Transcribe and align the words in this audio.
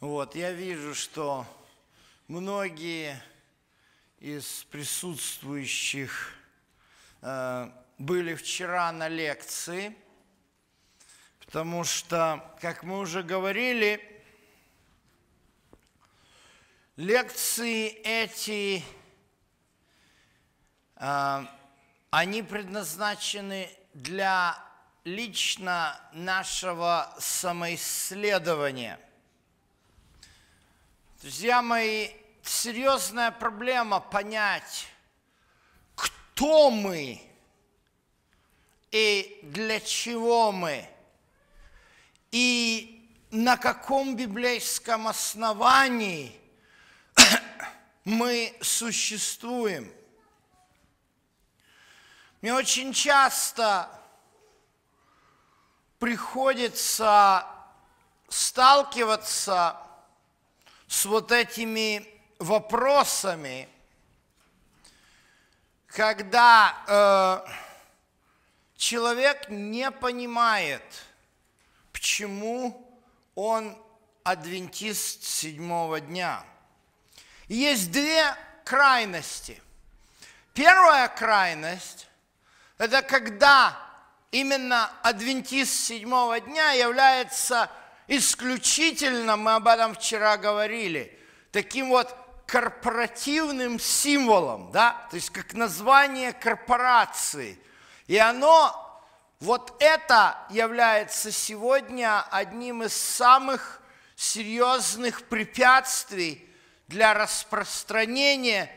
Вот, 0.00 0.34
я 0.34 0.52
вижу, 0.52 0.94
что 0.94 1.46
многие 2.28 3.18
из 4.18 4.64
присутствующих 4.64 6.34
э, 7.22 7.70
были 7.96 8.34
вчера 8.34 8.92
на 8.92 9.08
лекции, 9.08 9.96
потому 11.38 11.82
что, 11.84 12.54
как 12.60 12.82
мы 12.82 12.98
уже 12.98 13.22
говорили, 13.22 14.22
лекции 16.96 17.88
эти, 17.88 18.84
э, 20.96 21.46
они 22.10 22.42
предназначены 22.42 23.70
для 23.94 24.62
лично 25.04 25.98
нашего 26.12 27.14
самоисследования– 27.18 29.00
Друзья 31.22 31.62
мои, 31.62 32.10
серьезная 32.42 33.30
проблема 33.30 34.00
понять, 34.00 34.86
кто 35.94 36.70
мы 36.70 37.22
и 38.90 39.40
для 39.42 39.80
чего 39.80 40.52
мы, 40.52 40.86
и 42.32 43.10
на 43.30 43.56
каком 43.56 44.14
библейском 44.14 45.08
основании 45.08 46.38
мы 48.04 48.54
существуем. 48.60 49.90
Мне 52.42 52.52
очень 52.52 52.92
часто 52.92 53.88
приходится 55.98 57.46
сталкиваться 58.28 59.80
с 60.88 61.04
вот 61.04 61.32
этими 61.32 62.06
вопросами, 62.38 63.68
когда 65.86 66.74
э, 66.86 67.50
человек 68.76 69.48
не 69.48 69.90
понимает, 69.90 70.82
почему 71.92 72.86
он 73.34 73.76
адвентист 74.22 75.22
седьмого 75.22 76.00
дня. 76.00 76.44
есть 77.48 77.90
две 77.90 78.36
крайности. 78.64 79.62
Первая 80.52 81.08
крайность– 81.08 82.08
это 82.78 83.02
когда 83.02 83.78
именно 84.30 84.90
адвентист 85.02 85.72
седьмого 85.72 86.40
дня 86.40 86.72
является 86.72 87.70
исключительно, 88.08 89.36
мы 89.36 89.54
об 89.54 89.66
этом 89.68 89.94
вчера 89.94 90.36
говорили, 90.36 91.18
таким 91.52 91.88
вот 91.88 92.14
корпоративным 92.46 93.80
символом, 93.80 94.70
да, 94.70 95.06
то 95.10 95.16
есть 95.16 95.30
как 95.30 95.54
название 95.54 96.32
корпорации. 96.32 97.58
И 98.06 98.16
оно, 98.16 99.02
вот 99.40 99.76
это 99.80 100.38
является 100.50 101.32
сегодня 101.32 102.22
одним 102.30 102.84
из 102.84 102.94
самых 102.94 103.82
серьезных 104.14 105.24
препятствий 105.24 106.48
для 106.88 107.14
распространения 107.14 108.70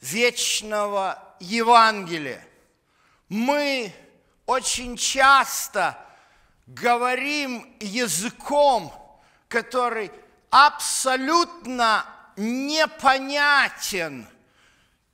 вечного 0.00 1.18
Евангелия. 1.40 2.46
Мы 3.28 3.92
очень 4.46 4.96
часто 4.96 5.98
говорим 6.66 7.76
языком, 7.80 8.92
который 9.48 10.10
абсолютно 10.50 12.06
непонятен 12.36 14.26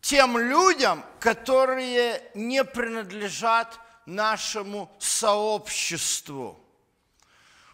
тем 0.01 0.39
людям, 0.39 1.05
которые 1.19 2.23
не 2.34 2.65
принадлежат 2.65 3.79
нашему 4.07 4.91
сообществу. 4.98 6.58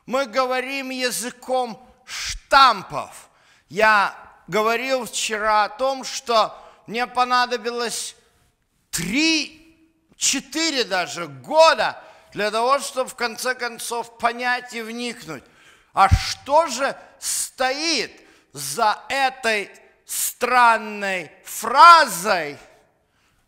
Мы 0.06 0.26
говорим 0.26 0.90
языком 0.90 1.84
штампов. 2.04 3.28
Я 3.68 4.16
говорил 4.46 5.06
вчера 5.06 5.64
о 5.64 5.68
том, 5.68 6.04
что 6.04 6.56
мне 6.86 7.06
понадобилось 7.06 8.16
три, 8.90 9.90
четыре 10.16 10.84
даже 10.84 11.26
года– 11.26 12.02
для 12.32 12.50
того, 12.50 12.78
чтобы 12.78 13.10
в 13.10 13.14
конце 13.14 13.54
концов 13.54 14.18
понять 14.18 14.74
и 14.74 14.82
вникнуть, 14.82 15.44
а 15.92 16.08
что 16.08 16.66
же 16.66 16.96
стоит 17.18 18.12
за 18.52 18.98
этой 19.08 19.70
странной 20.04 21.32
фразой 21.44 22.58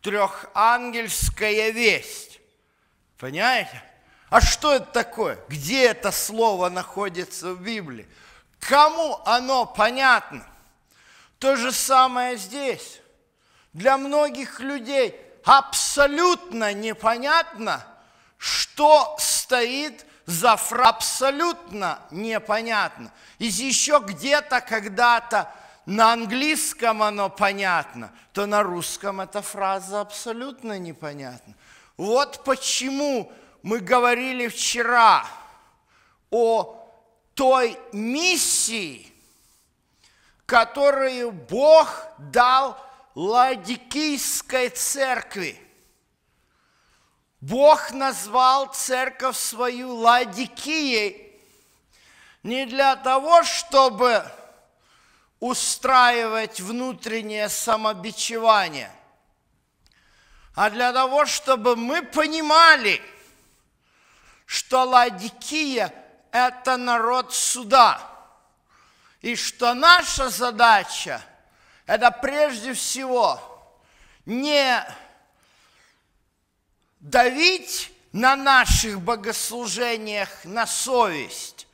трехангельская 0.01 1.71
весть. 1.71 2.41
Понимаете? 3.19 3.83
А 4.31 4.41
что 4.41 4.75
это 4.75 4.87
такое? 4.87 5.39
Где 5.49 5.87
это 5.87 6.11
слово 6.11 6.69
находится 6.69 7.53
в 7.53 7.61
Библии? 7.61 8.09
Кому 8.61 9.21
оно 9.25 9.67
понятно? 9.67 10.47
То 11.39 11.57
же 11.57 11.73
самое 11.73 12.37
здесь. 12.37 13.01
Для 13.73 13.97
многих 13.97 14.61
людей 14.61 15.15
абсолютно 15.45 16.73
непонятно– 16.73 17.87
что 18.39 19.17
стоит 19.19 20.07
за 20.25 20.57
фразой, 20.57 20.89
абсолютно 20.89 22.01
непонятно. 22.11 23.13
И 23.39 23.47
еще 23.47 24.03
где-то, 24.07 24.61
когда-то 24.61 25.53
на 25.87 26.13
английском 26.13 27.03
оно 27.03 27.29
понятно, 27.29 28.13
то 28.33 28.47
на 28.47 28.63
русском 28.63 29.21
эта 29.21 29.43
фраза 29.43 30.01
абсолютно 30.01 30.79
непонятна. 30.79 31.55
Вот 31.97 32.45
почему 32.45 33.33
мы 33.63 33.81
говорили 33.81 34.47
вчера 34.49 35.27
о 36.31 36.87
той 37.35 37.79
миссии, 37.93 39.13
которую 40.47 41.33
Бог 41.33 42.07
дал 42.19 42.79
Ладикийской 43.15 44.69
церкви– 44.69 45.61
Бог 47.41 47.93
назвал 47.93 48.67
церковь 48.75 49.37
свою 49.37 49.95
Ладикией 49.95 51.41
не 52.43 52.67
для 52.67 52.97
того, 52.97 53.45
чтобы 53.45 54.25
устраивать 55.39 56.61
внутреннее 56.61 57.49
самобичевание, 57.49 58.91
а 60.57 60.71
для 60.71 60.93
того, 60.93 61.27
чтобы 61.27 61.77
мы 61.77 62.03
понимали, 62.03 63.01
что 64.45 64.83
Ладикия– 64.83 65.95
это 66.33 66.77
народ 66.77 67.33
суда, 67.33 68.01
и 69.21 69.37
что 69.37 69.75
наша 69.75 70.29
задача– 70.29 71.23
это 71.87 72.11
прежде 72.11 72.73
всего 72.73 73.41
не 74.27 74.85
давить 77.01 77.93
на 78.13 78.37
наших 78.37 79.01
богослужениях 79.01 80.45
на 80.45 80.67
совесть, 80.67 81.67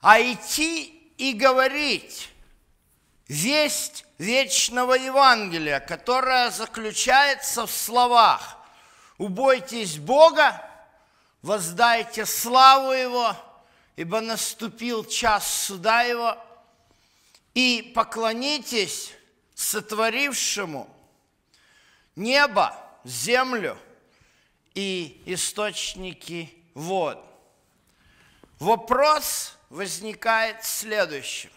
а 0.00 0.20
идти 0.20 1.12
и 1.16 1.32
говорить 1.32 2.30
весть 3.26 4.04
вечного 4.18 4.94
Евангелия, 4.94 5.80
которая 5.80 6.50
заключается 6.50 7.66
в 7.66 7.70
словах. 7.70 8.56
«Убойтесь 9.18 9.98
Бога, 9.98 10.64
воздайте 11.42 12.24
славу 12.24 12.92
Его, 12.92 13.36
ибо 13.96 14.20
наступил 14.20 15.04
час 15.04 15.64
суда 15.66 16.02
Его, 16.02 16.36
и 17.54 17.92
поклонитесь 17.94 19.12
сотворившему 19.56 20.88
небо, 22.14 22.76
землю– 23.04 23.76
и 24.78 25.20
источники 25.26 26.54
вод. 26.72 27.18
Вопрос 28.60 29.58
возникает 29.70 30.64
следующим. 30.64 31.50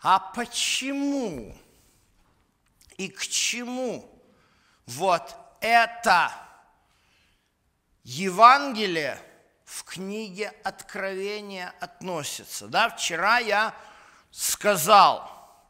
А 0.00 0.18
почему 0.18 1.56
и 2.98 3.08
к 3.08 3.22
чему 3.26 4.06
вот 4.84 5.34
это 5.62 6.34
Евангелие 8.04 9.18
в 9.64 9.84
книге 9.84 10.52
Откровения 10.64 11.74
относится? 11.80 12.68
Да, 12.68 12.90
вчера 12.90 13.38
я 13.38 13.74
сказал, 14.30 15.64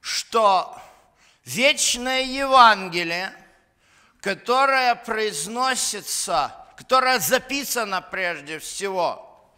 что 0.00 0.80
вечное 1.44 2.22
Евангелие– 2.22 3.34
которая 4.20 4.94
произносится, 4.94 6.54
которая 6.76 7.18
записана 7.18 8.02
прежде 8.02 8.58
всего 8.58 9.50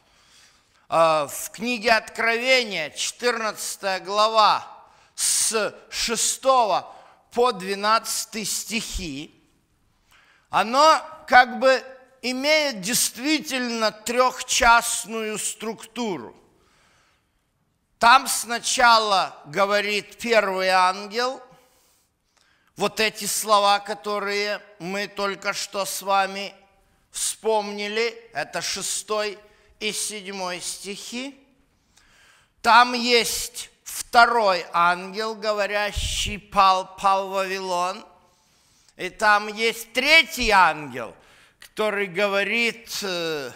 э, 0.89 0.95
в 1.29 1.51
книге 1.51 1.93
Откровения, 1.93 2.91
14 2.91 4.03
глава, 4.05 4.67
с 5.15 5.75
6 5.91 6.43
по 6.43 7.53
12 7.53 8.49
стихи, 8.49 9.35
оно 10.51 11.01
как 11.27 11.59
бы 11.59 11.83
имеет 12.21 12.81
действительно 12.83 13.91
трехчастную 13.91 15.39
структуру. 15.39 16.37
Там 17.99 18.27
сначала 18.27 19.37
говорит 19.47 20.19
первый 20.19 20.69
ангел, 20.69 21.41
вот 22.77 23.01
эти 23.01 23.25
слова, 23.25 23.79
которые 23.81 24.61
мы 24.79 25.07
только 25.07 25.53
что 25.53 25.85
с 25.85 26.03
вами 26.03 26.55
вспомнили, 27.11 28.09
это 28.33 28.63
шестой 28.63 29.39
и 29.81 29.93
седьмой 29.93 30.61
стихи. 30.61 31.39
Там 32.63 32.95
есть 32.95 33.71
второй 33.83 34.65
ангел, 34.73 35.35
говорящий 35.35 36.39
«Пал, 36.39 36.97
пал 36.97 37.29
Вавилон». 37.29 38.05
И 38.97 39.11
там 39.11 39.49
есть 39.49 39.93
третий 39.93 40.51
ангел, 40.51 41.15
который 41.59 42.07
говорит 42.07 42.99
э, 43.03 43.51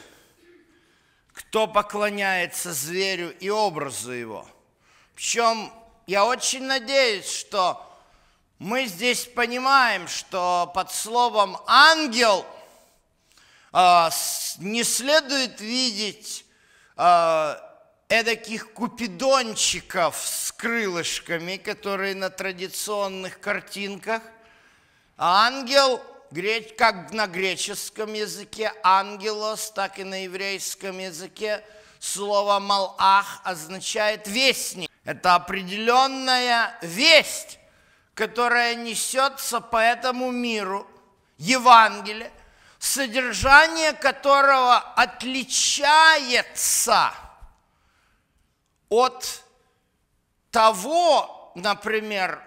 кто 1.32 1.66
поклоняется 1.66 2.72
зверю 2.72 3.36
и 3.38 3.50
образу 3.50 4.10
его. 4.10 4.48
Причем 5.14 5.70
я 6.06 6.24
очень 6.24 6.64
надеюсь, 6.64 7.30
что 7.30 7.85
мы 8.58 8.86
здесь 8.86 9.26
понимаем, 9.26 10.08
что 10.08 10.70
под 10.74 10.90
словом 10.90 11.58
ангел 11.66 12.46
э, 13.72 14.08
не 14.58 14.82
следует 14.82 15.60
видеть 15.60 16.46
э, 16.96 17.56
эдаких 18.08 18.72
купидончиков 18.72 20.16
с 20.16 20.52
крылышками, 20.52 21.56
которые 21.56 22.14
на 22.14 22.30
традиционных 22.30 23.40
картинках. 23.40 24.22
А 25.18 25.46
ангел 25.46 26.00
как 26.76 27.12
на 27.12 27.26
греческом 27.26 28.12
языке 28.12 28.72
ангелос, 28.82 29.70
так 29.70 29.98
и 29.98 30.04
на 30.04 30.24
еврейском 30.24 30.98
языке 30.98 31.62
слово 31.98 32.58
малах 32.58 33.40
означает 33.44 34.26
вестник. 34.26 34.90
Это 35.04 35.36
определенная 35.36 36.76
весть, 36.82 37.58
которая 38.16 38.74
несется 38.74 39.60
по 39.60 39.76
этому 39.76 40.30
миру, 40.30 40.88
Евангелие, 41.36 42.32
содержание 42.78 43.92
которого 43.92 44.78
отличается 44.78 45.92
от 48.88 49.44
того, 50.50 51.52
например, 51.56 52.42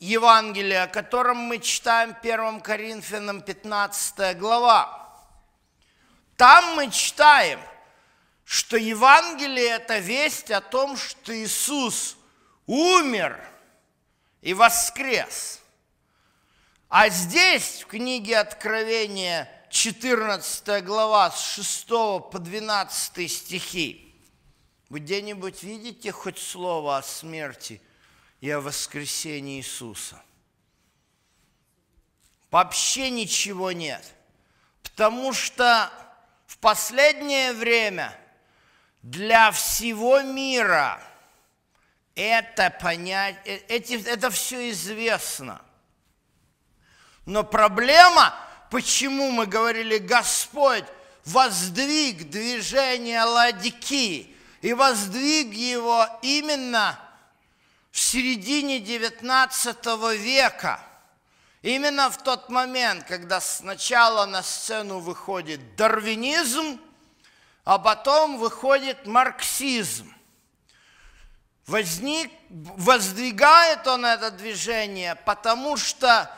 Евангелие, 0.00 0.82
о 0.82 0.88
котором 0.88 1.36
мы 1.36 1.60
читаем 1.60 2.16
1 2.20 2.60
Коринфянам 2.60 3.42
15 3.42 4.36
глава. 4.36 5.08
Там 6.36 6.74
мы 6.74 6.90
читаем, 6.90 7.60
что 8.44 8.76
Евангелие– 8.76 9.68
это 9.68 9.98
весть 9.98 10.50
о 10.50 10.60
том, 10.60 10.96
что 10.96 11.32
Иисус 11.32 12.16
умер 12.66 13.51
и 14.42 14.52
воскрес. 14.52 15.60
А 16.90 17.08
здесь, 17.08 17.82
в 17.82 17.86
книге 17.86 18.38
Откровения, 18.38 19.48
14 19.70 20.84
глава, 20.84 21.30
с 21.30 21.54
6 21.54 21.88
по 21.88 22.38
12 22.38 23.32
стихи, 23.32 24.14
вы 24.90 24.98
где-нибудь 25.00 25.62
видите 25.62 26.12
хоть 26.12 26.38
слово 26.38 26.98
о 26.98 27.02
смерти– 27.02 27.80
и 28.42 28.50
о 28.50 28.60
воскресении 28.60 29.58
Иисуса. 29.58 30.20
Вообще 32.50 33.08
ничего 33.08 33.70
нет. 33.70 34.04
Потому 34.82 35.32
что 35.32 35.90
в 36.46 36.58
последнее 36.58 37.52
время 37.52 38.18
для 39.02 39.52
всего 39.52 40.22
мира 40.22 41.00
это 42.14 42.70
понять, 42.70 43.36
э, 43.44 43.58
эти, 43.68 43.94
это 44.06 44.30
все 44.30 44.70
известно. 44.70 45.60
Но 47.24 47.44
проблема, 47.44 48.34
почему 48.70 49.30
мы 49.30 49.46
говорили, 49.46 49.98
Господь 49.98 50.84
воздвиг 51.24 52.30
движение 52.30 53.22
ладики 53.22 54.34
и 54.60 54.72
воздвиг 54.72 55.52
его 55.52 56.06
именно 56.22 56.98
в 57.90 57.98
середине 57.98 58.78
XIX 58.78 60.16
века, 60.16 60.80
именно 61.62 62.10
в 62.10 62.18
тот 62.22 62.48
момент, 62.48 63.04
когда 63.04 63.40
сначала 63.40 64.26
на 64.26 64.42
сцену 64.42 64.98
выходит 64.98 65.76
дарвинизм, 65.76 66.80
а 67.64 67.78
потом 67.78 68.38
выходит 68.38 69.06
марксизм. 69.06 70.12
Возник, 71.66 72.30
воздвигает 72.50 73.86
он 73.86 74.04
это 74.04 74.30
движение, 74.30 75.14
потому 75.14 75.76
что 75.76 76.30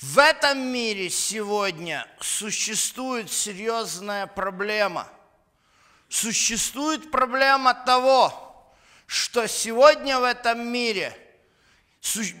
в 0.00 0.18
этом 0.18 0.58
мире 0.58 1.08
сегодня 1.10 2.06
существует 2.20 3.30
серьезная 3.30 4.26
проблема. 4.26 5.08
Существует 6.08 7.10
проблема 7.10 7.74
того, 7.74 8.72
что 9.06 9.46
сегодня 9.46 10.18
в 10.18 10.24
этом 10.24 10.66
мире 10.66 11.16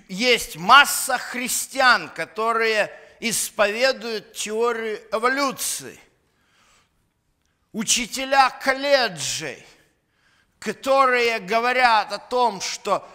есть 0.08 0.56
масса 0.56 1.18
христиан, 1.18 2.08
которые 2.10 2.92
исповедуют 3.20 4.34
теорию 4.34 5.00
эволюции, 5.12 5.98
учителя 7.72 8.50
колледжей, 8.50 9.64
которые 10.64 11.40
говорят 11.40 12.10
о 12.10 12.18
том, 12.18 12.62
что 12.62 13.06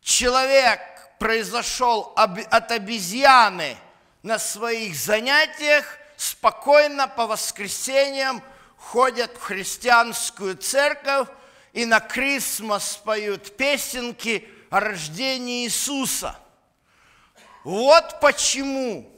человек 0.00 0.80
произошел 1.18 2.14
от 2.16 2.72
обезьяны 2.72 3.76
на 4.22 4.38
своих 4.38 4.96
занятиях, 4.96 5.98
спокойно 6.16 7.08
по 7.08 7.26
воскресеньям 7.26 8.42
ходят 8.78 9.36
в 9.36 9.42
христианскую 9.42 10.56
церковь, 10.56 11.28
и 11.74 11.84
на 11.84 12.00
Крисмас 12.00 12.96
поют 12.96 13.54
песенки 13.56 14.48
о 14.70 14.80
рождении 14.80 15.66
Иисуса. 15.66 16.34
Вот 17.64 18.18
почему 18.20 19.12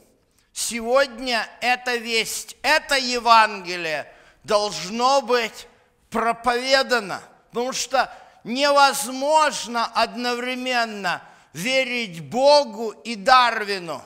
сегодня 0.51 1.47
эта 1.61 1.95
весть, 1.95 2.57
это 2.61 2.97
Евангелие 2.97 4.13
должно 4.43 5.21
быть 5.21 5.67
проповедано, 6.09 7.23
потому 7.55 7.71
что 7.71 8.13
невозможно 8.43 9.85
одновременно 9.85 11.21
верить 11.53 12.19
Богу 12.21 12.89
и 13.05 13.15
Дарвину. 13.15 14.03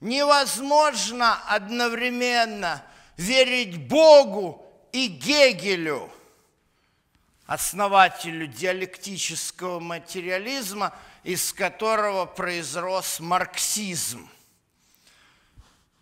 Невозможно 0.00 1.38
одновременно 1.48 2.82
верить 3.18 3.76
Богу 3.88 4.66
и 4.90 5.06
Гегелю– 5.08 6.10
основателю 7.46 8.46
диалектического 8.46 9.78
материализма, 9.80 10.94
из 11.24 11.52
которого 11.52 12.24
произрос 12.24 13.20
марксизм. 13.20 14.26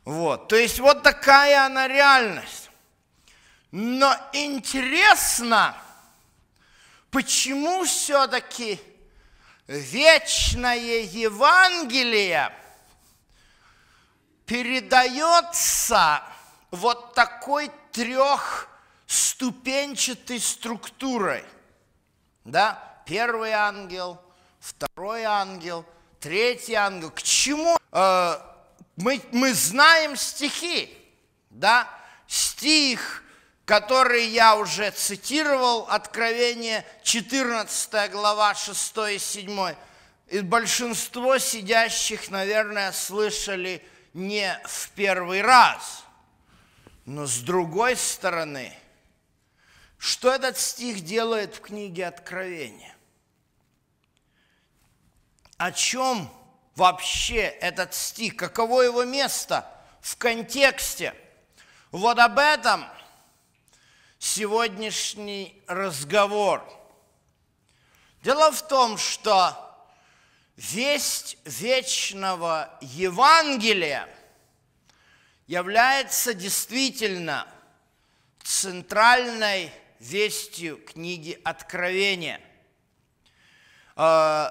Вот. 0.04 0.46
То 0.46 0.54
есть 0.54 0.78
вот 0.78 1.02
такая 1.02 1.66
она 1.66 1.88
реальность. 1.88 2.70
Но 3.72 4.16
интересно, 4.32 5.76
почему 7.10 7.84
все-таки 7.84 8.80
вечное 9.66 11.02
Евангелие 11.02 12.52
передается 14.46 16.22
вот 16.70 17.14
такой 17.14 17.70
трех 17.92 18.68
ступенчатой 19.06 20.40
структурой. 20.40 21.44
Да? 22.44 23.02
Первый 23.06 23.52
ангел, 23.52 24.20
второй 24.60 25.22
ангел, 25.22 25.84
третий 26.20 26.74
ангел. 26.74 27.10
К 27.10 27.22
чему? 27.22 27.76
Э, 27.92 28.38
мы, 28.96 29.20
мы 29.32 29.54
знаем 29.54 30.16
стихи. 30.16 30.96
Да? 31.50 31.88
Стих, 32.26 33.24
который 33.70 34.26
я 34.26 34.56
уже 34.56 34.90
цитировал, 34.90 35.86
Откровение 35.88 36.84
14 37.04 38.10
глава 38.10 38.52
6 38.52 38.96
и 39.14 39.18
7. 39.20 39.76
И 40.26 40.40
большинство 40.40 41.38
сидящих, 41.38 42.30
наверное, 42.30 42.90
слышали 42.90 43.80
не 44.12 44.60
в 44.64 44.90
первый 44.96 45.40
раз. 45.42 46.02
Но 47.06 47.26
с 47.26 47.38
другой 47.38 47.94
стороны– 47.94 48.76
что 49.98 50.32
этот 50.32 50.58
стих 50.58 51.02
делает 51.02 51.54
в 51.54 51.60
книге 51.60 52.08
Откровения? 52.08 52.96
О 55.58 55.70
чем 55.70 56.28
вообще 56.74 57.42
этот 57.42 57.94
стих? 57.94 58.34
Каково 58.34 58.82
его 58.82 59.04
место 59.04 59.64
в 60.00 60.16
контексте? 60.16 61.14
Вот 61.92 62.18
об 62.18 62.38
этом 62.38 62.84
сегодняшний 64.20 65.60
разговор. 65.66 66.62
Дело 68.22 68.52
в 68.52 68.68
том, 68.68 68.98
что 68.98 69.56
весть 70.56 71.38
вечного 71.46 72.78
Евангелия 72.82 74.06
является 75.46 76.34
действительно 76.34 77.48
центральной 78.42 79.72
вестью 80.00 80.76
книги 80.76 81.40
Откровения. 81.42 82.42
Э, 83.96 84.50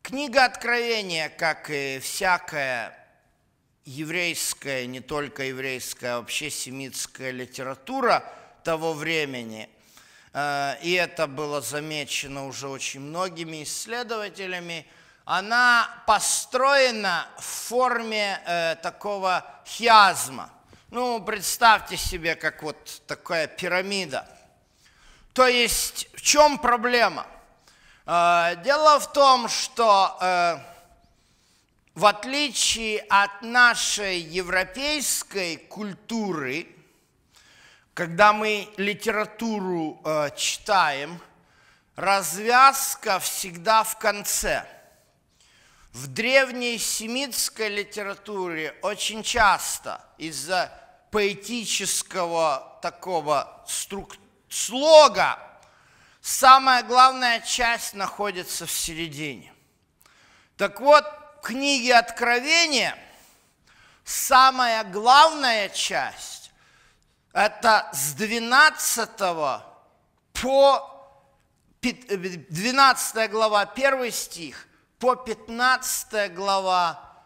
книга 0.00 0.46
Откровения, 0.46 1.28
как 1.28 1.68
и 1.68 1.98
всякая 2.02 2.98
еврейская, 3.84 4.86
не 4.86 5.00
только 5.00 5.42
еврейская, 5.44 6.14
а 6.14 6.18
вообще 6.20 6.48
семитская 6.48 7.30
литература 7.30 8.24
того 8.66 8.94
времени, 8.94 9.68
э, 10.32 10.74
и 10.82 10.92
это 10.94 11.28
было 11.28 11.60
замечено 11.60 12.48
уже 12.48 12.66
очень 12.66 13.00
многими 13.00 13.62
исследователями, 13.62 14.84
она 15.24 15.88
построена 16.04 17.28
в 17.38 17.44
форме 17.44 18.40
э, 18.44 18.74
такого 18.82 19.44
хиазма. 19.64 20.50
Ну, 20.90 21.20
представьте 21.20 21.96
себе, 21.96 22.34
как 22.34 22.64
вот 22.64 23.02
такая 23.06 23.46
пирамида– 23.46 24.28
то 25.32 25.46
есть 25.46 26.08
в 26.14 26.22
чем 26.22 26.56
проблема? 26.56 27.26
Э, 28.06 28.54
дело 28.64 28.98
в 28.98 29.12
том, 29.12 29.48
что 29.48 30.16
в 31.94 32.06
отличие 32.06 33.00
от 33.10 33.42
нашей 33.42 34.18
европейской 34.18 35.56
культуры, 35.56 36.75
когда 37.96 38.34
мы 38.34 38.68
литературу 38.76 39.98
э, 40.04 40.28
читаем, 40.36 41.18
развязка 41.94 43.18
всегда 43.20 43.84
в 43.84 43.96
конце. 43.96 44.66
В 45.94 46.06
древней 46.06 46.76
семитской 46.76 47.70
литературе 47.70 48.76
очень 48.82 49.22
часто 49.22 50.04
из-за 50.18 50.70
поэтического 51.10 52.78
такого 52.82 53.64
структуры 53.66 54.20
слога, 54.50 55.38
самая 56.20 56.82
главная 56.82 57.40
часть 57.40 57.94
находится 57.94 58.66
в 58.66 58.70
середине. 58.72 59.54
Так 60.58 60.82
вот, 60.82 61.02
в 61.38 61.46
книге 61.46 61.94
Откровения 61.94 62.94
самая 64.04 64.84
главная 64.84 65.70
часть– 65.70 66.42
это 67.36 67.88
с 67.92 68.14
12 68.14 69.10
по 70.32 70.92
12 71.82 73.30
глава 73.30 73.60
1 73.60 74.10
стих 74.10 74.66
по 74.98 75.14
15 75.14 76.34
глава 76.34 77.22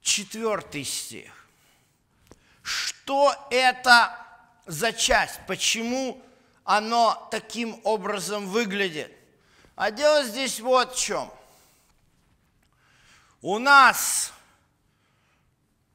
4 0.00 0.84
стих. 0.84 1.46
Что 2.62 3.34
это 3.50 4.16
за 4.64 4.94
часть? 4.94 5.40
Почему 5.46 6.24
оно 6.64 7.28
таким 7.30 7.78
образом 7.84 8.46
выглядит. 8.46 9.14
А 9.76 9.90
дело 9.90 10.24
здесь 10.24 10.58
вот 10.60 10.94
в 10.94 10.98
чем. 10.98 11.30
У 13.42 13.58
нас 13.58 14.32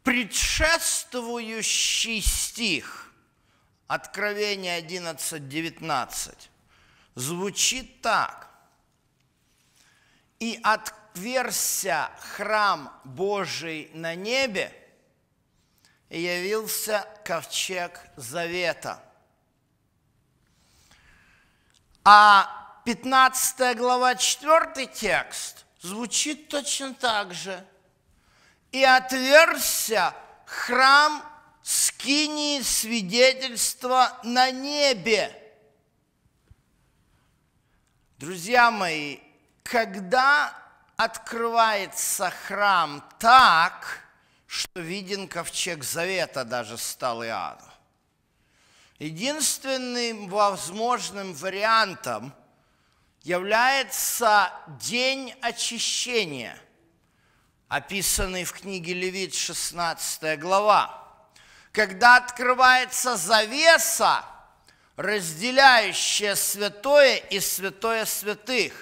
предшествующий 0.04 2.22
стих, 2.22 3.05
Откровение 3.88 4.76
11, 4.78 5.48
19, 5.48 6.50
звучит 7.16 8.02
так. 8.02 8.50
«И 10.40 10.60
отверся 10.64 12.10
храм 12.20 12.92
Божий 13.04 13.90
на 13.94 14.16
небе, 14.16 14.74
и 16.10 16.22
явился 16.22 17.08
ковчег 17.24 18.00
завета» 18.16 19.02
А 22.08 22.82
15 22.86 23.76
глава 23.78 24.14
4 24.14 24.86
текст 24.86 25.66
звучит 25.82 26.50
точно 26.50 26.94
так 26.94 27.34
же. 27.34 27.66
«И 28.72 28.84
отверзся 28.84 30.14
храм 30.46 31.24
скинии 31.68 32.62
свидетельства 32.62 34.18
на 34.24 34.52
небе». 34.52 35.36
Друзья 38.18 38.72
мои, 38.72 39.20
когда 39.64 40.56
открывается 40.96 42.30
храм 42.30 43.04
так, 43.20 44.02
что 44.48 44.80
виден 44.80 45.28
ковчег 45.28 45.84
завета 45.84 46.46
даже 46.46 46.78
стал 46.78 47.24
Иоанну, 47.24 47.76
Единственным 49.00 50.30
возможным 50.30 51.34
вариантом 51.34 52.34
является 53.24 54.54
день 54.80 55.34
очищения, 55.42 56.58
описанный 57.68 58.46
в 58.46 58.54
книге 58.54 58.94
Левит 58.94 59.36
16 59.36 60.40
глава, 60.40 61.05
когда 61.76 62.16
открывается 62.16 63.18
завеса, 63.18 64.24
разделяющая 64.96 66.36
святое 66.36 67.18
и 67.18 67.42
святое 67.42 68.06
святых. 68.06 68.74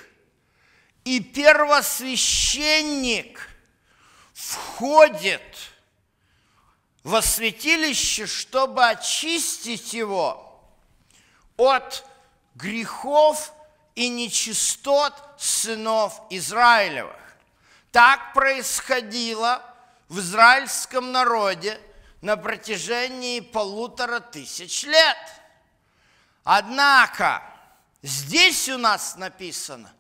И 1.04 1.20
первосвященник 1.20 3.50
входит– 4.34 5.42
во 7.04 7.22
святилище, 7.22 8.26
чтобы 8.26 8.88
очистить 8.88 9.94
его 9.94 10.62
от 11.58 12.06
грехов 12.56 13.54
и 13.96 14.08
нечистот 14.08 15.14
сынов 15.38 16.22
Израилевых. 16.30 17.16
Так 17.92 18.34
происходило 18.34 19.62
в 20.08 20.20
израильском 20.20 21.12
народе 21.12 21.80
на 22.24 22.38
протяжении 22.38 23.42
полутора 23.42 24.22
тысяч 24.22 24.84
лет. 24.84 25.18
Однако 26.46 27.44
здесь 28.02 28.70
у 28.70 28.78
нас 28.78 29.18
написано, 29.18 29.94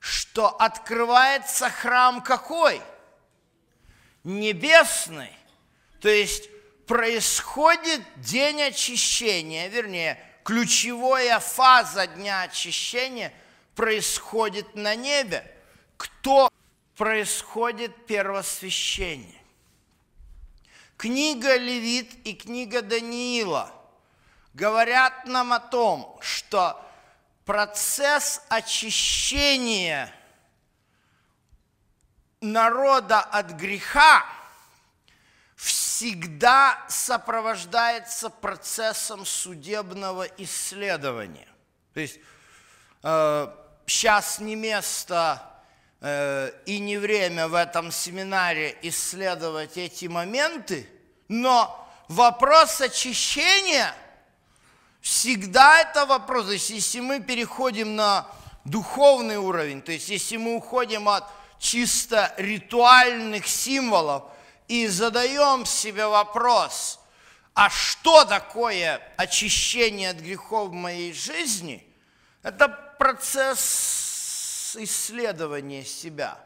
что 0.00 0.48
открывается 0.48 1.70
храм 1.70 2.22
какой? 2.22 2.82
Небесный. 4.24 5.32
То 6.00 6.08
есть 6.08 6.50
происходит 6.86 8.02
день 8.16 8.62
очищения, 8.62 9.68
вернее, 9.68 10.20
ключевая 10.42 11.38
фаза 11.38 12.08
дня 12.08 12.42
очищения 12.42 13.32
происходит 13.76 14.74
на 14.74 14.96
небе. 14.96 15.48
Кто 15.96 16.50
происходит 16.96 18.06
первосвящение? 18.06 19.39
Книга 21.00 21.56
Левит 21.56 22.26
и 22.26 22.34
книга 22.34 22.82
Даниила 22.82 23.72
говорят 24.52 25.24
нам 25.24 25.54
о 25.54 25.58
том, 25.58 26.18
что 26.20 26.78
процесс 27.46 28.42
очищения 28.50 30.12
народа 32.42 33.20
от 33.20 33.52
греха– 33.52 34.26
всегда 35.56 36.82
сопровождается 36.88 38.28
процессом 38.28 39.24
судебного 39.24 40.24
исследования. 40.36 41.48
То 41.94 42.00
есть 42.00 42.20
э, 43.02 43.48
сейчас 43.86 44.38
не 44.38 44.54
место 44.54 45.49
и 46.02 46.78
не 46.78 46.96
время 46.96 47.48
в 47.48 47.54
этом 47.54 47.92
семинаре 47.92 48.76
исследовать 48.82 49.76
эти 49.76 50.06
моменты, 50.06 50.88
но 51.28 51.88
вопрос 52.08 52.80
очищения 52.80 53.94
всегда 55.00 55.80
это 55.80 56.06
вопрос. 56.06 56.46
То 56.46 56.52
есть 56.52 56.70
если 56.70 57.00
мы 57.00 57.20
переходим 57.20 57.96
на 57.96 58.26
духовный 58.64 59.36
уровень, 59.36 59.82
то 59.82 59.92
есть 59.92 60.08
если 60.08 60.38
мы 60.38 60.56
уходим 60.56 61.08
от 61.08 61.24
чисто 61.58 62.32
ритуальных 62.38 63.46
символов– 63.46 64.24
и 64.70 64.86
задаем 64.86 65.66
себе 65.66 66.06
вопрос, 66.06 67.00
А 67.54 67.68
что 67.68 68.24
такое 68.24 69.02
очищение 69.16 70.10
от 70.10 70.18
грехов 70.18 70.68
в 70.68 70.72
моей 70.72 71.12
жизни? 71.12 71.84
Это 72.44 72.68
процесс 72.68 73.58
исследования 74.76 75.84
себя, 75.84 76.38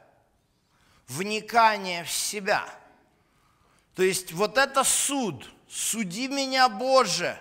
вникания 1.08 2.04
в 2.04 2.10
себя. 2.10 2.64
То 3.94 4.02
есть 4.02 4.32
вот 4.32 4.58
это 4.58 4.84
суд, 4.84 5.48
суди 5.68 6.28
меня, 6.28 6.68
Боже, 6.68 7.38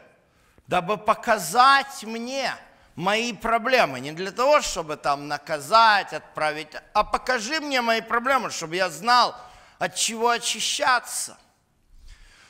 дабы 0.67 0.97
показать 0.97 2.03
мне 2.03 2.55
мои 2.95 3.33
проблемы. 3.33 3.99
Не 3.99 4.11
для 4.11 4.31
того, 4.31 4.61
чтобы 4.61 4.97
там 4.97 5.27
наказать, 5.27 6.13
отправить, 6.13 6.69
а 6.93 7.03
покажи 7.03 7.59
мне 7.59 7.81
мои 7.81 8.01
проблемы, 8.01 8.51
чтобы 8.51 8.75
я 8.75 8.89
знал, 8.89 9.35
от 9.79 9.95
чего 9.95 10.29
очищаться. 10.29 11.37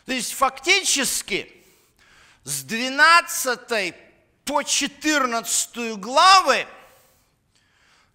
То 0.05 0.11
есть 0.11 0.33
фактически 0.33 1.63
с 2.43 2.63
12 2.63 3.95
по 4.43 4.63
14 4.63 5.97
главы, 5.97 6.67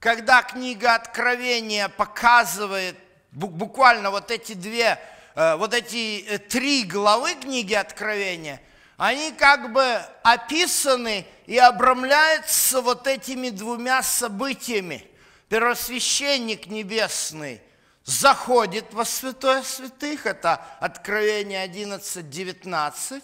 когда 0.01 0.43
книга 0.43 0.95
Откровения 0.95 1.89
показывает 1.89 2.97
буквально 3.33 4.11
вот 4.11 4.31
эти 4.31 4.53
две, 4.55 4.99
э, 5.35 5.57
вот 5.57 5.75
эти 5.75 6.25
э, 6.27 6.39
три 6.39 6.85
главы 6.85 7.35
книги 7.35 7.75
Откровения, 7.75 8.61
они 8.97 9.33
как 9.33 9.73
бы 9.73 10.01
описаны 10.23 11.27
и 11.47 11.57
обрамляются 11.59 12.81
вот 12.81 13.07
этими 13.07 13.51
двумя 13.51 14.03
событиями. 14.03 15.05
Первосвященник 15.49 16.67
небесный 16.67 17.63
заходит 18.05 18.93
во 18.93 19.05
святое 19.05 19.63
святых, 19.63 20.27
это 20.27 20.65
Откровение 20.81 21.63
11, 21.63 22.29
19, 22.29 23.23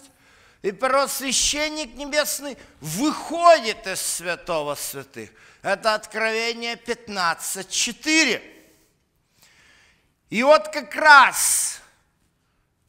и 0.61 0.71
первосвященник 0.71 1.95
небесный 1.95 2.57
выходит 2.81 3.85
из 3.85 4.01
святого 4.01 4.75
святых. 4.75 5.29
Это 5.65 5.95
Откровение 5.95 6.75
15, 6.75 7.67
4. 7.67 8.65
И 10.29 10.43
вот 10.43 10.67
как 10.67 10.93
раз 10.93 11.81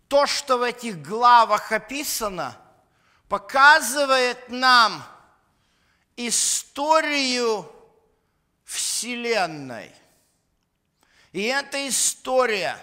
то, 0.09 0.27
что 0.27 0.59
в 0.59 0.63
этих 0.63 1.01
главах 1.01 1.73
описано, 1.73 2.55
показывает 3.29 4.51
нам 4.51 5.03
историю 6.17 7.67
Вселенной– 8.65 9.91
и 11.37 11.43
эта 11.43 11.87
история 11.87 12.79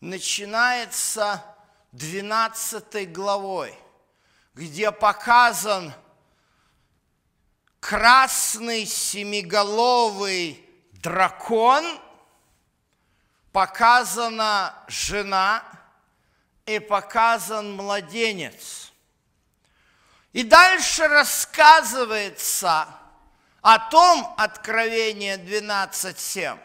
начинается 0.00 1.44
12 1.92 3.12
главой, 3.12 3.78
где 4.54 4.90
показан 4.90 5.92
красный 7.82 8.86
семиголовый 8.86 10.64
дракон, 11.02 11.84
показана 13.50 14.72
жена 14.86 15.64
и 16.64 16.78
показан 16.78 17.72
младенец. 17.74 18.92
И 20.32 20.44
дальше 20.44 21.08
рассказывается 21.08 22.86
о 23.62 23.78
том, 23.90 24.32
Откровение 24.38 25.36
12.7, 25.36 26.56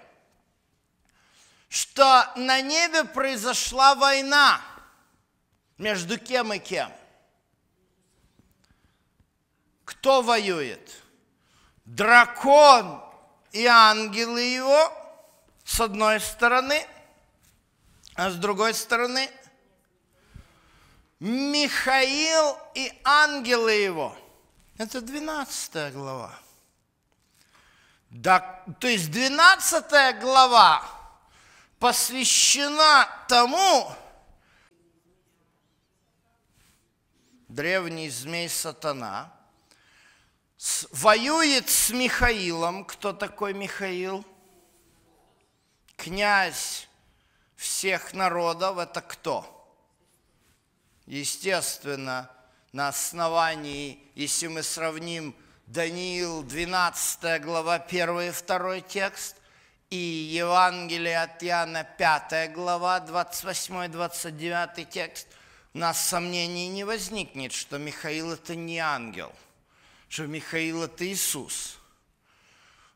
что 1.68 2.32
на 2.36 2.62
небе 2.62 3.04
произошла 3.06 3.96
война 3.96 4.62
между 5.80 6.20
кем 6.20 6.54
и 6.54 6.60
кем. 6.60 6.94
Кто 9.84 10.22
воюет? 10.22 11.07
Дракон 11.88 13.02
и 13.54 13.66
ангелы 13.66 14.42
его 14.42 14.92
с 15.64 15.80
одной 15.80 16.20
стороны, 16.20 16.86
а 18.14 18.30
с 18.30 18.36
другой 18.36 18.74
стороны 18.74 19.30
Михаил 21.22 22.58
и 22.76 22.92
ангелы 23.06 23.72
его. 23.72 24.16
Это 24.78 25.00
12 25.00 25.94
глава. 25.94 26.38
Да, 28.10 28.66
то 28.80 28.88
есть 28.88 29.10
12 29.10 30.20
глава 30.20 30.84
посвящена 31.80 33.08
тому, 33.30 33.96
древний 37.48 38.10
змей 38.10 38.50
сатана, 38.50 39.37
воюет 40.92 41.70
с 41.70 41.92
Михаилом. 41.92 42.86
Кто 42.86 43.14
такой 43.14 43.54
Михаил? 43.54 44.26
Князь 45.96 46.88
всех 47.56 48.14
народов– 48.14 48.78
это 48.80 49.02
кто? 49.02 49.54
Естественно, 51.06 52.30
на 52.72 52.90
основании, 52.90 54.00
если 54.14 54.48
мы 54.48 54.62
сравним 54.62 55.36
Даниил, 55.68 56.44
12 56.44 57.42
глава, 57.42 57.76
1 57.76 58.22
и 58.22 58.32
2 58.32 58.82
текст, 58.82 59.36
и 59.90 59.96
Евангелие 59.96 61.22
от 61.22 61.44
Иоанна, 61.44 61.84
5 61.84 62.54
глава, 62.54 63.00
28-29 63.00 64.86
текст, 64.86 65.28
у 65.74 65.80
нас 65.80 66.00
сомнений 66.00 66.68
не 66.68 66.84
возникнет, 66.84 67.54
что 67.54 67.78
Михаил 67.78 68.34
это 68.34 68.56
не 68.56 68.80
ангел, 68.80 69.32
что 70.08 70.28
Михаил 70.28 70.84
это 70.84 71.06
Иисус. 71.06 71.80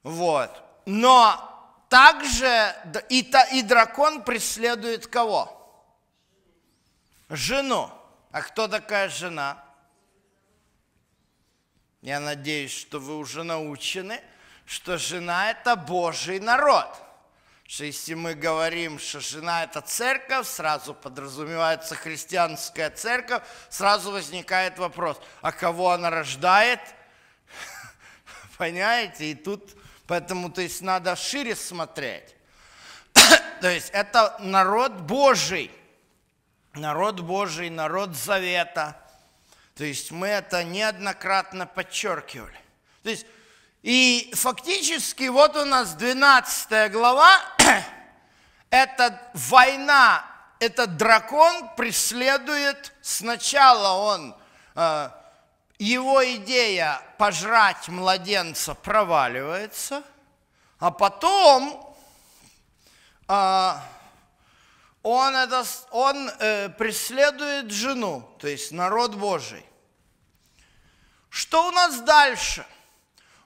Вот. 0.04 0.52
Но 0.86 1.86
также 1.90 2.76
и, 3.10 3.32
и 3.54 3.62
дракон 3.62 4.24
преследует 4.24 5.08
кого? 5.08 5.58
Жену. 7.30 7.90
А 8.32 8.42
кто 8.42 8.68
такая 8.68 9.10
жена? 9.10 9.64
Я 12.02 12.20
надеюсь, 12.20 12.72
что 12.72 13.00
вы 13.00 13.18
уже 13.18 13.44
научены– 13.44 14.22
что 14.72 14.98
жена– 14.98 15.52
это 15.52 15.76
Божий 15.76 16.40
народ. 16.40 16.88
Что 17.68 17.84
если 17.84 18.14
мы 18.14 18.36
говорим, 18.36 19.00
что 19.00 19.20
жена– 19.20 19.64
это 19.66 19.82
церковь, 19.82 20.48
сразу 20.48 20.94
подразумевается 20.94 21.94
христианская 21.96 22.90
церковь, 22.90 23.44
сразу 23.70 24.12
возникает 24.12 24.80
вопрос, 24.80 25.20
а 25.42 25.52
кого 25.52 25.92
она 25.92 26.10
рождает? 26.10 26.80
Понимаете? 28.62 29.32
И 29.32 29.34
тут, 29.34 29.76
поэтому, 30.06 30.52
то 30.52 30.62
есть, 30.62 30.84
надо 30.84 31.16
шире 31.16 31.56
смотреть. 31.56 32.36
то 33.60 33.68
есть, 33.68 33.90
это 33.90 34.38
народ 34.38 34.92
Божий. 35.02 35.72
Народ 36.74 37.22
Божий, 37.22 37.72
народ 37.72 38.16
Завета. 38.16 38.96
То 39.74 39.84
есть, 39.84 40.12
мы 40.12 40.28
это 40.28 40.64
неоднократно 40.64 41.66
подчеркивали. 41.66 42.60
То 43.02 43.10
есть, 43.10 43.26
и 43.82 44.32
фактически 44.36 45.28
вот 45.30 45.56
у 45.56 45.66
нас 45.66 45.96
12 45.96 46.92
глава, 46.92 47.40
это 48.70 49.20
война, 49.34 50.24
этот 50.60 50.98
дракон 50.98 51.68
преследует, 51.76 52.94
сначала 53.02 54.14
он, 54.14 54.36
э, 54.76 55.10
его 55.84 56.24
идея 56.36 57.02
пожрать 57.18 57.88
младенца 57.88 58.76
проваливается, 58.76 60.04
а 60.80 60.92
потом 60.92 61.96
э, 63.28 63.74
он, 65.04 65.36
это, 65.36 65.66
он 65.92 66.30
э, 66.40 66.70
преследует 66.70 67.72
жену, 67.72 68.30
то 68.40 68.48
есть 68.48 68.72
народ 68.72 69.16
Божий. 69.16 69.66
Что 71.30 71.68
у 71.68 71.72
нас 71.72 72.02
дальше?– 72.02 72.66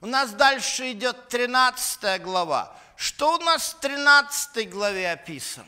у 0.05 0.07
нас 0.07 0.33
дальше 0.33 0.91
идет 0.91 1.29
13 1.29 2.21
глава. 2.21 2.79
Что 2.95 3.37
у 3.37 3.37
нас 3.39 3.73
в 3.73 3.79
13 3.79 4.69
главе 4.69 5.11
описано? 5.11 5.67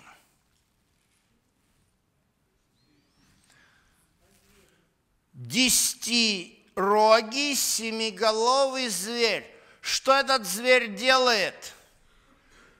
Десятирогий 6.77 7.55
семиголовый 7.55 8.87
зверь. 8.89 9.51
Что 9.81 10.13
этот 10.13 10.45
зверь 10.45 10.93
делает? 10.93 11.73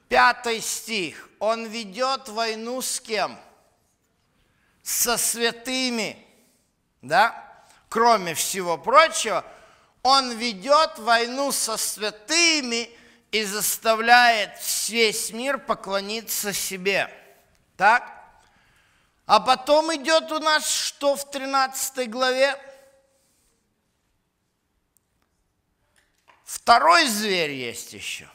Пятый 0.08 0.62
стих. 0.62 1.28
Он 1.40 1.66
ведет 1.66 2.30
войну 2.30 2.84
с 2.84 3.00
кем? 3.00 3.40
Со 4.84 5.18
святыми. 5.18 6.24
Да? 7.02 7.44
Кроме 7.90 8.36
всего 8.36 8.78
прочего, 8.78 9.44
он 10.04 10.32
ведет 10.34 11.00
войну 11.00 11.52
со 11.52 11.76
святыми 11.76 12.92
и 13.32 13.44
заставляет 13.46 14.52
весь 14.90 15.32
мир 15.32 15.58
поклониться 15.58 16.54
себе. 16.54 17.10
Так? 17.76 18.14
А 19.26 19.40
потом 19.40 19.96
идет 19.96 20.32
у 20.32 20.38
нас 20.38 20.70
что 20.70 21.16
в 21.16 21.32
13 21.32 22.12
главе? 22.12 22.67
Второй 26.48 27.10
зверь 27.10 27.52
есть 27.52 27.92
еще. 27.92 28.30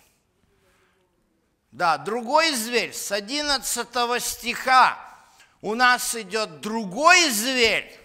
Да, 1.70 1.96
другой 1.96 2.55
зверь 2.55 2.92
с 2.92 3.11
11 3.11 3.88
стиха. 4.22 4.98
У 5.62 5.75
нас 5.75 6.14
идет 6.14 6.61
другой 6.61 7.31
зверь. 7.31 7.98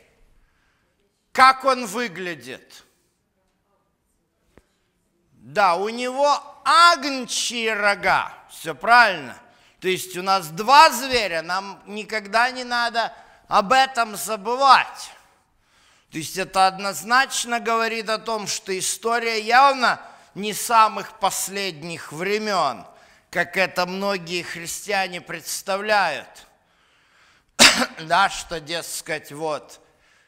Как 1.34 1.66
он 1.66 1.86
выглядит? 1.88 2.86
Да, 5.34 5.76
у 5.76 5.90
него 5.90 6.42
агнчие 6.64 7.74
рога. 7.74 8.34
Все 8.50 8.74
правильно. 8.74 9.38
То 9.82 9.90
есть 9.90 10.16
у 10.16 10.24
нас 10.24 10.48
два 10.48 10.90
зверя, 10.90 11.42
нам 11.42 11.84
никогда 11.86 12.50
не 12.52 12.64
надо 12.64 13.14
об 13.50 13.74
этом 13.74 14.16
забывать. 14.16 15.12
То 16.12 16.18
есть 16.20 16.38
это 16.38 16.68
однозначно 16.68 17.60
говорит 17.60 18.10
о 18.10 18.18
том, 18.18 18.48
что 18.48 18.78
история 18.78 19.42
явно 19.42 20.02
не 20.36 20.54
самых 20.54 21.20
последних 21.20 22.14
времен, 22.14 22.86
как 23.30 23.58
это 23.58 23.86
многие 23.86 24.44
христиане 24.44 25.20
представляют. 25.20 26.48
да, 28.02 28.30
что, 28.30 28.60
дескать, 28.60 29.32
вот, 29.32 29.82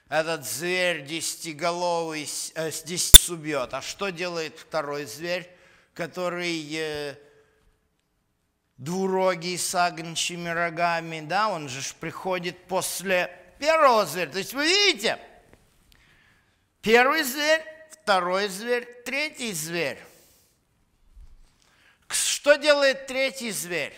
этот 0.10 0.46
зверь 0.46 1.06
десятиголовый 1.06 2.28
э, 2.56 2.72
с 2.72 2.82
десять 2.84 3.30
убьет. 3.30 3.74
А 3.74 3.82
что 3.82 4.10
делает 4.10 4.58
второй 4.58 5.06
зверь, 5.06 5.50
который 5.94 6.68
э, 6.74 7.16
двурогий 8.78 9.58
с 9.58 9.76
агнчими 9.76 10.50
рогами, 10.50 11.22
да, 11.22 11.50
он 11.50 11.70
же 11.70 11.82
приходит 12.00 12.66
после 12.66 13.32
первого 13.60 14.06
зверя. 14.06 14.32
То 14.32 14.40
есть 14.40 14.54
вы 14.54 14.66
видите, 14.66 15.20
Первый 16.90 17.22
зверь, 17.22 17.64
второй 17.92 18.48
зверь, 18.48 19.04
третий 19.06 19.54
зверь. 19.54 20.04
Что 22.08 22.56
делает 22.56 23.06
третий 23.06 23.52
зверь? 23.52 23.94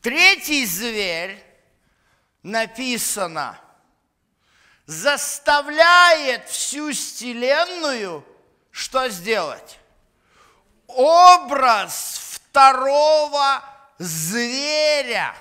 Третий 0.00 0.64
зверь, 0.64 1.38
написано, 2.42 3.60
заставляет 4.86 6.48
всю 6.48 6.92
Вселенную 6.92 8.24
что 8.70 9.10
сделать? 9.10 9.78
Образ 10.86 12.38
второго 12.40 13.62
зверя. 13.98 15.36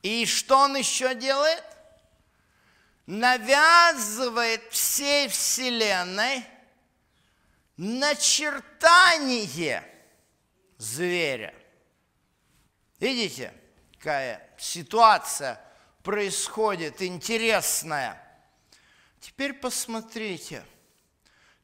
И 0.00 0.24
что 0.24 0.56
он 0.56 0.76
еще 0.76 1.14
делает? 1.14 1.67
Навязывает 3.08 4.70
всей 4.70 5.28
Вселенной 5.28 6.44
начертание 7.78 9.82
зверя. 10.76 11.54
Видите, 13.00 13.54
какая 13.96 14.46
ситуация 14.58 15.58
происходит 16.02 17.00
интересная. 17.00 18.22
Теперь 19.20 19.54
посмотрите. 19.54 20.62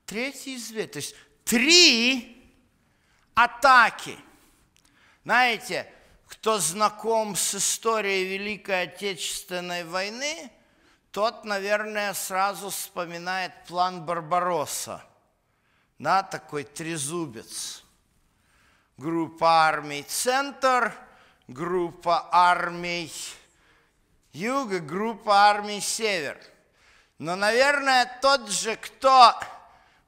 Третий 0.07 0.57
зверь, 0.57 0.89
то 0.89 0.97
есть 0.97 1.15
три 1.45 2.43
атаки. 3.35 4.17
Знаете, 5.25 5.93
кто 6.27 6.59
знаком 6.59 7.37
с 7.37 7.55
историей 7.55 8.25
Великой 8.25 8.85
Отечественной 8.85 9.85
войны– 9.85 10.51
тот, 11.14 11.44
наверное, 11.44 12.12
сразу 12.12 12.70
вспоминает 12.70 13.53
план 13.68 14.05
Барбаросса. 14.05 15.00
Да, 15.96 16.24
такой 16.24 16.64
трезубец. 16.64 17.85
Группа 18.96 19.68
армий 19.68 20.03
«Центр», 20.03 20.92
группа 21.46 22.29
армий 22.33 23.12
«Юг» 24.33 24.72
группа 24.72 25.50
армий 25.50 25.81
«Север». 25.81 26.37
Но, 27.18 27.37
наверное, 27.37 28.18
тот 28.20 28.50
же, 28.50 28.74
кто 28.74 29.38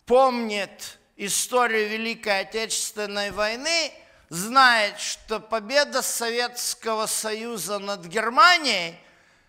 помнит 0.07 0.99
историю 1.15 1.89
Великой 1.89 2.41
Отечественной 2.41 3.31
войны, 3.31 3.93
знает, 4.29 4.99
что 4.99 5.39
победа 5.39 6.03
Советского 6.03 7.07
Союза 7.07 7.79
над 7.79 8.07
Германией– 8.07 8.99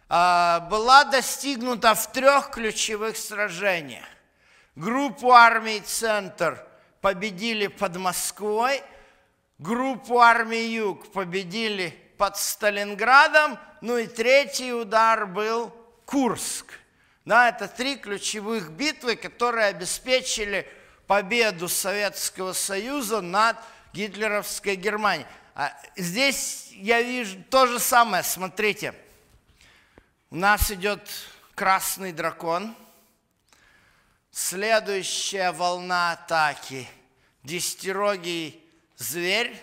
была 0.09 1.03
достигнута 1.03 1.93
в 1.93 2.11
трех 2.11 2.51
ключевых 2.51 3.17
сражениях. 3.17 4.05
Группу 4.75 5.31
армий 5.31 5.81
«Центр» 5.81 6.65
победили 7.01 7.67
под 7.67 7.97
Москвой, 7.97 8.81
группу 9.57 10.19
армий 10.19 10.67
«Юг» 10.67 11.11
победили 11.11 11.89
под 12.17 12.37
Сталинградом, 12.37 13.59
ну 13.81 13.97
и 13.97 14.07
третий 14.07 14.71
удар 14.71 15.25
был 15.25 15.73
Курск. 16.05 16.79
Да, 17.25 17.49
это 17.49 17.67
три 17.67 17.97
ключевых 17.97 18.71
битвы, 18.71 19.17
которые 19.17 19.67
обеспечили 19.67 20.65
победу 21.05 21.67
Советского 21.67 22.53
Союза 22.53 23.19
над 23.19 23.57
гитлеровской 23.91 24.75
Германией. 24.75 25.27
А 25.53 25.73
здесь 25.97 26.69
я 26.71 27.01
вижу 27.01 27.43
то 27.49 27.67
же 27.67 27.79
самое, 27.79 28.23
смотрите– 28.23 28.93
у 30.29 30.35
нас 30.35 30.71
идет 30.71 31.09
красный 31.55 32.11
дракон. 32.11 32.75
Следующая 34.31 35.51
волна 35.51 36.11
атаки– 36.11 36.87
десятирогий 37.43 38.61
зверь. 38.97 39.57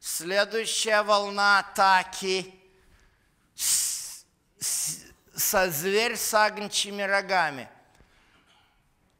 Следующая 0.00 1.02
волна 1.02 1.60
атаки– 1.60 2.54
со 5.34 5.70
зверь 5.70 6.16
с 6.16 6.34
агнчими 6.34 7.02
рогами. 7.02 7.68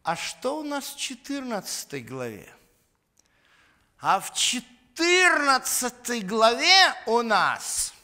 А 0.02 0.14
что 0.14 0.58
у 0.58 0.62
нас 0.62 0.92
в 0.92 0.98
14 0.98 2.06
главе? 2.06 2.54
А 3.98 4.20
в 4.20 4.34
14 4.34 6.26
главе 6.26 6.94
у 7.06 7.22
нас 7.22 7.94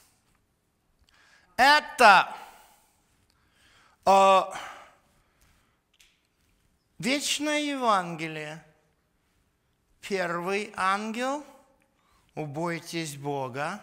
это 1.57 2.35
а, 4.11 4.55
вечное 6.99 7.61
Евангелие. 7.61 8.65
Первый 10.01 10.73
ангел– 10.77 11.45
убойтесь 12.35 13.17
Бога. 13.17 13.83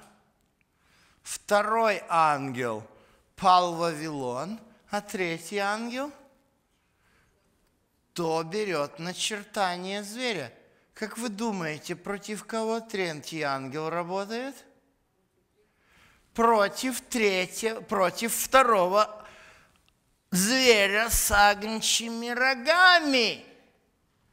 Второй 1.21 2.01
ангел– 2.09 2.83
пал 3.35 3.75
Вавилон. 3.75 4.59
А 4.89 5.01
третий 5.01 5.59
ангел– 5.59 6.11
то 8.13 8.41
берет 8.41 8.97
начертание 8.97 10.01
зверя. 10.01 10.51
Как 10.95 11.19
вы 11.19 11.29
думаете, 11.29 11.95
против 11.95 12.45
кого 12.45 12.79
третий 12.79 13.43
ангел 13.43 13.91
работает? 13.91 14.55
Против 16.33 16.99
третьего, 17.01 17.81
против 17.81 18.33
второго 18.33 19.24
зверя 20.35 21.09
с 21.09 21.31
агнчими 21.31 22.29
рогами. 22.29 23.43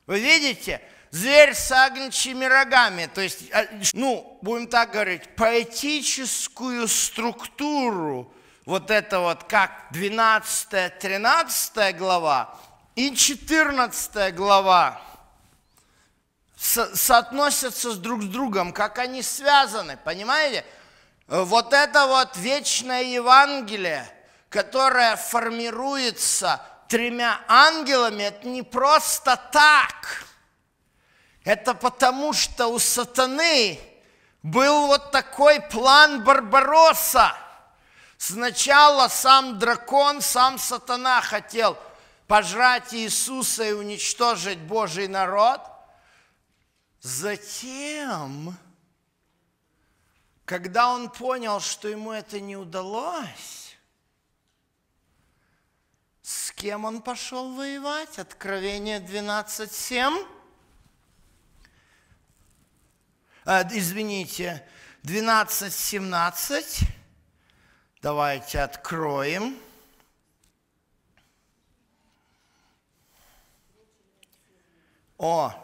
Вы 0.07 0.21
видите? 0.21 0.83
Зверь 1.11 1.55
с 1.55 1.71
агнчими 1.71 2.45
рогами. 2.45 3.09
То 3.15 3.21
есть, 3.21 3.53
а, 3.53 3.67
ну, 3.93 4.39
будем 4.43 4.67
так 4.67 4.91
говорить, 4.93 5.37
поэтическую 5.37 6.89
структуру 6.89 8.35
вот 8.65 8.91
это 8.91 9.21
вот 9.21 9.45
как 9.45 9.71
12-13 9.93 11.99
глава 11.99 12.59
и 12.95 13.15
14 13.15 14.35
глава 14.35 15.01
со 16.57 16.97
соотносятся 16.97 17.93
с 17.93 17.99
друг 17.99 18.23
с 18.23 18.27
другом, 18.27 18.73
как 18.73 18.99
они 18.99 19.23
связаны, 19.23 19.97
понимаете? 19.97 20.65
Вот 21.27 21.73
это 21.73 22.07
вот 22.07 22.37
вечное 22.37 23.03
Евангелие– 23.03 24.09
которая 24.53 25.17
формируется 25.17 26.61
тремя 26.87 27.41
ангелами, 27.49 28.25
это 28.25 28.47
не 28.47 28.63
просто 28.63 29.41
так. 29.51 30.27
Это 31.43 31.75
потому, 31.75 32.35
что 32.35 32.67
у 32.69 32.79
сатаны 32.79 33.81
был 34.43 34.89
вот 34.89 35.11
такой 35.11 35.61
план 35.61 36.23
Барбаросса. 36.23 37.35
Сначала 38.19 39.09
сам 39.09 39.59
дракон, 39.59 40.21
сам 40.21 40.59
сатана 40.59 41.23
хотел 41.23 41.79
пожрать 42.29 42.95
Иисуса 42.95 43.65
и 43.65 43.73
уничтожить 43.73 44.59
Божий 44.59 45.09
народ. 45.09 45.63
Затем, 47.01 48.57
когда 50.45 50.93
он 50.93 51.09
понял, 51.09 51.59
что 51.59 51.89
ему 51.89 52.13
это 52.13 52.39
не 52.39 52.57
удалось, 52.57 53.62
Кем 56.55 56.85
он 56.85 57.03
пошел 57.03 57.55
воевать? 57.55 58.19
Откровение 58.19 59.01
12.7. 59.01 60.27
А, 63.45 63.69
извините, 63.71 64.65
12.17. 65.03 66.87
Давайте 68.01 68.61
откроем. 68.61 69.59
О, 75.19 75.55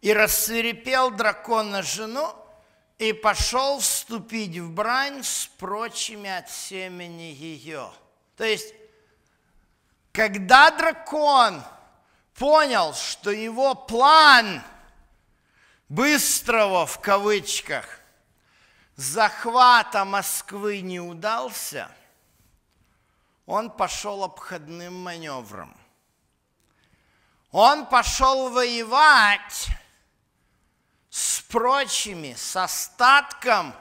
и 0.00 0.12
рассверепел 0.12 1.10
дракон 1.10 1.70
на 1.70 1.82
жену, 1.82 2.34
и 2.98 3.12
пошел 3.12 3.80
вступить 3.80 4.56
в 4.58 4.70
брань 4.72 5.24
с 5.24 5.46
прочими 5.58 6.30
от 6.30 6.48
семени 6.48 7.34
ее. 7.34 7.92
То 8.36 8.44
есть, 8.44 8.74
когда 10.12 10.70
дракон 10.70 11.62
понял, 12.34 12.94
что 12.94 13.30
его 13.30 13.74
план 13.74 14.62
быстрого, 15.88 16.86
в 16.86 17.00
кавычках, 17.00 18.00
захвата 18.96 20.04
Москвы 20.04 20.80
не 20.80 21.00
удался, 21.00 21.90
он 23.46 23.70
пошел 23.70 24.24
обходным 24.24 24.94
маневром. 25.02 25.74
Он 27.50 27.86
пошел 27.86 28.50
воевать 28.50 29.68
с 31.08 31.40
прочими, 31.42 32.34
с 32.34 32.56
остатком 32.56 33.74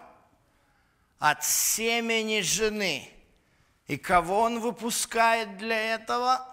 от 1.20 1.44
семени 1.44 2.40
жены. 2.42 3.12
И 3.88 3.98
кого 3.98 4.42
он 4.42 4.60
выпускает 4.60 5.58
для 5.58 5.96
этого? 5.96 6.46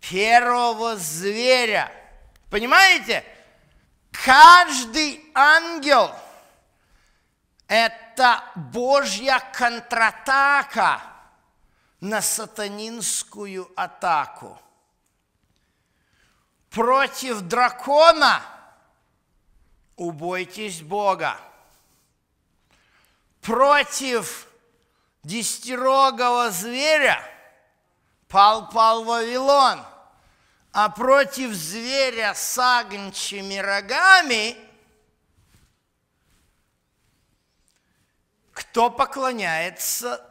Первого 0.00 0.96
зверя. 0.96 1.92
Понимаете? 2.50 3.24
Каждый 4.10 5.24
ангел– 5.34 6.14
это 7.68 8.42
Божья 8.54 9.40
контратака 9.52 11.02
на 12.00 12.22
сатанинскую 12.22 13.70
атаку. 13.76 14.58
Против 16.70 17.40
дракона– 17.42 18.42
убойтесь 19.96 20.82
Бога. 20.82 21.38
Против 23.40 24.48
десятирогого 25.24 26.50
зверя 26.50 27.22
пал-пал 28.28 29.04
Вавилон, 29.04 29.84
а 30.72 30.88
против 30.88 31.52
зверя 31.52 32.34
с 32.34 32.58
агнчими 32.58 33.56
рогами 33.56 34.56
кто 38.52 38.88
поклоняется 38.88 40.24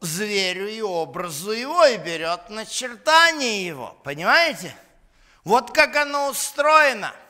зверю 0.00 0.68
и 0.68 0.80
образу 0.80 1.50
его 1.50 1.84
и 1.86 1.96
берет 1.96 2.48
начертание 2.48 3.66
его. 3.66 3.98
Понимаете? 4.04 4.74
Вот 5.42 5.72
как 5.72 5.96
оно 5.96 6.28
устроено– 6.28 7.12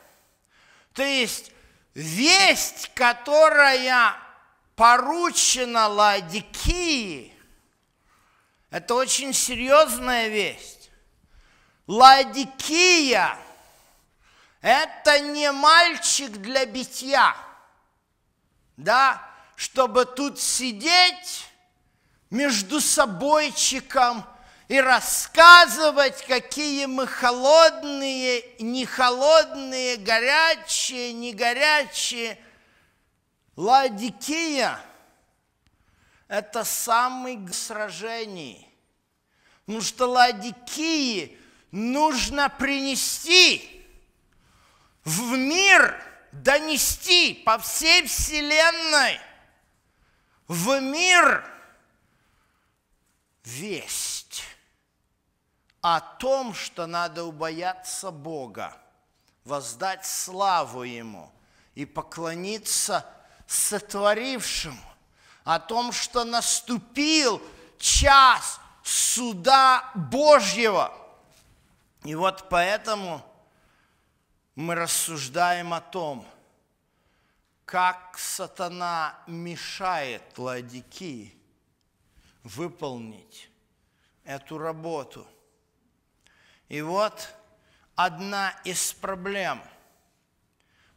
то 0.93 1.03
есть 1.03 1.51
весть, 1.93 2.91
которая 2.93 4.17
поручена 4.81 5.87
Ладикии, 5.87 7.31
это 8.71 8.95
очень 8.95 9.31
серьезная 9.31 10.27
весть. 10.27 10.89
Ладикия– 11.85 13.37
это 14.61 15.19
не 15.19 15.51
мальчик 15.51 16.31
для 16.31 16.65
битья, 16.65 17.35
да, 18.75 19.21
чтобы 19.55 20.05
тут 20.05 20.39
сидеть 20.39 21.45
между 22.31 22.81
собойчиком 22.81 24.25
и 24.67 24.81
рассказывать, 24.81 26.25
какие 26.25 26.87
мы 26.87 27.05
холодные, 27.05 28.43
не 28.57 28.87
холодные, 28.87 29.97
горячие, 29.97 31.13
не 31.13 31.33
горячие. 31.33 32.39
Ладикия– 33.61 34.79
это 36.27 36.63
самый 36.63 37.47
сражений. 37.53 38.67
Потому 39.67 39.83
что 39.83 40.07
Ладикии 40.07 41.37
нужно 41.69 42.49
принести 42.49 43.85
в 45.03 45.37
мир, 45.37 45.95
донести 46.31 47.35
по 47.45 47.59
всей 47.59 48.07
вселенной, 48.07 49.19
в 50.47 50.79
мир 50.79 51.45
весть 53.43 54.43
о 55.81 55.99
том, 55.99 56.55
что 56.55 56.87
надо 56.87 57.25
убояться 57.25 58.09
Бога, 58.09 58.75
воздать 59.43 60.03
славу 60.03 60.81
Ему 60.81 61.31
и 61.75 61.85
поклониться 61.85 63.05
сотворившему, 63.51 64.81
о 65.43 65.59
том, 65.59 65.91
что 65.91 66.23
наступил 66.23 67.41
час 67.77 68.59
суда 68.83 69.91
Божьего. 69.95 70.93
И 72.03 72.15
вот 72.15 72.47
поэтому 72.49 73.23
мы 74.55 74.75
рассуждаем 74.75 75.73
о 75.73 75.81
том, 75.81 76.25
как 77.65 78.17
сатана 78.17 79.15
мешает 79.27 80.37
Ладики 80.37 81.33
выполнить 82.43 83.49
эту 84.23 84.57
работу– 84.57 85.27
и 86.71 86.81
вот 86.81 87.35
одна 87.97 88.55
из 88.63 88.93
проблем. 88.93 89.61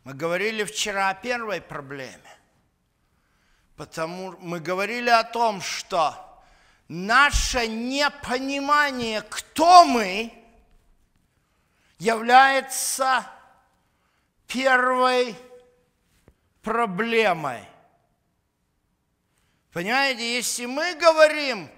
Мы 0.04 0.14
говорили 0.14 0.62
вчера 0.62 1.08
о 1.08 1.14
первой 1.14 1.60
проблеме. 1.60 2.30
Потому 3.76 4.36
мы 4.38 4.60
говорили 4.60 5.10
о 5.10 5.24
том, 5.24 5.60
что 5.60 6.14
наше 6.88 7.66
непонимание, 7.66 9.22
кто 9.22 9.84
мы, 9.84 10.32
является 11.98 13.26
первой 14.46 15.34
проблемой. 16.62 17.64
Понимаете, 19.72 20.36
если 20.36 20.66
мы 20.66 20.94
говорим, 20.94 21.70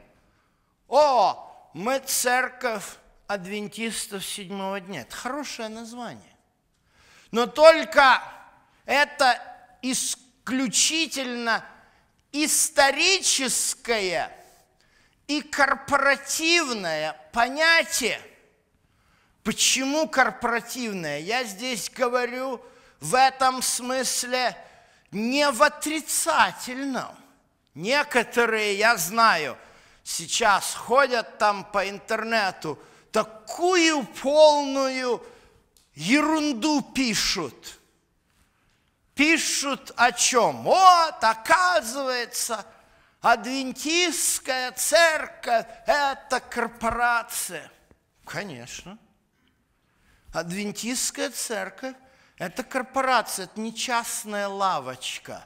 о, 0.89 1.71
мы 1.73 1.99
церковь, 2.01 2.85
адвентистов 3.27 4.25
седьмого 4.25 4.81
дня. 4.81 5.01
Это 5.01 5.17
хорошее 5.17 5.69
название. 5.69 6.37
Но 7.33 7.47
только 7.47 8.23
это 8.85 9.41
исключительно 9.83 11.65
историческое 12.33 14.31
и 15.27 15.43
корпоративное 15.43 17.17
понятие. 17.33 18.21
Почему 19.43 20.09
корпоративное? 20.09 21.21
Я 21.21 21.45
здесь 21.45 21.91
говорю 21.91 22.61
в 23.01 23.15
этом 23.15 23.63
смысле 23.63 24.57
не 25.11 25.51
в 25.51 25.63
отрицательном. 25.63 27.15
Некоторые, 27.75 28.77
я 28.77 28.97
знаю, 28.97 29.57
сейчас 30.03 30.75
ходят 30.75 31.39
там 31.39 31.65
по 31.65 31.89
интернету– 31.89 32.79
такую 33.17 34.03
полную 34.23 35.23
ерунду 35.95 36.83
пишут. 36.83 37.76
Пишут 39.17 39.93
о 39.97 40.13
чем? 40.13 40.63
Вот, 40.63 41.17
оказывается, 41.23 42.65
адвентистская 43.21 44.71
церковь– 44.71 45.67
это 45.87 46.39
корпорация. 46.39 47.69
Конечно. 48.25 48.97
Адвентистская 50.33 51.31
церковь– 51.31 51.97
это 52.39 52.63
корпорация, 52.63 53.47
это 53.47 53.59
не 53.59 53.75
частная 53.75 54.47
лавочка. 54.47 55.45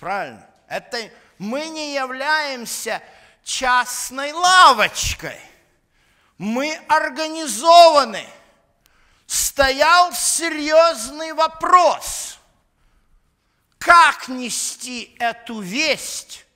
Правильно? 0.00 0.44
Это 0.66 0.98
мы 1.38 1.68
не 1.68 1.94
являемся 1.94 3.00
частной 3.44 4.32
лавочкой– 4.32 5.38
мы 6.38 6.74
организованы. 6.88 8.26
Стоял 9.26 10.12
серьезный 10.12 11.32
вопрос, 11.32 12.38
как 13.84 14.28
нести 14.28 15.14
эту 15.18 15.60
весть, 15.60 16.46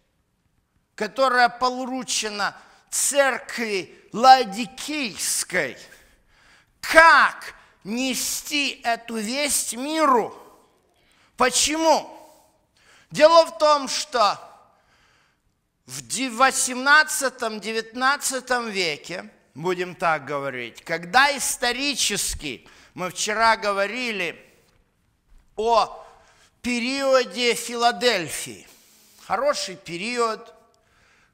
которая 0.95 1.51
поручена 1.51 2.57
церкви 2.89 3.95
Ладикийской. 4.15 5.77
Как 6.81 7.55
нести 7.85 8.81
эту 8.83 9.19
весть 9.19 9.77
миру? 9.77 10.35
Почему? 11.37 12.09
Дело 13.11 13.45
в 13.45 13.59
том, 13.59 13.89
что 13.89 14.41
в 15.85 16.01
18-19 16.01 18.71
веке, 18.71 19.31
будем 19.55 19.95
так 19.95 20.25
говорить, 20.25 20.83
когда 20.83 21.37
исторически, 21.37 22.67
мы 22.95 23.11
вчера 23.11 23.59
говорили 23.59 24.43
о 25.57 26.07
периоде 26.63 27.55
Филадельфии, 27.55 28.67
хороший 29.27 29.77
период, 29.77 30.55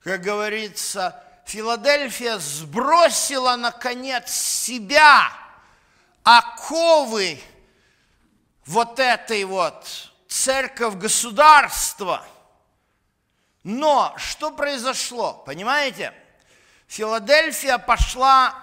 как 0.03 0.21
говорится, 0.21 1.23
Филадельфия 1.47 2.39
сбросила, 2.39 3.57
наконец, 3.57 4.31
с 4.31 4.65
себя 4.65 5.31
оковы 6.23 7.39
вот 8.67 8.99
этой 8.99 9.45
вот 9.45 9.87
церковь 10.29 10.95
государства– 10.95 12.25
но 13.65 14.15
что 14.19 14.51
произошло? 14.51 15.43
Понимаете? 15.47 16.13
Филадельфия 16.87 17.79
пошла 17.79 18.55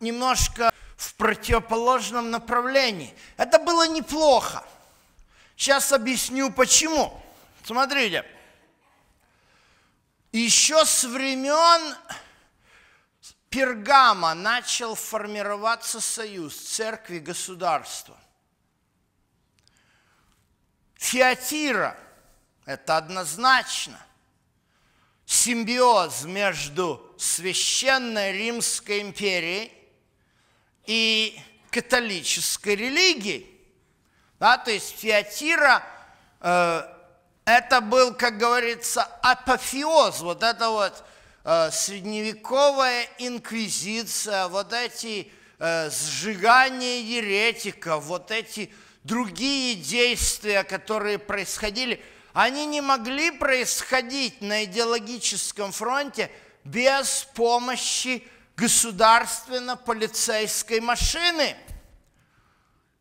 немножко 0.00 0.72
в 0.96 1.14
противоположном 1.14 2.30
направлении. 2.30 3.14
Это 3.36 3.58
было 3.58 3.86
неплохо. 3.86 4.64
Сейчас 5.58 5.90
объясню 5.90 6.52
почему. 6.52 7.20
Смотрите. 7.64 8.24
Еще 10.30 10.84
с 10.84 11.02
времен 11.02 11.96
Пергама 13.50 14.34
начал 14.34 14.94
формироваться 14.94 16.00
союз 16.00 16.54
церкви 16.54 17.18
государства. 17.18 18.16
Фиатира– 20.94 21.98
это 22.64 22.96
однозначно 22.96 23.98
симбиоз 25.26 26.22
между 26.22 27.16
священной 27.18 28.30
Римской 28.30 29.00
империей 29.00 29.72
и 30.86 31.36
католической 31.72 32.76
религией. 32.76 33.57
Да, 34.38 34.58
то 34.58 34.70
есть 34.70 34.98
Фиатира 34.98 35.82
э, 36.40 36.82
это 37.44 37.80
был, 37.80 38.14
как 38.14 38.38
говорится, 38.38 39.02
апофеоз, 39.22 40.20
вот 40.20 40.42
это 40.42 40.70
вот 40.70 41.04
э, 41.44 41.70
средневековая 41.72 43.06
инквизиция, 43.18 44.48
вот 44.48 44.72
эти 44.72 45.30
э, 45.58 45.90
сжигания 45.90 47.00
еретиков, 47.00 48.04
вот 48.04 48.30
эти 48.30 48.72
другие 49.04 49.74
действия, 49.74 50.64
которые 50.64 51.18
происходили– 51.18 52.02
они 52.38 52.66
не 52.66 52.80
могли 52.80 53.32
происходить 53.32 54.40
на 54.40 54.64
идеологическом 54.64 55.72
фронте 55.72 56.30
без 56.62 57.26
помощи 57.34 58.22
государственно-полицейской 58.56 60.80
машины. 60.80 61.56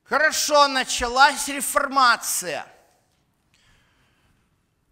Хорошо, 0.09 0.67
началась 0.67 1.47
реформация. 1.47 2.65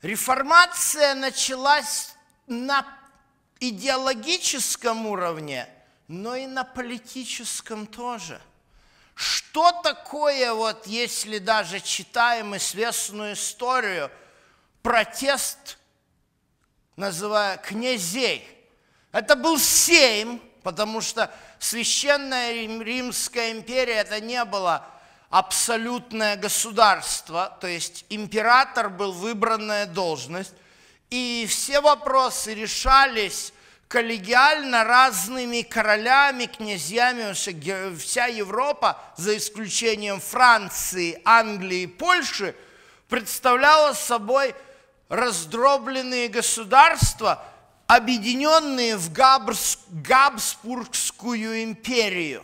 Реформация 0.02 1.16
началась 1.16 2.14
на 2.48 2.86
идеологическом 3.60 5.06
уровне, 5.08 5.68
но 6.08 6.36
и 6.36 6.46
на 6.46 6.64
политическом 6.64 7.88
тоже. 7.88 8.42
Что 9.16 9.72
такое, 9.82 10.54
вот 10.54 10.86
если 10.86 11.40
даже 11.40 11.80
читаем 11.80 12.56
известную 12.56 13.34
историю– 13.34 14.12
протест, 14.86 15.80
называя 16.96 17.58
князей. 17.58 18.48
Это 19.12 19.36
был 19.36 19.58
сейм, 19.58 20.40
потому 20.62 21.02
что 21.02 21.34
священная 21.58 22.54
Римская 22.54 23.52
империя 23.52 23.96
это 23.96 24.22
не 24.22 24.46
было 24.46 24.88
абсолютное 25.36 26.38
государство, 26.38 27.58
то 27.60 27.68
есть 27.68 28.06
император 28.08 28.90
был 28.90 29.12
выбранная 29.12 29.86
должность, 29.86 30.54
и 31.10 31.46
все 31.50 31.82
вопросы 31.82 32.54
решались 32.56 33.52
коллегиально 33.90 34.86
разными 34.86 35.62
королями, 35.62 36.46
князьями, 36.46 37.34
вся 37.98 38.28
Европа, 38.28 38.98
за 39.18 39.36
исключением 39.36 40.22
Франции, 40.22 41.22
Англии, 41.26 41.86
Польши, 41.86 42.56
представляла 43.10 43.92
собой 43.92 44.56
раздробленные 45.10 46.30
государства, 46.30 47.44
объединенные 47.88 48.96
в 48.96 49.12
Габс, 49.12 49.80
Габсбургскую 49.90 51.62
империю. 51.62 52.42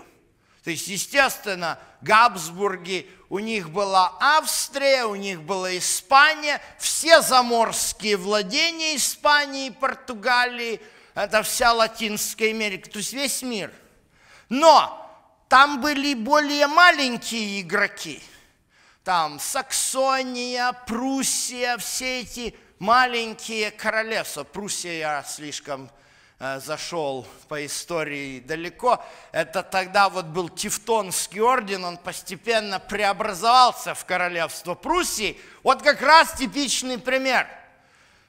То 0.63 0.69
есть, 0.69 0.87
естественно, 0.87 1.79
Габсбурги, 2.01 3.09
у 3.29 3.39
них 3.39 3.71
была 3.71 4.15
Австрия, 4.19 5.05
у 5.05 5.15
них 5.15 5.41
была 5.41 5.75
Испания, 5.77 6.61
все 6.77 7.21
заморские 7.21 8.17
владения 8.17 8.95
Испании 8.95 9.69
Португалии, 9.69 10.79
это 11.15 11.41
вся 11.43 11.73
Латинская 11.73 12.49
Америка, 12.49 12.89
то 12.89 12.99
есть 12.99 13.13
весь 13.13 13.41
мир. 13.41 13.71
Но 14.49 14.97
там 15.49 15.81
были 15.81 16.13
более 16.13 16.67
маленькие 16.67 17.61
игроки– 17.61 18.21
там 19.03 19.39
Саксония, 19.39 20.73
Пруссия, 20.85 21.77
все 21.77 22.21
эти 22.21 22.55
маленькие 22.79 23.71
королевства. 23.71 24.43
Пруссия 24.43 24.99
я 24.99 25.23
слишком 25.23 25.89
зашел 26.59 27.27
по 27.47 27.65
истории 27.65 28.39
далеко. 28.39 29.03
Это 29.31 29.63
тогда 29.63 30.09
вот 30.09 30.25
был 30.25 30.49
Тевтонский 30.49 31.41
орден, 31.41 31.85
он 31.85 31.97
постепенно 31.97 32.79
преобразовался 32.79 33.93
в 33.93 34.05
королевство 34.05 34.73
Пруссии. 34.73 35.39
Вот 35.63 35.81
как 35.81 36.01
раз 36.01 36.33
типичный 36.33 36.97
пример. 36.97 37.47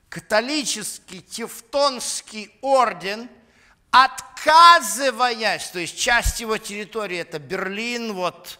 Католический 0.08 1.20
Тевтонский 1.20 2.52
орден– 2.60 3.28
отказываясь, 3.92 5.68
то 5.68 5.78
есть 5.78 5.98
часть 5.98 6.40
его 6.40 6.56
территории 6.56 7.18
это 7.18 7.38
Берлин, 7.38 8.14
вот 8.14 8.58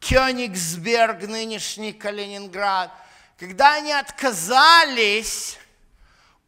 Кёнигсберг, 0.00 1.22
нынешний 1.22 1.92
Калининград, 1.92 2.92
когда 3.38 3.74
они 3.74 3.92
отказались 3.92 5.58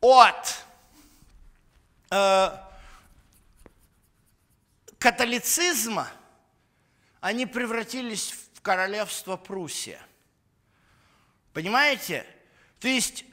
от 0.00 0.61
э, 2.12 2.58
католицизма, 4.98 6.08
они 7.20 7.46
превратились 7.46 8.34
в 8.54 8.60
королевство 8.60 9.36
Пруссия. 9.36 10.00
Понимаете? 11.52 12.26
То 12.78 12.88
есть 12.88 13.24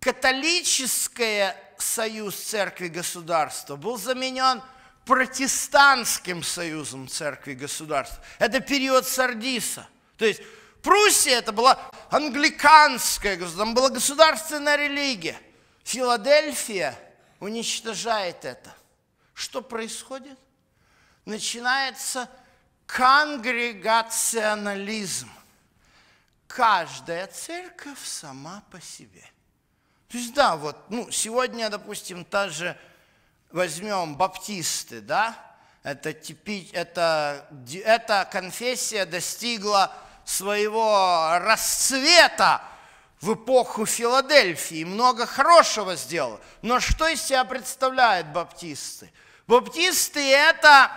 католическое 0.00 1.56
союз 1.78 2.36
церкви 2.36 2.88
государства 2.88 3.76
был 3.76 3.96
заменен– 3.96 4.62
протестантским 5.04 6.42
союзом 6.42 7.08
церкви 7.08 7.54
государства. 7.54 8.22
Это 8.38 8.60
период 8.60 9.06
Сардиса. 9.06 9.86
То 10.16 10.24
есть 10.24 10.40
Пруссия 10.82 11.38
это 11.38 11.52
была 11.52 11.80
англиканская 12.10 13.36
государство, 13.36 13.64
там 13.64 13.74
была 13.74 13.90
государственная 13.90 14.76
религия. 14.76 15.38
Филадельфия 15.84 16.98
уничтожает 17.40 18.44
это. 18.44 18.72
Что 19.34 19.62
происходит? 19.62 20.38
Начинается 21.24 22.28
конгрегационализм. 22.86 25.30
Каждая 26.46 27.26
церковь 27.26 28.04
сама 28.04 28.62
по 28.70 28.80
себе. 28.80 29.24
То 30.08 30.18
есть 30.18 30.34
да, 30.34 30.56
вот, 30.56 30.76
ну, 30.90 31.10
сегодня, 31.10 31.70
допустим, 31.70 32.24
та 32.24 32.48
же 32.48 32.78
возьмем 33.50 34.14
баптисты, 34.16 35.00
да, 35.00 35.36
это, 35.82 36.12
типи, 36.12 36.70
это, 36.72 37.48
эта 37.84 38.28
конфессия 38.30 39.06
достигла 39.06 39.92
своего 40.24 41.38
расцвета 41.40 42.62
в 43.24 43.32
эпоху 43.32 43.86
Филадельфии, 43.86 44.84
много 44.84 45.24
хорошего 45.24 45.96
сделала. 45.96 46.38
Но 46.60 46.78
что 46.78 47.08
из 47.08 47.22
себя 47.22 47.44
представляют 47.44 48.26
баптисты? 48.28 49.10
Баптисты 49.46 50.20
это 50.20 50.92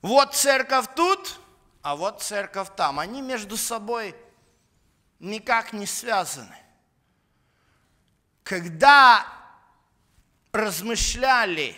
вот 0.00 0.34
церковь 0.34 0.86
тут, 0.96 1.38
а 1.80 1.94
вот 1.94 2.22
церковь 2.22 2.70
там. 2.76 2.98
Они 2.98 3.22
между 3.22 3.56
собой 3.56 4.16
никак 5.20 5.72
не 5.72 5.86
связаны. 5.86 6.58
Когда 8.42 9.24
размышляли 10.50 11.76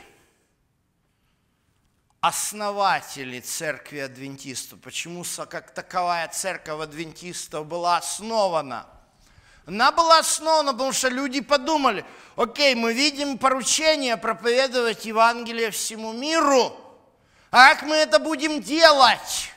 основатели 2.23 3.41
церкви 3.41 3.99
адвентистов, 3.99 4.81
почему 4.81 5.23
как 5.51 5.75
таковая 5.75 6.29
церковь 6.29 6.81
адвентистов 6.81 7.67
была 7.67 7.99
основана. 7.99 8.94
Она 9.67 9.93
была 9.93 10.19
основана, 10.19 10.73
потому 10.73 10.93
что 10.93 11.09
люди 11.09 11.41
подумали, 11.41 12.05
окей, 12.37 12.75
мы 12.75 12.93
видим 12.93 13.39
поручение 13.39 14.17
проповедовать 14.17 15.07
Евангелие 15.07 15.71
всему 15.71 16.13
миру, 16.13 16.77
а 17.51 17.69
как 17.69 17.83
мы 17.83 17.97
это 17.97 18.19
будем 18.19 18.61
делать? 18.61 19.51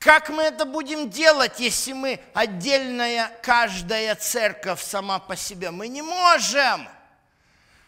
Как 0.00 0.28
мы 0.28 0.42
это 0.42 0.66
будем 0.66 1.08
делать, 1.08 1.60
если 1.60 1.94
мы 1.94 2.20
отдельная, 2.34 3.30
каждая 3.42 4.14
церковь 4.16 4.82
сама 4.82 5.18
по 5.18 5.34
себе? 5.34 5.70
Мы 5.70 5.88
не 5.88 6.02
можем. 6.02 6.86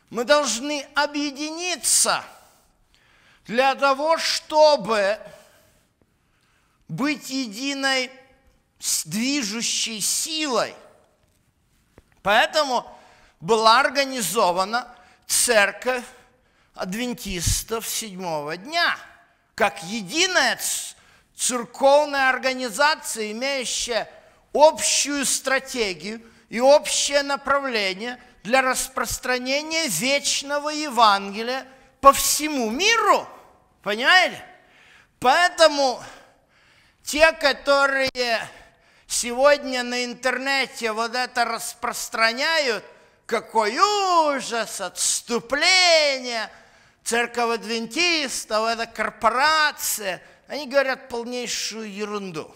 Мы 0.08 0.24
должны 0.24 0.86
объединиться 0.94 2.24
для 3.46 3.74
того, 3.74 4.16
чтобы 4.16 5.18
быть 6.88 7.28
единой 7.28 8.10
движущей 9.04 10.00
силой. 10.00 10.74
Поэтому 12.26 12.84
была 13.38 13.78
организована 13.78 14.92
церковь 15.28 16.02
адвентистов 16.74 17.86
седьмого 17.86 18.56
дня, 18.56 18.98
как 19.54 19.80
единая 19.84 20.58
церковная 21.36 22.28
организация, 22.28 23.30
имеющая 23.30 24.10
общую 24.52 25.24
стратегию 25.24 26.20
и 26.48 26.58
общее 26.58 27.22
направление 27.22 28.20
для 28.42 28.60
распространения 28.60 29.86
вечного 29.86 30.70
Евангелия 30.70 31.64
по 32.00 32.12
всему 32.12 32.70
миру. 32.70 33.24
Понимаете? 33.84 34.44
Поэтому 35.20 36.02
те, 37.04 37.30
которые 37.30 38.10
сегодня 39.20 39.82
на 39.82 40.04
интернете 40.04 40.92
вот 40.92 41.14
это 41.14 41.44
распространяют, 41.44 42.84
какой 43.26 43.78
ужас, 43.78 44.80
отступление, 44.80 46.50
церковь 47.02 47.56
адвентистов, 47.60 48.68
это 48.68 48.86
корпорация– 48.86 50.22
они 50.48 50.68
говорят 50.68 51.08
полнейшую 51.08 51.92
ерунду. 51.92 52.54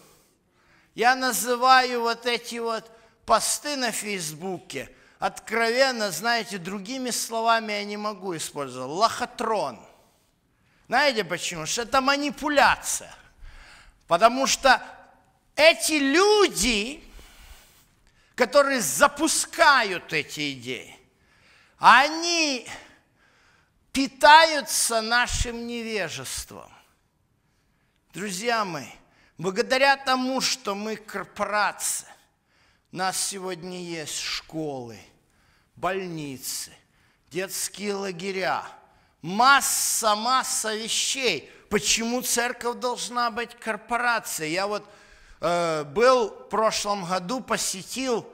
Я 0.95 1.17
называю 1.17 2.03
вот 2.03 2.27
эти 2.27 2.57
вот 2.57 2.91
посты 3.27 3.77
на 3.77 3.91
Фейсбуке 3.91 4.89
откровенно, 5.19 6.11
знаете, 6.11 6.59
другими 6.59 7.11
словами 7.11 7.73
я 7.73 7.85
не 7.85 7.97
могу 7.97 8.37
использовать. 8.37 8.91
Лохотрон. 8.91 9.81
Знаете 10.89 11.25
почему? 11.25 11.67
Что 11.67 11.83
это 11.83 12.01
манипуляция. 12.01 13.15
Потому 14.07 14.47
что 14.47 14.83
эти 15.57 15.93
люди, 15.93 17.03
которые 18.35 18.81
запускают 18.81 20.13
эти 20.13 20.53
идеи, 20.53 20.99
они 21.79 22.67
питаются 23.93 25.01
нашим 25.01 25.67
невежеством. 25.67 26.71
Друзья 28.13 28.65
мои, 28.65 28.89
благодаря 29.39 29.97
тому, 29.97 30.41
что 30.41 30.75
мы 30.75 30.97
корпорация, 30.97 32.15
у 32.93 32.97
нас 32.97 33.19
сегодня 33.19 33.81
есть 33.81 34.19
школы, 34.19 34.99
больницы, 35.77 36.73
детские 37.31 37.95
лагеря, 37.95 38.65
масса-масса 39.23 40.75
вещей. 40.75 41.51
Почему 41.69 42.23
церковь 42.23 42.79
должна 42.79 43.31
быть 43.31 43.55
корпорацией? 43.55 44.53
Я 44.53 44.67
вот 44.67 44.89
был 45.41 46.29
в 46.29 46.49
прошлом 46.49 47.05
году, 47.05 47.41
посетил 47.41 48.31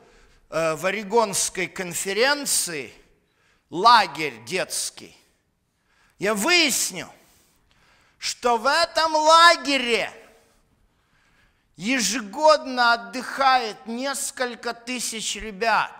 э, 0.51 0.75
в 0.75 0.85
Орегонской 0.87 1.69
конференции 1.69 2.93
лагерь 3.71 4.45
детский. 4.45 5.17
Я 6.19 6.35
выяснил, 6.35 7.09
что 8.19 8.57
в 8.57 8.67
этом 8.67 9.15
лагере 9.15 10.11
ежегодно 11.77 12.95
отдыхает 12.95 13.87
несколько 13.87 14.73
тысяч 14.73 15.37
ребят. 15.37 15.93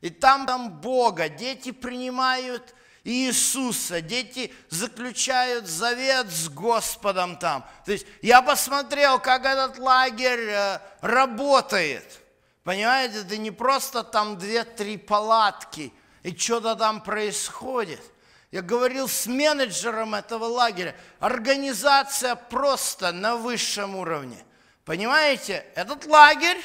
И 0.00 0.10
там, 0.10 0.46
там 0.46 0.70
Бога, 0.70 1.28
дети 1.28 1.72
принимают 1.72 2.74
Иисуса, 3.04 4.00
дети 4.00 4.52
заключают 4.70 5.66
завет 5.66 6.30
с 6.30 6.48
Господом 6.48 7.36
там. 7.36 7.68
То 7.84 7.92
есть 7.92 8.06
я 8.22 8.40
посмотрел, 8.40 9.18
как 9.18 9.44
этот 9.44 9.78
лагерь 9.78 10.48
э, 10.48 10.78
работает. 11.02 12.20
Понимаете, 12.64 13.20
это 13.20 13.36
не 13.36 13.50
просто 13.50 14.02
там 14.02 14.38
две-три 14.38 14.96
палатки, 14.96 15.92
и 16.22 16.34
что-то 16.34 16.76
там 16.76 17.02
происходит. 17.02 18.00
Я 18.50 18.62
говорил 18.62 19.06
с 19.06 19.26
менеджером 19.26 20.14
этого 20.14 20.44
лагеря. 20.44 20.96
Организация 21.18 22.36
просто 22.36 23.12
на 23.12 23.36
высшем 23.36 23.96
уровне. 23.96 24.38
Понимаете, 24.86 25.66
этот 25.74 26.06
лагерь 26.06 26.62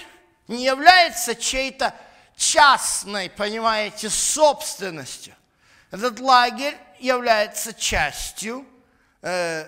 не 0.47 0.63
является 0.63 1.35
чьей-то 1.35 1.93
частной, 2.37 3.29
понимаете, 3.29 4.09
собственностью. 4.09 5.35
Этот 5.91 6.19
лагерь 6.19 6.77
является 6.99 7.73
частью 7.73 8.65
э, 9.21 9.67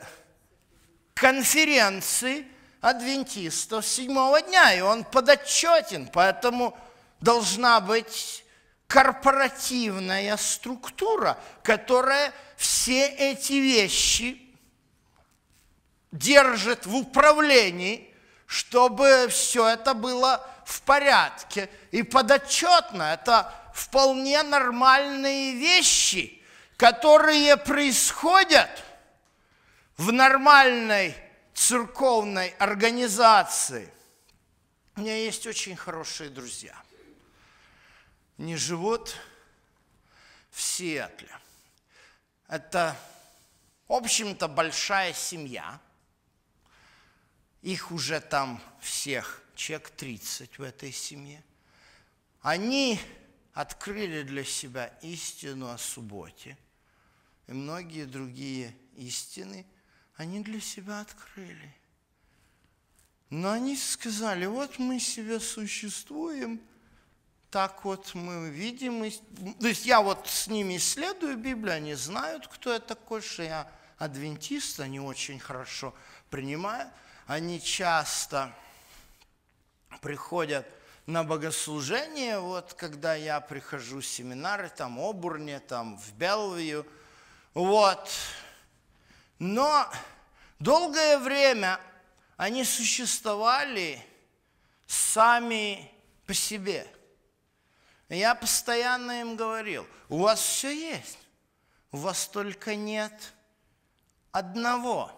конференции 1.15 2.45
адвентистов 2.79 3.85
седьмого 3.85 4.41
дня, 4.41 4.73
и 4.73 4.81
он 4.81 5.03
подотчетен, 5.03 6.07
поэтому 6.07 6.77
должна 7.21 7.79
быть 7.79 8.43
корпоративная 8.87 10.35
структура, 10.37 11.37
которая 11.63 12.33
все 12.57 13.07
эти 13.07 13.53
вещи 13.53 14.41
держит 16.11 16.85
в 16.85 16.95
управлении, 16.95 18.13
чтобы 18.45 19.27
все 19.29 19.69
это 19.69 19.93
было 19.93 20.45
в 20.65 20.81
порядке 20.81 21.69
и 21.91 22.03
подотчетно. 22.03 23.13
Это 23.13 23.53
вполне 23.73 24.41
нормальные 24.43 25.55
вещи, 25.55 26.41
которые 26.77 27.57
происходят 27.57 28.83
в 29.97 30.11
нормальной 30.11 31.15
церковной 31.53 32.49
организации. 32.59 33.91
У 34.95 35.01
меня 35.01 35.15
есть 35.15 35.45
очень 35.47 35.75
хорошие 35.75 36.29
друзья– 36.29 36.75
не 38.41 38.55
живут 38.55 39.15
в 40.49 40.61
Сиэтле. 40.61 41.29
Это, 42.47 42.97
в 43.87 43.93
общем-то, 43.93 44.47
большая 44.47 45.13
семья. 45.13 45.79
Их 47.61 47.91
уже 47.91 48.19
там 48.19 48.61
всех, 48.79 49.41
человек 49.55 49.91
30 49.91 50.57
в 50.57 50.63
этой 50.63 50.91
семье. 50.91 51.43
Они 52.41 52.99
открыли 53.53 54.23
для 54.23 54.43
себя 54.43 54.87
истину 55.01 55.69
о 55.69 55.77
субботе. 55.77 56.57
И 57.47 57.53
многие 57.53 58.05
другие 58.05 58.75
истины 58.95 59.65
они 60.15 60.41
для 60.41 60.59
себя 60.59 61.01
открыли. 61.01 61.73
Но 63.29 63.51
они 63.51 63.75
сказали, 63.77 64.45
вот 64.45 64.79
мы 64.79 64.99
себе 64.99 65.39
существуем– 65.39 66.61
так 67.51 67.83
вот 67.83 68.15
мы 68.15 68.49
видим, 68.49 69.11
то 69.59 69.67
есть 69.67 69.85
я 69.85 70.01
вот 70.01 70.25
с 70.25 70.47
ними 70.47 70.77
исследую 70.77 71.35
Библию, 71.35 71.75
они 71.75 71.95
знают, 71.95 72.47
кто 72.47 72.71
я 72.71 72.79
такой, 72.79 73.21
что 73.21 73.43
я 73.43 73.69
адвентист, 73.97 74.79
они 74.79 75.01
очень 75.01 75.37
хорошо 75.37 75.93
принимают, 76.29 76.89
они 77.27 77.61
часто 77.61 78.55
приходят 79.99 80.65
на 81.05 81.23
богослужение, 81.23 82.39
вот 82.39 82.73
когда 82.73 83.15
я 83.15 83.39
прихожу 83.41 84.01
в 84.01 84.05
семинары, 84.05 84.69
там 84.69 84.99
Обурне, 84.99 85.59
там 85.59 85.97
в 85.97 86.13
Белвию, 86.13 86.85
вот. 87.53 88.09
Но 89.39 89.91
долгое 90.59 91.17
время 91.17 91.79
они 92.37 92.63
существовали 92.63 94.03
сами 94.87 95.91
по 96.25 96.33
себе– 96.33 96.87
я 98.15 98.35
постоянно 98.35 99.21
им 99.21 99.37
говорил, 99.37 99.87
у 100.09 100.19
вас 100.19 100.41
все 100.41 100.69
есть, 100.69 101.17
у 101.93 101.97
вас 101.97 102.27
только 102.27 102.75
нет 102.75 103.33
одного. 104.33 105.11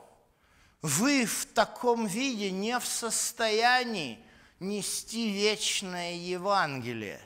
Вы 0.83 1.25
в 1.25 1.47
таком 1.47 2.05
виде 2.05 2.51
не 2.51 2.77
в 2.79 2.85
состоянии 2.85 4.23
нести 4.63 5.29
вечное 5.29 6.15
Евангелие. 6.15 7.21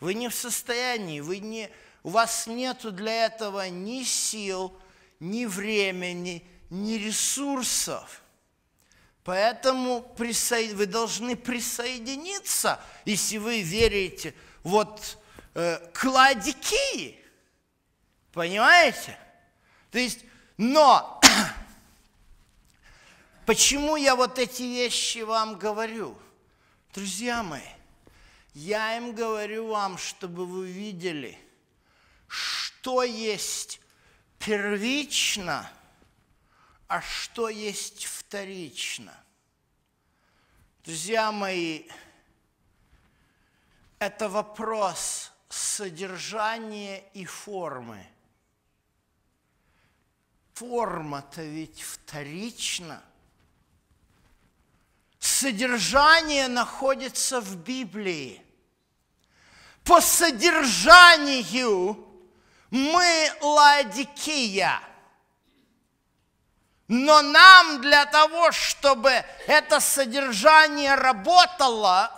Вы 0.00 0.14
не 0.14 0.28
в 0.28 0.34
состоянии, 0.34 1.20
вы 1.20 1.38
не, 1.38 1.70
у 2.02 2.10
вас 2.10 2.46
нет 2.46 2.94
для 2.94 3.26
этого 3.26 3.68
ни 3.68 4.04
сил, 4.04 4.76
ни 5.20 5.44
времени, 5.44 6.46
ни 6.70 6.94
ресурсов. 6.94 8.22
Поэтому 9.24 10.02
вы 10.16 10.86
должны 10.86 11.34
присоединиться, 11.34 12.80
если 13.04 13.38
вы 13.38 13.62
верите 13.62 14.34
вот 14.62 15.18
э, 15.54 15.78
к. 15.92 16.04
Понимаете? 18.32 19.18
То 19.90 19.98
есть, 19.98 20.20
но 20.56 21.20
почему 23.46 23.96
я 23.96 24.14
вот 24.14 24.38
эти 24.38 24.62
вещи 24.62 25.20
вам 25.20 25.58
говорю? 25.58 26.16
Друзья 26.96 27.42
мои, 27.42 27.60
я 28.54 28.96
им 28.96 29.14
говорю 29.14 29.66
вам, 29.66 29.98
чтобы 29.98 30.46
вы 30.46 30.66
видели, 30.66 31.38
что 32.26 33.02
есть 33.02 33.82
первично, 34.38 35.70
а 36.88 37.02
что 37.02 37.50
есть 37.50 38.06
вторично. 38.06 39.12
Друзья 40.86 41.30
мои, 41.32 41.86
это 43.98 44.30
вопрос 44.30 45.32
содержания 45.50 47.04
и 47.12 47.26
формы. 47.26 48.06
Форма-то 50.54 51.42
ведь 51.42 51.82
вторична– 51.82 53.02
содержание 55.26 56.48
находится 56.48 57.40
в 57.40 57.56
Библии. 57.56 58.42
По 59.84 60.00
содержанию 60.00 62.04
мы 62.70 63.32
Ладикия. 63.40 64.80
Но 66.88 67.20
нам 67.22 67.80
для 67.80 68.06
того, 68.06 68.52
чтобы 68.52 69.10
это 69.48 69.80
содержание 69.80 70.94
работало, 70.94 72.12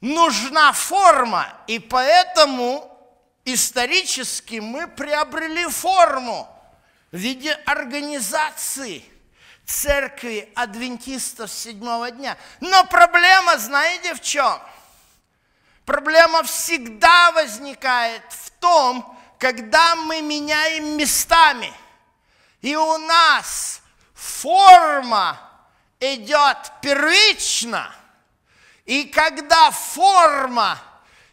нужна 0.00 0.72
форма. 0.72 1.46
И 1.68 1.78
поэтому 1.78 2.90
исторически 3.44 4.56
мы 4.56 4.88
приобрели 4.88 5.66
форму 5.66 6.48
в 7.12 7.16
виде 7.16 7.52
организации– 7.52 9.04
церкви 9.66 10.50
адвентистов 10.54 11.50
седьмого 11.50 12.10
дня. 12.10 12.36
Но 12.60 12.84
проблема, 12.84 13.58
знаете, 13.58 14.14
в 14.14 14.20
чем? 14.20 14.60
Проблема 15.84 16.42
всегда 16.42 17.32
возникает 17.32 18.22
в 18.30 18.50
том, 18.52 19.18
когда 19.38 19.96
мы 19.96 20.22
меняем 20.22 20.96
местами. 20.96 21.72
И 22.60 22.74
у 22.76 22.98
нас 22.98 23.82
форма 24.14 25.38
идет 26.00 26.72
первично. 26.80 27.94
И 28.86 29.04
когда 29.04 29.70
форма 29.70 30.78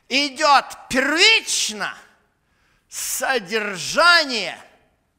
идет 0.10 0.66
первично, 0.90 1.98
содержание 2.90 4.58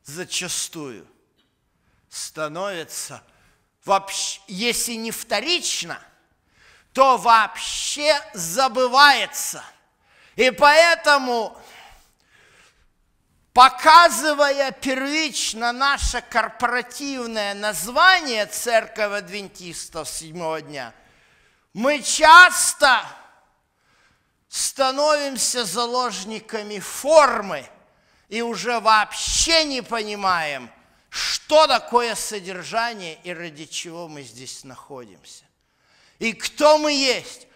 зачастую 0.04 1.06
становится, 2.12 3.22
вообще, 3.86 4.38
если 4.46 4.92
не 4.92 5.10
вторично, 5.10 5.98
то 6.92 7.16
вообще 7.16 8.14
забывается. 8.34 9.64
И 10.36 10.50
поэтому, 10.50 11.58
показывая 13.54 14.72
первично 14.72 15.72
наше 15.72 16.20
корпоративное 16.20 17.54
название 17.54 18.44
Церковь 18.44 19.20
Адвентистов 19.20 20.06
седьмого 20.06 20.60
дня, 20.60 20.92
мы 21.72 22.02
часто 22.02 23.06
становимся 24.48 25.64
заложниками 25.64 26.78
формы 26.78 27.66
и 28.28 28.42
уже 28.42 28.80
вообще 28.80 29.64
не 29.64 29.80
понимаем– 29.80 30.70
что 31.12 31.66
такое 31.66 32.14
содержание 32.14 33.18
и 33.22 33.34
ради 33.34 33.66
чего 33.66 34.08
мы 34.08 34.22
здесь 34.22 34.64
находимся. 34.64 35.44
И 36.18 36.32
кто 36.32 36.78
мы 36.78 36.92
есть. 36.94 37.46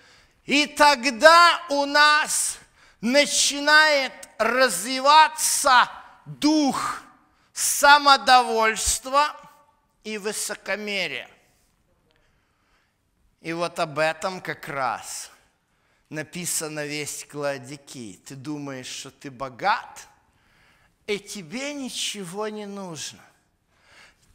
И 0.44 0.66
тогда 0.66 1.64
у 1.70 1.86
нас 1.86 2.58
начинает 3.00 4.12
развиваться 4.36 5.90
дух 6.26 7.00
самодовольства 7.54 9.34
и 10.04 10.18
высокомерия. 10.18 11.30
И 13.40 13.54
вот 13.54 13.78
об 13.78 13.98
этом 13.98 14.42
как 14.42 14.68
раз 14.68 15.30
написано 16.10 16.84
весь 16.84 17.24
Кладики. 17.24 18.20
Ты 18.26 18.34
думаешь, 18.34 18.86
что 18.86 19.10
ты 19.10 19.30
богат, 19.30 20.08
и 21.06 21.18
тебе 21.18 21.72
ничего 21.72 22.48
не 22.48 22.66
нужно– 22.66 23.22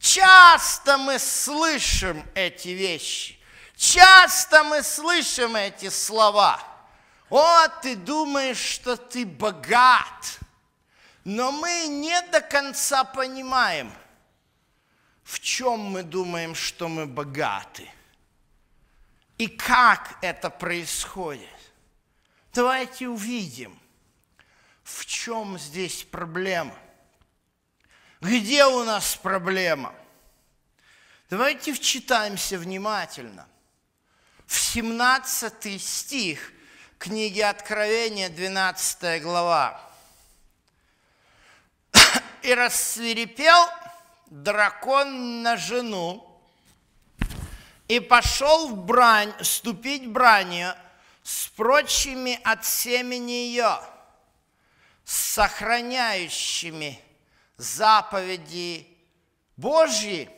Часто 0.01 0.97
мы 0.97 1.19
слышим 1.19 2.25
эти 2.33 2.69
вещи. 2.69 3.37
Часто 3.75 4.63
мы 4.63 4.81
слышим 4.81 5.55
эти 5.55 5.89
слова. 5.89 6.59
О, 7.29 7.67
ты 7.83 7.95
думаешь, 7.95 8.57
что 8.57 8.97
ты 8.97 9.27
богат. 9.27 10.39
Но 11.23 11.51
мы 11.51 11.85
не 11.87 12.19
до 12.31 12.41
конца 12.41 13.03
понимаем, 13.03 13.93
в 15.23 15.39
чем 15.39 15.79
мы 15.79 16.01
думаем, 16.01 16.55
что 16.55 16.87
мы 16.87 17.05
богаты. 17.05 17.87
И 19.37 19.47
как 19.47 20.17
это 20.23 20.49
происходит. 20.49 21.47
Давайте 22.55 23.07
увидим, 23.07 23.79
в 24.83 25.05
чем 25.05 25.59
здесь 25.59 26.03
проблема– 26.03 26.75
где 28.21 28.65
у 28.65 28.83
нас 28.83 29.15
проблема? 29.15 29.93
Давайте 31.31 31.73
вчитаемся 31.73 32.59
внимательно. 32.59 33.47
В 34.45 34.59
17 34.59 35.81
стих 35.81 36.53
книги 36.99 37.39
Откровения, 37.39 38.29
12 38.29 39.23
глава. 39.23 39.81
«И 42.43 42.53
рассверепел 42.53 43.67
дракон 44.27 45.41
на 45.41 45.57
жену, 45.57 46.27
и 47.87 47.99
пошел 47.99 48.69
в 48.69 48.77
брань, 48.85 49.33
ступить 49.41 50.07
бранью 50.07 50.75
с 51.23 51.47
прочими 51.47 52.39
от 52.43 52.65
семени 52.65 53.31
ее, 53.31 53.79
сохраняющими 55.05 57.01
заповеди 57.61 58.87
Божьи, 59.55 60.29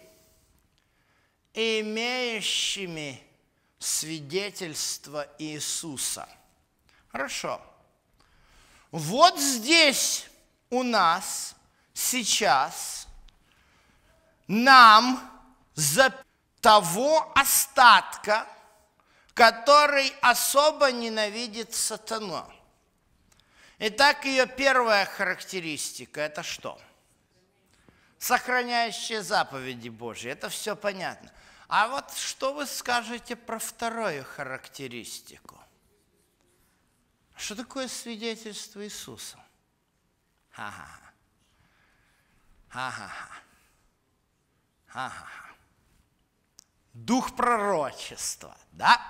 имеющими 1.53 3.23
свидетельство 3.79 5.27
Иисуса. 5.39 6.27
Хорошо. 7.09 7.61
Вот 8.91 9.39
здесь 9.39 10.27
у 10.69 10.83
нас 10.83 11.55
сейчас 11.93 13.07
нам 14.47 15.31
за 15.75 16.13
того 16.59 17.31
остатка, 17.35 18.47
который 19.33 20.13
особо 20.21 20.91
ненавидит 20.91 21.73
сатану. 21.73 22.51
Итак, 23.79 24.25
ее 24.25 24.45
первая 24.45 25.05
характеристика– 25.05 26.21
это 26.21 26.43
что?– 26.43 26.79
сохраняющие 28.23 29.21
заповеди 29.21 29.89
Божьи. 29.89 30.31
Это 30.31 30.47
все 30.47 30.77
понятно. 30.77 31.29
А 31.67 31.89
вот 31.89 32.13
что 32.13 32.53
вы 32.53 32.65
скажете 32.65 33.35
про 33.35 33.59
вторую 33.59 34.23
характеристику? 34.23 35.59
Что 37.35 37.55
такое 37.55 37.89
свидетельство 37.89 38.81
Иисуса? 38.85 39.37
Ха-ха-ха. 40.51 41.11
Ха-ха-ха. 42.69 43.39
Ха-ха-ха. 44.87 45.55
Дух 46.93 47.35
пророчества, 47.35 48.57
да? 48.71 49.01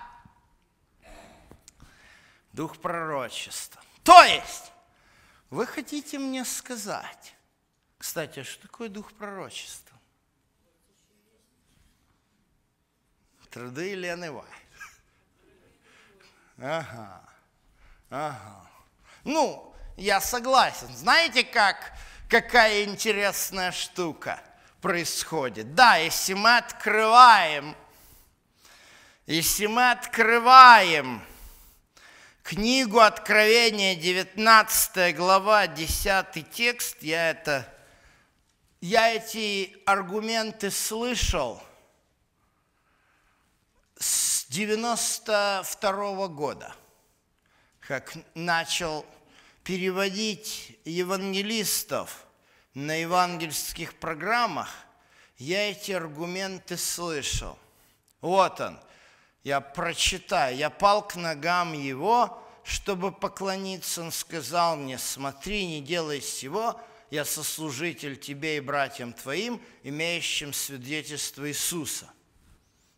Дух 2.52 2.80
пророчества. 2.80 3.80
То 4.04 4.24
есть, 4.24 4.72
вы 5.52 5.68
хотите 5.68 6.18
мне 6.18 6.44
сказать, 6.46 7.36
кстати, 8.04 8.42
а 8.42 8.44
что 8.44 8.64
такое 8.64 8.90
дух 8.90 9.14
пророчества? 9.14 9.98
Труды 13.50 13.92
Елены 13.92 14.30
Вай. 14.30 14.44
Ага, 16.58 17.22
ага. 18.10 18.70
Ну, 19.24 19.74
я 19.96 20.20
согласен. 20.20 20.94
Знаете, 20.94 21.46
как 21.46 21.94
какая 22.28 22.84
интересная 22.84 23.72
штука 23.72 24.38
происходит. 24.82 25.74
Да, 25.74 25.96
если 25.96 26.34
мы 26.34 26.58
открываем, 26.58 27.74
если 29.28 29.68
мы 29.68 29.92
открываем 29.92 31.24
книгу 32.44 33.00
Откровения, 33.00 33.96
19 33.96 35.16
глава, 35.16 35.68
10 35.68 36.52
текст, 36.52 37.02
я, 37.02 37.30
это, 37.30 37.74
я 38.84 39.14
эти 39.14 39.78
аргументы 39.86 40.70
слышал 40.70 41.64
с 43.98 44.46
92 44.48 46.28
года, 46.28 46.76
как 47.80 48.14
начал 48.36 49.06
переводить 49.64 50.78
евангелистов 50.84 52.26
на 52.74 52.96
евангельских 52.96 53.96
программах, 53.96 54.70
я 55.38 55.72
эти 55.72 55.94
аргументы 55.94 56.76
слышал. 56.76 57.58
Вот 58.20 58.60
он– 58.60 58.78
я 59.44 59.62
прочитаю, 59.62 60.58
я 60.58 60.70
пал 60.70 61.08
к 61.08 61.16
ногам 61.16 61.72
его, 61.72 62.42
чтобы 62.64 63.14
поклониться. 63.14 64.02
Он 64.02 64.12
сказал 64.12 64.76
мне, 64.76 64.98
смотри, 64.98 65.66
не 65.66 65.82
делай 65.82 66.20
всего, 66.20 66.80
я 67.14 67.26
сослужитель 67.26 68.18
тебе 68.18 68.58
и 68.58 68.60
братьям 68.60 69.14
твоим, 69.14 69.62
имеющим 69.84 70.52
свидетельство 70.52 71.48
Иисуса. 71.48 72.10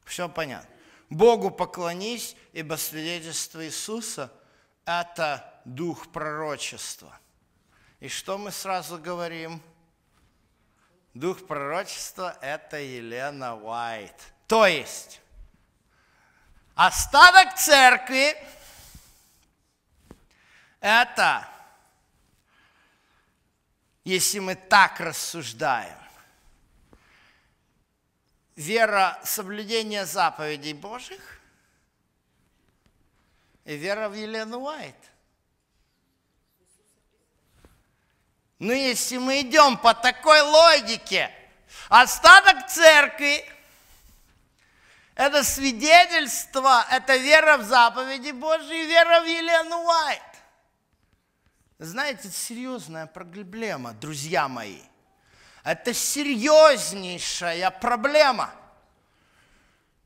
Все 0.06 0.30
понятно. 0.30 0.70
Богу 1.10 1.52
поклонись, 1.52 2.38
ибо 2.54 2.76
свидетельство 2.76 3.66
Иисуса– 3.66 4.32
это 4.86 5.62
дух 5.66 6.14
пророчества. 6.14 7.20
И 8.00 8.08
что 8.08 8.38
мы 8.38 8.52
сразу 8.52 8.98
говорим? 9.00 9.62
Дух 11.14 11.46
пророчества– 11.46 12.38
это 12.42 12.78
Елена 12.78 13.58
Уайт. 13.58 14.16
То 14.48 14.66
есть, 14.66 15.20
Остаток 16.76 17.56
церкви– 17.56 18.34
это, 20.80 21.50
если 24.06 24.38
мы 24.40 24.56
так 24.56 25.00
рассуждаем, 25.00 25.98
вера 28.56 29.20
соблюдения 29.24 30.06
заповедей 30.06 30.74
Божьих 30.74 31.42
и 33.66 33.76
вера 33.76 34.08
в 34.08 34.14
Елену 34.14 34.60
Уайт. 34.60 34.96
Но 38.60 38.72
если 38.72 39.18
мы 39.18 39.42
идем 39.42 39.76
по 39.78 39.94
такой 39.94 40.40
логике, 40.42 41.32
остаток 41.90 42.68
церкви– 42.68 43.44
это 45.16 45.44
свидетельство, 45.44 46.86
это 46.92 47.18
вера 47.18 47.58
в 47.58 47.64
заповеди 47.64 48.32
Божьи 48.32 48.86
вера 48.86 49.22
в 49.22 49.26
Елену 49.26 49.84
Уайт. 49.84 50.35
Знаете, 51.78 52.30
это 52.30 52.38
серьезная 52.38 53.06
проблема, 53.06 53.94
друзья 53.94 54.48
мои. 54.48 54.80
Это 55.64 55.94
серьезнейшая 55.94 57.70
проблема. 57.70 58.54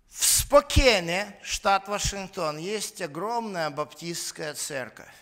В 0.07 0.25
Спокене, 0.25 1.37
штат 1.43 1.87
Вашингтон, 1.87 2.57
есть 2.57 3.01
огромная 3.03 3.69
баптистская 3.69 4.55
церковь. 4.55 5.13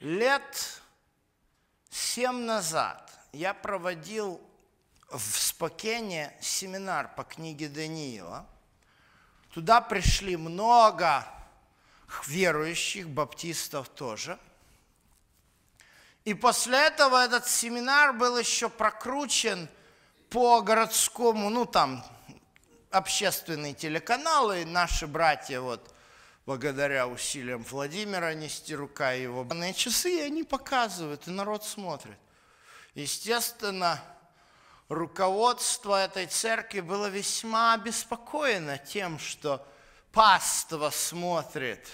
Лет 0.00 0.82
семь 1.88 2.40
назад 2.40 3.10
я 3.32 3.54
проводил 3.54 4.42
в 5.10 5.38
Спокене 5.38 6.36
семинар 6.38 7.14
по 7.14 7.24
книге 7.24 7.68
Даниила. 7.68 8.46
Туда 9.54 9.80
пришли 9.80 10.36
много 10.36 11.26
верующих, 12.26 13.08
баптистов 13.08 13.88
тоже. 13.88 14.38
И 16.24 16.34
после 16.34 16.78
этого 16.78 17.24
этот 17.24 17.46
семинар 17.48 18.12
был 18.12 18.36
еще 18.38 18.68
прокручен 18.68 19.68
по 20.30 20.60
городскому, 20.60 21.48
ну 21.48 21.64
там, 21.64 22.04
общественные 22.90 23.74
телеканалы, 23.74 24.64
наши 24.64 25.06
братья 25.06 25.60
вот 25.60 25.94
благодаря 26.44 27.06
усилиям 27.06 27.62
Владимира 27.64 28.32
Нестерука 28.34 29.14
и 29.14 29.22
его 29.22 29.46
часы, 29.74 30.22
они 30.22 30.44
показывают, 30.44 31.28
и 31.28 31.30
народ 31.30 31.64
смотрит. 31.64 32.16
Естественно, 32.94 34.02
руководство 34.88 36.02
этой 36.02 36.26
церкви 36.26 36.80
было 36.80 37.08
весьма 37.08 37.74
обеспокоено 37.74 38.78
тем, 38.78 39.18
что 39.18 39.66
паство 40.12 40.90
смотрит 40.90 41.88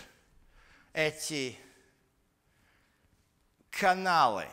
эти 0.92 1.58
каналы. 3.70 4.48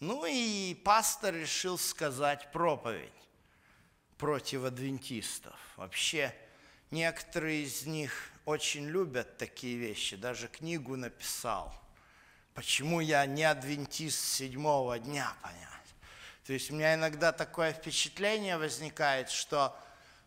Ну 0.00 0.26
и 0.26 0.74
пастор 0.74 1.34
решил 1.34 1.78
сказать 1.78 2.50
проповедь 2.50 3.12
против 4.18 4.64
адвентистов. 4.64 5.58
Вообще, 5.76 6.34
некоторые 6.90 7.62
из 7.62 7.86
них 7.86 8.30
очень 8.44 8.86
любят 8.88 9.38
такие 9.38 9.76
вещи, 9.76 10.16
даже 10.16 10.48
книгу 10.48 10.96
написал. 10.96 11.72
Почему 12.54 13.00
я 13.00 13.24
не 13.26 13.44
адвентист 13.44 14.18
седьмого 14.18 14.98
дня, 14.98 15.32
понятно? 15.40 15.68
То 16.44 16.52
есть 16.52 16.70
у 16.70 16.74
меня 16.74 16.94
иногда 16.94 17.30
такое 17.30 17.72
впечатление 17.72 18.58
возникает, 18.58 19.30
что 19.30 19.78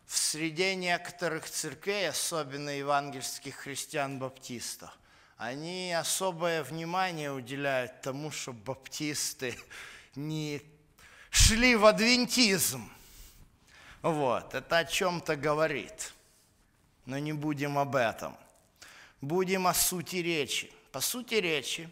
в 0.07 0.17
среде 0.17 0.75
некоторых 0.75 1.49
церквей, 1.49 2.09
особенно 2.09 2.69
евангельских 2.69 3.55
христиан-баптистов, 3.55 4.91
они 5.37 5.93
особое 5.93 6.63
внимание 6.63 7.31
уделяют 7.31 8.01
тому, 8.01 8.31
чтобы 8.31 8.59
баптисты 8.59 9.57
не 10.15 10.61
шли 11.29 11.75
в 11.75 11.85
адвентизм. 11.85 12.89
Вот, 14.01 14.53
это 14.53 14.77
о 14.77 14.85
чем-то 14.85 15.35
говорит. 15.35 16.13
Но 17.05 17.17
не 17.17 17.33
будем 17.33 17.77
об 17.77 17.95
этом. 17.95 18.37
Будем 19.19 19.67
о 19.67 19.73
сути 19.73 20.17
речи. 20.17 20.71
По 20.91 21.01
сути 21.01 21.35
речи, 21.35 21.89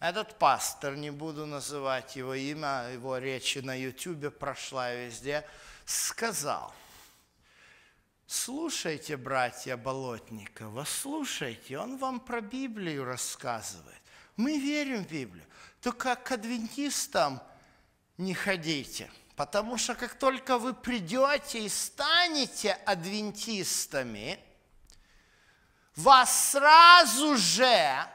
этот 0.00 0.38
пастор, 0.38 0.96
не 0.96 1.10
буду 1.10 1.44
называть 1.44 2.16
его 2.16 2.34
имя, 2.34 2.88
его 2.92 3.18
речи 3.18 3.58
на 3.58 3.74
ютюбе 3.74 4.30
прошла 4.30 4.92
везде, 4.94 5.44
сказал, 5.84 6.72
слушайте, 8.28 9.16
братья 9.16 9.76
Болотникова, 9.76 10.84
слушайте, 10.84 11.78
он 11.78 11.96
вам 11.96 12.20
про 12.20 12.40
Библию 12.42 13.04
рассказывает. 13.04 14.00
Мы 14.36 14.58
верим 14.58 15.04
в 15.04 15.10
Библию, 15.10 15.44
только 15.80 16.14
к 16.14 16.30
адвентистам 16.30 17.42
не 18.18 18.34
ходите, 18.34 19.10
потому 19.34 19.78
что 19.78 19.94
как 19.94 20.14
только 20.18 20.58
вы 20.58 20.74
придете 20.74 21.64
и 21.64 21.68
станете 21.68 22.72
адвентистами, 22.72 24.38
вас 25.96 26.50
сразу 26.50 27.36
же 27.36 28.06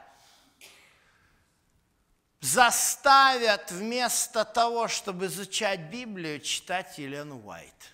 заставят 2.40 3.70
вместо 3.72 4.44
того, 4.44 4.86
чтобы 4.86 5.26
изучать 5.26 5.80
Библию, 5.90 6.40
читать 6.40 6.98
Елену 6.98 7.40
Уайт. 7.40 7.93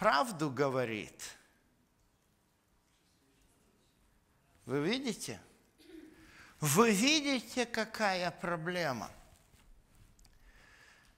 Правду 0.00 0.48
говорит. 0.48 1.36
Вы 4.64 4.80
видите? 4.80 5.38
Вы 6.58 6.90
видите, 6.92 7.66
какая 7.66 8.30
проблема? 8.30 9.10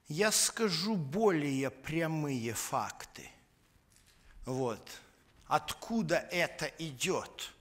Я 0.08 0.32
скажу 0.32 0.96
более 0.96 1.70
прямые 1.70 2.54
факты. 2.54 3.30
Вот. 4.46 4.84
Откуда 5.46 6.16
это 6.32 6.66
идет? 6.80 7.52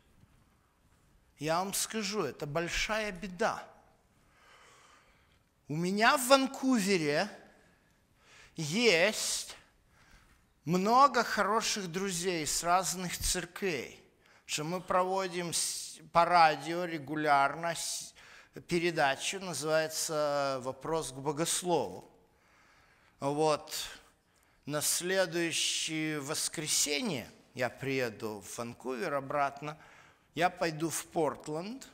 Я 1.38 1.60
вам 1.60 1.76
скажу, 1.76 2.24
это 2.24 2.48
большая 2.48 3.12
беда. 3.12 3.64
У 5.68 5.76
меня 5.76 6.18
в 6.18 6.28
Ванкувере 6.30 7.30
есть 8.56 9.56
много 10.66 11.24
хороших 11.24 11.92
друзей 11.92 12.46
с 12.46 12.64
разных 12.64 13.18
церквей, 13.18 14.04
что 14.46 14.64
мы 14.64 14.82
проводим 14.82 15.52
по 16.12 16.26
радио 16.26 16.86
регулярно 16.86 17.74
передачу, 18.68 19.40
называется 19.40 20.60
«Вопрос 20.64 21.12
к 21.12 21.16
богослову». 21.16 22.10
Вот 23.20 23.74
на 24.66 24.82
следующее 24.82 26.20
воскресенье 26.20 27.30
я 27.54 27.70
приеду 27.70 28.42
в 28.42 28.58
Ванкувер 28.58 29.14
обратно– 29.14 29.78
я 30.34 30.50
пойду 30.50 30.90
в 30.90 31.06
Портленд, 31.08 31.88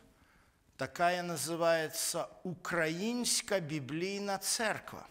Такая 0.77 1.23
называется 1.23 2.29
Украинская 2.43 3.59
библейная 3.59 4.37
церковь. 4.37 5.01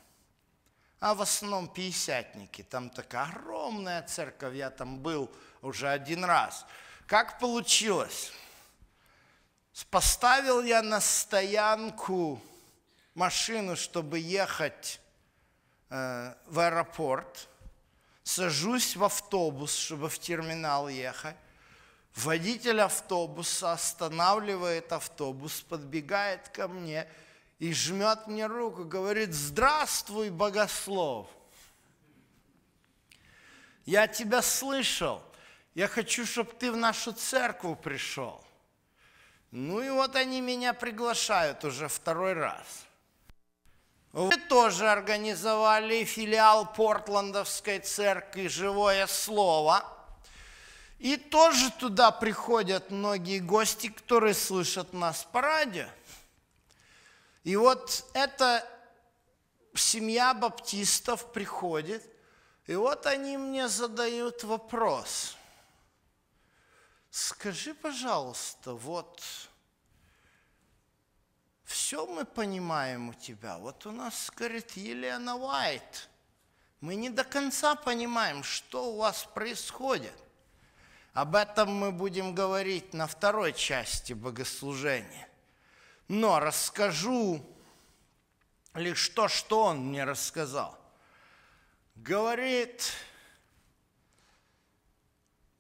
А 0.99 1.15
в 1.15 1.23
основном 1.23 1.69
пятидесятники. 1.69 2.63
Там 2.63 2.91
такая 2.91 3.25
огромная 3.25 4.03
церковь, 4.03 4.55
я 4.55 4.71
там 4.71 4.99
был 4.99 5.31
уже 5.63 5.89
один 5.89 6.25
раз. 6.25 6.65
Как 7.07 7.39
получилось? 7.39 8.33
Поставил 9.91 10.63
я 10.63 10.83
на 10.83 11.01
стоянку 11.01 12.41
машину, 13.15 13.77
чтобы 13.77 14.19
ехать 14.19 15.01
э, 15.91 16.35
в 16.47 16.59
аэропорт. 16.59 17.49
Сажусь 18.23 18.97
в 18.97 19.05
автобус, 19.05 19.75
чтобы 19.75 20.09
в 20.09 20.19
терминал 20.19 20.89
ехать. 20.89 21.37
Водитель 22.15 22.81
автобуса 22.81 23.73
останавливает 23.73 24.91
автобус, 24.93 25.61
подбегает 25.61 26.49
ко 26.49 26.67
мне 26.67 27.07
и 27.59 27.73
жмет 27.73 28.27
мне 28.27 28.47
руку, 28.47 28.85
говорит, 28.85 29.33
здравствуй, 29.33 30.31
богослов. 30.31 31.29
Я 33.85 34.07
тебя 34.09 34.43
слышал, 34.43 35.23
я 35.75 35.89
хочу, 35.89 36.27
чтобы 36.27 36.53
ты 36.53 36.73
в 36.73 36.77
нашу 36.77 37.13
церковь 37.13 37.79
пришел. 37.81 38.43
Ну 39.51 39.81
и 39.81 39.89
вот 39.91 40.17
они 40.17 40.41
меня 40.41 40.75
приглашают 40.75 41.65
уже 41.65 41.89
второй 41.89 42.35
раз. 42.35 42.87
Вы 44.13 44.37
тоже 44.37 44.91
организовали 44.91 46.05
филиал 46.05 46.73
Портландовской 46.73 47.81
церкви 47.81 48.49
«Живое 48.49 49.07
слово». 49.07 49.85
И 50.99 51.19
тоже 51.19 51.71
туда 51.73 52.11
приходят 52.11 52.91
многие 52.91 53.39
гости, 53.39 53.89
которые 53.89 54.33
слышат 54.33 54.95
нас 54.95 55.29
по 55.31 55.43
радио. 55.43 55.87
И 57.47 57.55
вот 57.55 58.05
эта 58.13 58.69
семья 59.73 60.35
баптистов 60.35 61.33
приходит, 61.33 62.03
и 62.67 62.75
вот 62.75 63.07
они 63.07 63.37
мне 63.37 63.69
задают 63.69 64.43
вопрос. 64.43 65.37
Скажи, 67.09 67.73
пожалуйста, 67.73 68.73
вот 68.75 69.23
все 71.63 72.05
мы 72.05 72.25
понимаем 72.25 73.11
у 73.11 73.15
тебя. 73.15 73.59
Вот 73.59 73.87
у 73.87 73.93
нас, 73.93 74.29
говорит, 74.35 74.73
Елена 74.73 75.37
Уайт. 75.37 76.09
Мы 76.81 76.97
не 76.97 77.11
до 77.11 77.23
конца 77.23 77.77
понимаем, 77.77 78.43
что 78.43 78.93
у 78.93 78.97
вас 78.97 79.23
происходит. 79.23 80.19
Об 81.13 81.37
этом 81.37 81.73
мы 81.73 81.93
будем 81.93 82.35
говорить 82.35 82.93
на 82.93 83.07
второй 83.07 83.53
части 83.53 84.15
богослужения. 84.15 85.26
Но 86.09 86.41
расскажу 86.41 87.45
лишь 88.75 89.09
то, 89.11 89.29
что 89.29 89.65
он 89.65 89.89
мне 89.89 90.05
рассказал. 90.05 90.79
Говорит, 91.95 92.93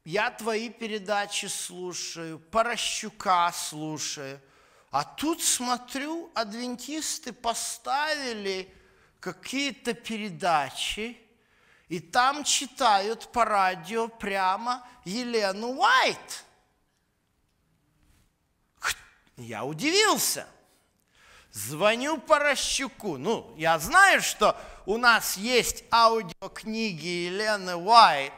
я 0.05 0.30
твои 0.30 0.70
передачи 0.70 1.47
слушаю, 1.47 2.38
Порощука 2.38 3.51
слушаю– 3.53 4.40
а 4.97 5.05
тут 5.05 5.42
смотрю, 5.42 6.30
адвентисты 6.34 7.34
поставили 7.34 8.74
какие-то 9.20 9.92
передачи, 9.92 11.18
и 11.88 12.01
там 12.01 12.44
читают 12.44 13.30
по 13.30 13.44
радио 13.44 14.09
прямо 14.09 14.88
Елену 15.05 15.74
Уайт. 15.74 16.44
Я 19.37 19.64
удивился. 19.64 20.47
Звоню 21.53 22.18
Порощуку. 22.18 23.18
Ну, 23.18 23.55
я 23.57 23.78
знаю, 23.78 24.20
что 24.22 24.59
у 24.84 24.99
нас 24.99 25.37
есть 25.37 25.84
аудиокниги 25.91 27.07
Елены 27.07 27.76
Уайт. 27.76 28.32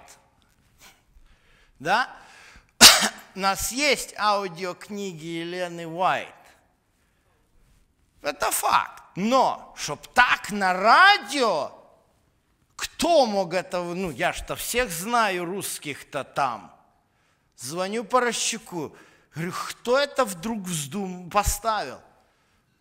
Да? 1.78 2.08
У 3.34 3.40
нас 3.40 3.70
есть 3.70 4.14
аудиокниги 4.18 5.26
Елены 5.26 5.86
Уайт. 5.86 6.34
Это 8.22 8.50
факт. 8.50 9.02
Но, 9.14 9.74
чтоб 9.76 10.04
так 10.08 10.50
на 10.50 10.72
радио, 10.72 11.72
кто 12.76 13.26
мог 13.26 13.54
это, 13.54 13.82
ну, 13.82 14.10
я 14.10 14.32
что 14.32 14.54
всех 14.54 14.90
знаю 14.90 15.44
русских-то 15.44 16.22
там. 16.24 16.72
Звоню 17.56 18.04
Порощуку, 18.04 18.96
говорю, 19.38 19.54
кто 19.68 19.98
это 19.98 20.24
вдруг 20.24 20.60
вздум 20.64 21.30
поставил? 21.30 22.00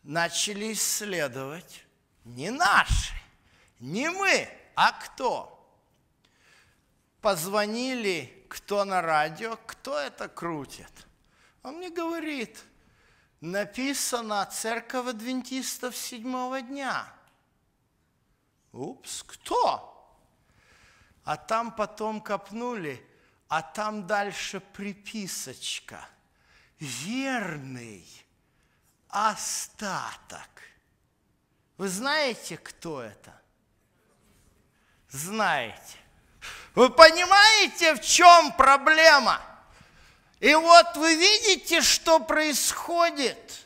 Начали 0.03 0.74
исследовать. 0.74 1.84
Не 2.24 2.51
наши, 2.51 3.14
не 3.80 4.10
мы, 4.10 4.49
а 4.76 4.91
кто? 4.91 5.53
Позвонили, 7.22 8.45
кто 8.49 8.86
на 8.86 9.01
радио, 9.01 9.58
кто 9.66 9.97
это 9.97 10.28
крутит. 10.28 10.91
Он 11.64 11.76
мне 11.76 11.89
говорит– 11.89 12.64
написано 13.41 14.45
«Церковь 14.45 15.08
адвентистов 15.08 15.95
седьмого 15.95 16.62
дня». 16.62 17.08
Упс, 18.72 19.24
кто? 19.24 19.93
А 21.24 21.36
там 21.38 21.72
потом 21.72 22.22
копнули, 22.22 23.05
а 23.47 23.62
там 23.62 24.08
дальше 24.08 24.60
приписочка. 24.60 26.08
Верный 26.80 28.05
остаток. 29.09 30.49
Вы 31.78 31.88
знаете, 31.89 32.57
кто 32.57 33.01
это? 33.01 33.34
Знаете. 35.09 35.97
Вы 36.75 36.89
понимаете, 36.89 37.95
в 37.95 38.01
чем 38.01 38.51
проблема? 38.53 39.41
И 40.39 40.53
вот 40.53 40.95
вы 40.97 41.15
видите, 41.15 41.82
что 41.82 42.19
происходит. 42.19 43.65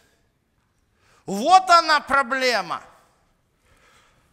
Вот 1.26 1.70
она 1.70 1.99
проблема. 1.99 2.82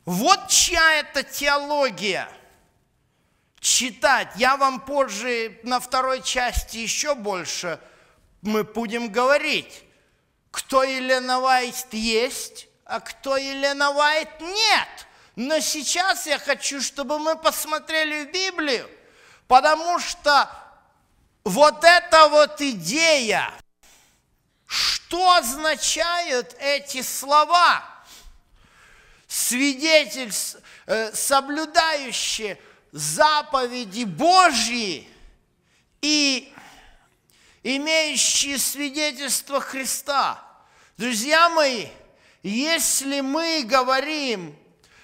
Вот 0.04 0.48
чья 0.48 1.00
это 1.00 1.24
теология. 1.24 2.28
Читать. 3.60 4.32
Я 4.36 4.56
вам 4.56 4.80
позже 4.80 5.58
на 5.64 5.80
второй 5.80 6.22
части 6.22 6.76
еще 6.78 7.16
больше 7.16 7.80
мы 8.42 8.64
будем 8.64 9.10
говорить, 9.10 9.84
кто 10.50 10.82
Елена 10.82 11.40
Вайт 11.40 11.92
есть, 11.92 12.68
а 12.84 13.00
кто 13.00 13.36
Елена 13.36 13.92
Вайт 13.92 14.40
нет. 14.40 14.88
Но 15.36 15.60
сейчас 15.60 16.26
я 16.26 16.38
хочу, 16.38 16.80
чтобы 16.80 17.18
мы 17.18 17.36
посмотрели 17.36 18.24
в 18.24 18.32
Библию, 18.32 18.88
потому 19.46 19.98
что 20.00 20.50
вот 21.44 21.84
эта 21.84 22.28
вот 22.28 22.60
идея, 22.60 23.52
что 24.66 25.34
означают 25.34 26.54
эти 26.58 27.02
слова? 27.02 27.84
Свидетель, 29.26 30.32
э, 30.86 31.12
соблюдающие 31.14 32.58
заповеди 32.92 34.04
Божьи 34.04 35.08
и 36.00 36.52
имеющие 37.76 38.58
свидетельство 38.58 39.60
Христа. 39.60 40.42
Друзья 40.96 41.48
мои, 41.48 41.86
если 42.42 43.20
мы 43.20 43.64
говорим, 43.64 44.56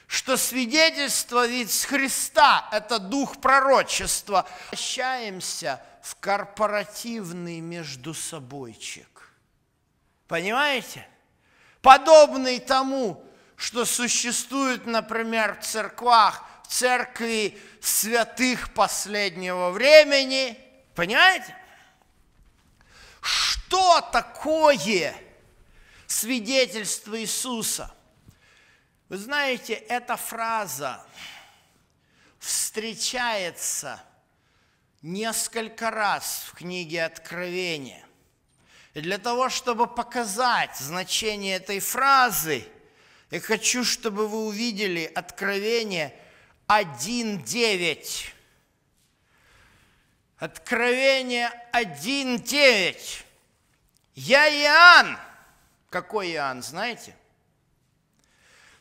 что 0.06 0.36
свидетельство 0.36 1.46
ведь 1.46 1.72
с 1.72 1.84
Христа– 1.84 2.68
это 2.72 2.98
дух 2.98 3.40
пророчества, 3.40 4.46
обращаемся– 4.68 5.82
в 6.04 6.16
корпоративный 6.16 7.60
междусобойчик. 7.60 9.32
Понимаете? 10.28 11.08
Подобный 11.80 12.60
тому, 12.60 13.24
что 13.56 13.86
существует, 13.86 14.84
например, 14.84 15.58
в 15.58 15.64
церквах, 15.64 16.44
в 16.62 16.68
церкви 16.68 17.58
святых 17.80 18.74
последнего 18.74 19.70
времени. 19.70 20.58
Понимаете? 20.94 21.56
Что 23.24 24.00
такое 24.12 25.16
свидетельство 26.06 27.20
Иисуса? 27.20 27.92
Вы 29.08 29.18
знаете, 29.18 29.74
эта 29.74 30.16
фраза 30.16 31.04
встречается– 32.38 34.00
несколько 35.04 35.90
раз 35.90 36.46
в 36.48 36.54
книге 36.54 37.04
Откровения. 37.04 38.02
И 38.94 39.00
для 39.02 39.18
того, 39.18 39.50
чтобы 39.50 39.86
показать 39.86 40.74
значение 40.78 41.56
этой 41.56 41.78
фразы, 41.78 42.66
я 43.30 43.40
хочу, 43.40 43.84
чтобы 43.84 44.26
вы 44.26 44.46
увидели 44.46 45.04
Откровение 45.14 46.14
1.9. 46.68 48.28
Откровение 50.38 51.50
1.9. 51.72 53.24
Я 54.14 54.48
Иоанн, 54.48 55.18
Какой 55.90 56.32
Иоанн, 56.32 56.62
знаете? 56.62 57.16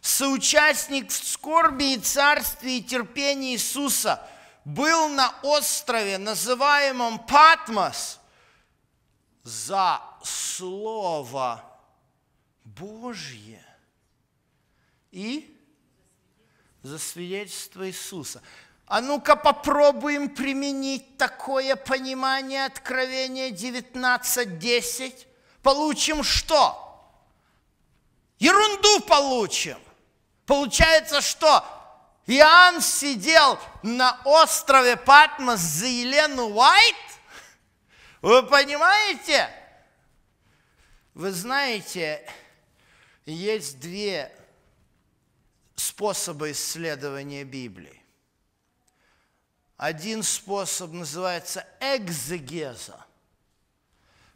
Соучастник 0.01 1.09
в 1.09 1.27
скорби 1.27 1.93
и 1.93 1.97
царстве 1.97 2.79
и 2.79 2.83
терпении 2.83 3.53
Иисуса 3.53 4.21
был 4.65 5.09
на 5.09 5.33
острове, 5.43 6.17
называемом 6.17 7.19
Патмос, 7.19 8.19
за 9.43 10.01
Слово 10.23 11.63
Божье 12.63 13.63
и 15.11 15.57
за 16.81 16.97
свидетельство 16.97 17.87
Иисуса. 17.87 18.41
А 18.85 19.01
ну-ка 19.01 19.35
попробуем 19.35 20.29
применить 20.29 21.17
такое 21.17 21.75
понимание 21.75 22.65
Откровения 22.65 23.49
19.10. 23.49 25.25
Получим 25.61 26.23
что? 26.23 26.79
Ерунду 28.39 28.99
получим. 29.01 29.77
Получается, 30.45 31.21
что 31.21 31.65
Иоанн 32.27 32.81
сидел 32.81 33.57
на 33.81 34.19
острове 34.25 34.97
Патмос 34.97 35.59
за 35.59 35.85
Елену 35.85 36.49
Уайт? 36.49 36.95
Вы 38.21 38.43
понимаете? 38.43 39.49
Вы 41.13 41.31
знаете, 41.31 42.29
есть 43.25 43.79
две 43.79 44.31
способа 45.75 46.51
исследования 46.51 47.43
Библии. 47.43 48.02
Один 49.83 50.23
способ 50.23 50.93
называется 50.93 51.67
экзегеза, 51.81 53.05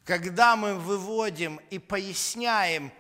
когда 0.04 0.58
мы 0.58 0.76
выводим 0.76 1.62
и 1.70 1.80
поясняем 1.80 2.92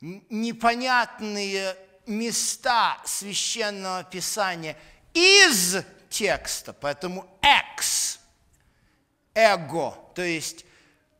непонятные 0.00 1.76
места 2.06 2.96
священного 3.04 4.04
писания 4.04 4.76
из 5.14 5.78
текста, 6.08 6.72
поэтому 6.72 7.26
экс, 7.42 8.20
эго, 9.34 9.96
то 10.14 10.22
есть 10.22 10.64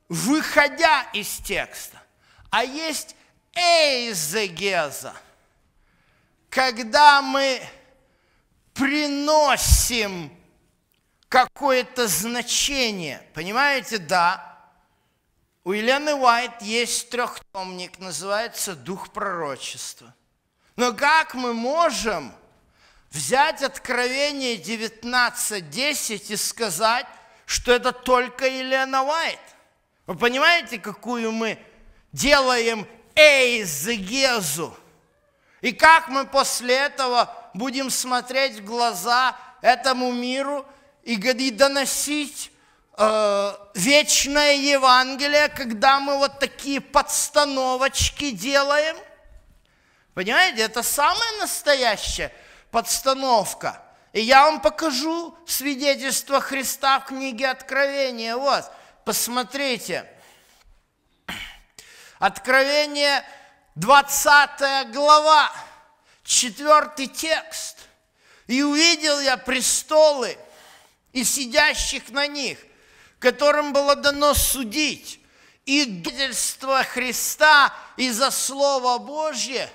выходя 0.09 1.03
из 1.13 1.39
текста. 1.39 2.01
А 2.49 2.63
есть 2.63 3.17
эйзегеза, 3.57 5.17
когда 6.49 7.23
мы 7.23 7.61
приносим 8.73 10.31
какое-то 11.31 12.09
значение. 12.09 13.23
Понимаете, 13.33 13.97
да. 13.99 14.59
У 15.63 15.73
Елены 15.73 16.15
Уайт 16.15 16.61
есть 16.61 17.09
трехтомник, 17.09 17.99
называется 17.99 18.75
«Дух 18.75 19.11
пророчества». 19.13 20.13
Но 20.75 20.93
как 20.93 21.35
мы 21.35 21.55
можем 21.55 22.33
взять 23.11 23.63
Откровение 23.63 24.57
19.10 24.57 26.33
и 26.33 26.37
сказать, 26.37 27.07
что 27.47 27.73
это 27.73 27.93
только 27.93 28.47
Елена 28.47 29.05
Уайт? 29.05 29.39
Вы 30.07 30.17
понимаете, 30.17 30.79
какую 30.79 31.31
мы 31.31 31.59
делаем 32.11 32.89
эйзегезу? 33.15 34.77
И 35.61 35.73
как 35.73 36.09
мы 36.09 36.27
после 36.27 36.75
этого 36.75 37.33
будем 37.55 37.89
смотреть 37.89 38.59
в 38.59 38.65
глаза 38.65 39.37
этому 39.61 40.11
миру 40.11 40.67
и, 41.03 41.15
и 41.15 41.51
доносить 41.51 42.51
э, 42.97 43.57
вечное 43.75 44.55
Евангелие, 44.55 45.49
когда 45.49 46.01
мы 46.01 46.19
вот 46.19 46.39
такие 46.39 46.81
подстановочки 46.81 48.31
делаем? 48.31 48.97
Понимаете, 50.15 50.63
это 50.63 50.83
самая 50.83 51.39
настоящая 51.39 52.33
подстановка. 52.71 53.83
И 54.13 54.21
я 54.21 54.45
вам 54.45 54.61
покажу 54.61 55.37
свидетельство 55.47 56.41
Христа 56.41 57.01
в 57.01 57.07
книге 57.07 57.49
Откровения. 57.49 58.37
Вот, 58.37 58.65
посмотрите. 59.05 60.07
Откровение 62.19 63.25
20 63.77 64.91
глава, 64.93 65.51
4 66.25 67.07
текст. 67.07 67.79
«И 68.47 68.63
увидел 68.63 69.21
я 69.21 69.37
престолы 69.37 70.37
и 71.13 71.25
сидящих 71.25 72.11
на 72.11 72.27
них, 72.27 72.59
которым 73.19 73.73
было 73.73 73.97
дано 73.97 74.35
судить, 74.35 75.21
и 75.67 75.85
свидетельство 75.85 76.83
Христа 76.83 77.73
и 77.97 78.11
за 78.11 78.31
Слово 78.31 78.99
Божье». 78.99 79.71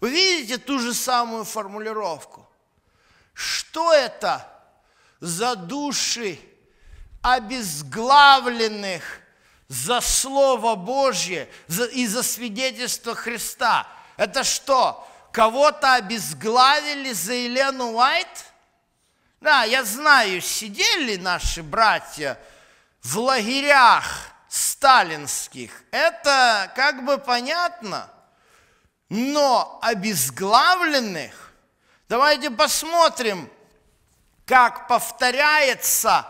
Вы 0.00 0.10
видите 0.10 0.58
ту 0.58 0.78
же 0.78 0.92
самую 0.92 1.44
формулировку? 1.44 2.46
Что 3.32 3.92
это 3.92 4.46
за 5.18 5.56
души 5.56 6.38
обезглавленных 7.22 9.02
за 9.68 10.00
Слово 10.02 10.74
Божье 10.74 11.48
и 11.94 12.06
за 12.06 12.22
свидетельство 12.22 13.14
Христа. 13.14 13.88
Это 14.16 14.44
что, 14.44 15.08
кого-то 15.32 15.94
обезглавили 15.94 17.12
за 17.12 17.32
Елену 17.32 17.92
Уайт? 17.92 18.28
Да, 19.44 19.64
я 19.64 19.84
знаю, 19.84 20.40
сидели 20.40 21.16
наши 21.16 21.62
братья 21.62 22.40
в 23.02 23.18
лагерях 23.18 24.32
сталинских. 24.48 25.70
Это 25.90 26.72
как 26.74 27.04
бы 27.04 27.18
понятно. 27.18 28.08
Но 29.10 29.78
обезглавленных, 29.82 31.52
давайте 32.08 32.48
посмотрим, 32.48 33.52
как 34.46 34.88
повторяется 34.88 36.26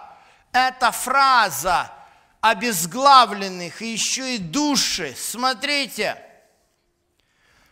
эта 0.50 0.90
фраза 0.90 1.92
обезглавленных, 2.40 3.80
и 3.80 3.92
еще 3.92 4.34
и 4.34 4.38
души. 4.38 5.14
Смотрите, 5.16 6.20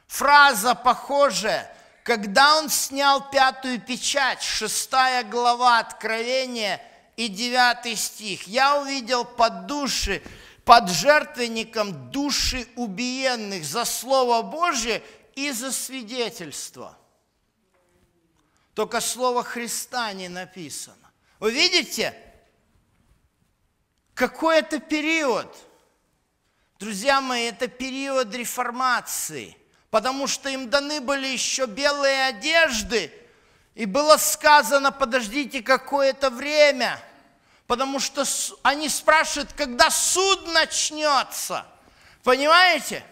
фраза 0.07 0.77
похожая. 0.77 1.69
Когда 2.03 2.59
он 2.59 2.69
снял 2.69 3.31
пятую 3.31 3.81
печать, 3.81 4.43
шестая 4.43 5.23
глава 5.23 5.79
Откровения 5.79 6.83
и 7.17 7.29
девятый 7.29 7.95
стих, 7.95 8.49
я 8.49 8.81
увидел 8.81 9.25
под 9.25 9.67
души, 9.67 10.21
под 10.65 10.91
жертвенником 10.91 12.11
души 12.11 12.67
убиенных 12.75 13.65
за 13.65 13.85
Слово 13.85 14.43
Божье 14.43 15.03
и 15.37 15.53
за 15.53 15.71
свидетельство. 15.71 16.99
Только 18.75 19.01
Слово 19.01 19.45
Христа 19.45 20.13
не 20.13 20.29
написано. 20.29 21.13
Вы 21.39 21.53
видите? 21.53 22.17
Какой 24.15 24.59
это 24.59 24.81
период? 24.81 25.55
Друзья 26.81 27.21
мои, 27.21 27.45
это 27.45 27.69
период 27.69 28.35
реформации, 28.35 29.57
потому 29.93 30.27
что 30.27 30.49
им 30.49 30.71
даны 30.71 31.03
были 31.03 31.27
еще 31.27 31.67
белые 31.67 32.25
одежды, 32.25 33.13
и 33.75 33.85
было 33.85 34.17
сказано, 34.17 34.91
подождите 34.91 35.63
какое-то 35.63 36.31
время, 36.31 36.99
потому 37.67 38.01
что 38.01 38.25
они 38.63 38.89
спрашивают, 38.89 39.53
когда 39.53 39.91
суд 39.91 40.47
начнется. 40.47 41.67
Понимаете? 42.25 43.05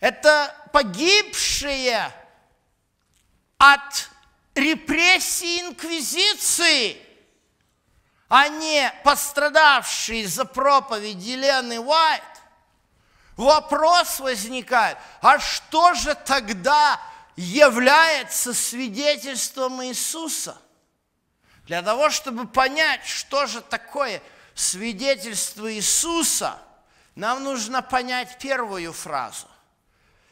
Это 0.00 0.52
погибшие 0.72 2.12
от 3.56 4.10
репрессий 4.56 5.60
инквизиции– 5.60 7.00
а 8.32 8.46
не 8.46 8.92
пострадавшие 9.02 10.24
за 10.28 10.44
проповедь 10.44 11.20
Елены 11.20 11.80
Уайт, 11.80 12.22
вопрос 13.40 14.20
возникает, 14.20 14.98
а 15.20 15.38
что 15.38 15.94
же 15.94 16.14
тогда 16.14 17.00
является 17.36 18.54
свидетельством 18.54 19.82
Иисуса? 19.84 20.56
Для 21.64 21.82
того, 21.82 22.10
чтобы 22.10 22.46
понять, 22.46 23.06
что 23.06 23.46
же 23.46 23.60
такое 23.60 24.22
свидетельство 24.54 25.72
Иисуса, 25.72 26.58
нам 27.14 27.42
нужно 27.42 27.82
понять 27.82 28.38
первую 28.38 28.92
фразу. 28.92 29.46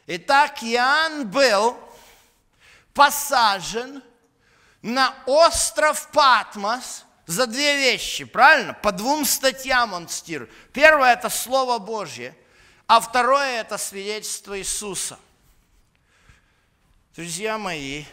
Итак, 0.07 0.63
Иоанн 0.63 1.27
был 1.27 1.77
посажен 2.93 4.03
на 4.81 5.13
остров 5.25 6.07
Патмос– 6.11 7.03
за 7.29 7.45
две 7.45 7.77
вещи, 7.77 8.23
правильно? 8.23 8.73
По 8.73 8.91
двум 8.91 9.23
статьям 9.23 9.93
он 9.93 10.07
цитирует. 10.07 10.51
Первое– 10.73 11.13
это 11.13 11.29
Слово 11.29 11.77
Божье, 11.77 12.35
а 12.89 12.99
второе– 13.01 13.61
это 13.61 13.77
свидетельство 13.77 14.57
Иисуса. 14.57 15.19
Друзья 17.15 17.59
мои, 17.59 18.03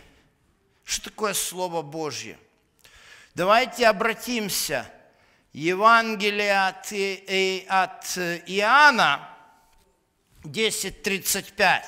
что 0.85 1.05
такое 1.05 1.33
Слово 1.33 1.81
Божье? 1.81 2.39
Давайте 3.35 3.87
обратимся. 3.87 4.87
Евангелие 5.55 6.67
от, 6.67 6.93
от 6.93 8.19
Иоанна, 8.47 9.27
10.35. 10.43 11.83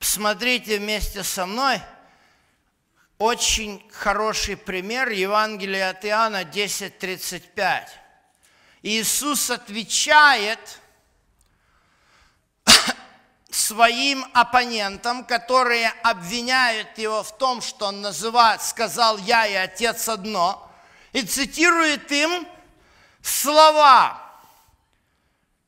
Посмотрите 0.00 0.78
вместе 0.78 1.22
со 1.22 1.46
мной 1.46 1.80
очень 3.18 3.88
хороший 3.92 4.56
пример 4.56 5.08
Евангелия 5.10 5.90
от 5.90 6.04
Иоанна 6.04 6.42
10.35. 6.42 7.86
Иисус 8.82 9.50
отвечает 9.50 10.81
своим 13.54 14.24
оппонентам, 14.32 15.24
которые 15.24 15.88
обвиняют 16.02 16.98
его 16.98 17.22
в 17.22 17.36
том, 17.38 17.60
что 17.60 17.86
он 17.86 18.00
называет, 18.00 18.62
сказал 18.62 19.18
«Я 19.18 19.46
и 19.46 19.54
Отец 19.54 20.08
одно», 20.08 20.70
и 21.12 21.22
цитирует 21.22 22.10
им 22.10 22.46
слова 23.22 24.18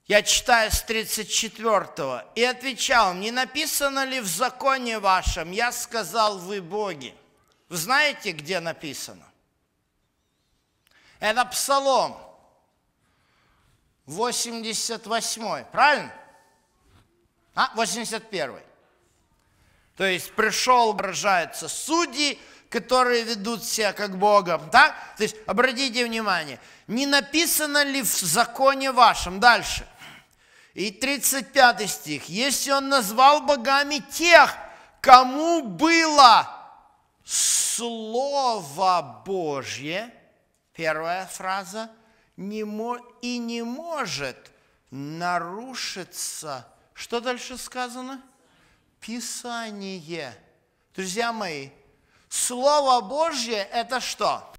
я 0.07 0.23
читаю 0.23 0.71
с 0.71 0.85
34-го. 0.85 2.21
«И 2.35 2.45
отвечал, 2.45 3.15
не 3.15 3.31
написано 3.31 4.05
ли 4.05 4.21
в 4.21 4.27
законе 4.27 4.99
вашем, 4.99 5.51
я 5.51 5.73
сказал, 5.73 6.39
вы 6.39 6.61
боги?» 6.61 7.15
Вы 7.69 7.79
знаете, 7.79 8.33
где 8.33 8.61
написано? 8.61 9.27
Это 11.19 11.45
Псалом 11.47 12.17
88, 14.05 15.65
правильно? 15.73 16.13
А, 17.55 17.71
81. 17.75 18.61
То 19.97 20.05
есть 20.05 20.33
пришел, 20.33 20.93
выражаются 20.93 21.69
судьи, 21.69 22.39
которые 22.69 23.23
ведут 23.23 23.65
себя 23.65 23.93
как 23.93 24.19
Богом. 24.19 24.69
Так? 24.71 24.95
То 25.17 25.23
есть 25.23 25.37
обратите 25.47 26.05
внимание, 26.05 26.59
не 26.89 27.07
написано 27.07 27.85
ли 27.85 28.03
в 28.03 28.09
законе 28.09 28.91
вашем, 28.91 29.39
дальше, 29.39 29.87
и 30.75 30.91
35 30.91 31.89
стих. 31.89 32.29
Если 32.29 32.73
он 32.73 32.89
назвал 32.89 33.43
богами 33.43 34.03
тех, 34.11 34.57
кому 35.01 35.63
было 35.63 36.51
Слово 37.25 39.23
Божье, 39.25 40.13
первая 40.75 41.27
фраза, 41.27 41.91
не 42.37 42.65
и 43.23 43.39
не 43.39 43.63
может 43.63 44.37
нарушиться. 44.91 46.67
Что 46.95 47.21
дальше 47.21 47.59
сказано? 47.59 48.23
Писание. 49.01 50.35
Друзья 50.95 51.33
мои, 51.33 51.71
Слово 52.29 53.01
Божье– 53.01 53.59
это 53.73 54.01
что? 54.01 54.53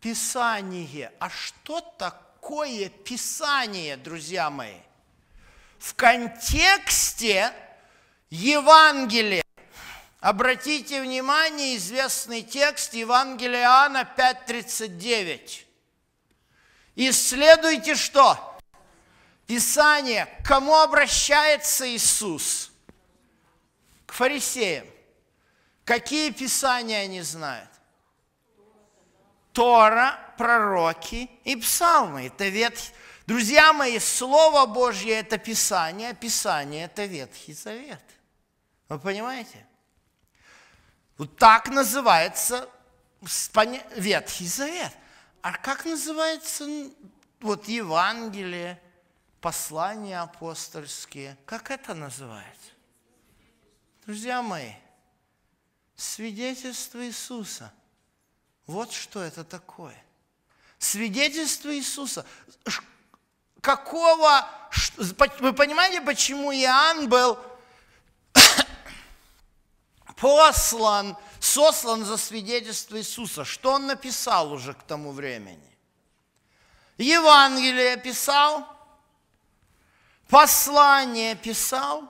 Писание. 0.00 1.12
А 1.20 1.30
что 1.30 1.80
такое? 1.80 2.88
Писание, 2.88 3.96
друзья 3.96 4.50
мои? 4.50 4.76
В 5.78 5.94
контексте 5.94 7.52
Евангелия. 8.28 9.42
Обратите 10.20 11.00
внимание, 11.00 11.76
известный 11.76 12.42
текст 12.42 12.94
Евангелия 12.94 13.62
Иоанна 13.62 14.08
5.39. 14.16 15.64
Исследуйте 16.96 17.94
что? 17.94 18.51
Писание. 19.46 20.26
К 20.42 20.48
кому 20.48 20.74
обращается 20.74 21.88
Иисус? 21.88 22.70
К 24.06 24.12
фарисеям. 24.12 24.86
Какие 25.84 26.30
писания 26.30 27.00
они 27.00 27.22
знают? 27.22 27.68
Тора, 29.52 30.18
пророки 30.38 31.30
и 31.44 31.56
псалмы. 31.56 32.26
Это 32.26 32.48
ветхий. 32.48 32.92
Друзья 33.26 33.72
мои, 33.72 33.98
Слово 33.98 34.66
Божье– 34.66 35.14
это 35.20 35.38
Писание, 35.38 36.10
а 36.10 36.14
Писание– 36.14 36.84
это 36.86 37.04
Ветхий 37.04 37.52
Завет. 37.52 38.02
Вы 38.88 38.98
понимаете? 38.98 39.64
Вот 41.18 41.36
так 41.36 41.68
называется 41.68 42.68
Ветхий 43.96 44.46
Завет. 44.46 44.92
А 45.40 45.52
как 45.52 45.84
называется 45.84 46.66
вот 47.40 47.68
Евангелие, 47.68 48.81
послания 49.42 50.22
апостольские? 50.22 51.36
Как 51.44 51.70
это 51.70 51.92
называется? 51.92 52.70
Друзья 54.06 54.40
мои, 54.40 54.72
свидетельство 55.96 57.04
Иисуса– 57.04 57.70
вот 58.66 58.92
что 58.92 59.20
это 59.20 59.44
такое. 59.44 59.96
Свидетельство 60.78 61.74
Иисуса. 61.74 62.24
Какого... 63.60 64.48
Вы 65.40 65.52
понимаете, 65.52 66.00
почему 66.00 66.52
Иоанн 66.52 67.08
был 67.08 67.38
послан, 70.16 71.16
сослан 71.38 72.04
за 72.04 72.16
свидетельство 72.16 72.98
Иисуса? 72.98 73.44
Что 73.44 73.72
он 73.72 73.86
написал 73.86 74.52
уже 74.52 74.74
к 74.74 74.82
тому 74.84 75.12
времени? 75.12 75.60
Евангелие 76.98 77.96
писал, 77.96 78.66
послание 80.32 81.34
писал. 81.34 82.08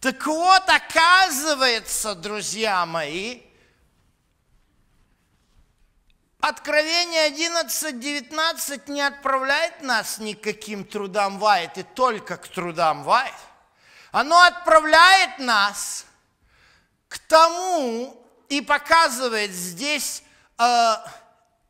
Так 0.00 0.26
вот, 0.26 0.68
оказывается, 0.68 2.14
друзья 2.16 2.84
мои, 2.84 3.40
Откровение 6.40 7.30
11.19 7.30 8.90
не 8.90 9.00
отправляет 9.00 9.80
нас 9.80 10.18
никаким 10.18 10.84
трудам 10.84 11.38
вайт, 11.38 11.78
и 11.78 11.82
только 11.84 12.36
к 12.36 12.48
трудам 12.48 13.02
вайт. 13.02 13.32
Оно 14.12 14.38
отправляет 14.42 15.38
нас 15.38 16.04
к 17.08 17.18
тому 17.18 18.14
и 18.50 18.60
показывает 18.60 19.52
здесь, 19.52 20.22
э, 20.58 20.94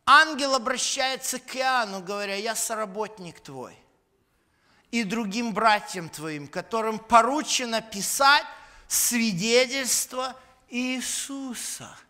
ангел 0.07 0.57
обращается 0.57 1.39
к 1.39 1.55
Иоанну, 1.55 2.01
говоря, 2.01 2.35
я 2.35 2.57
соработник 2.57 3.39
твой 3.39 3.84
и 4.91 5.05
другим 5.05 5.53
братьям 5.53 6.09
твоим, 6.09 6.47
которым 6.47 6.99
поручено 6.99 7.81
писать 7.83 8.45
свидетельство 8.89 10.37
Иисуса– 10.69 11.97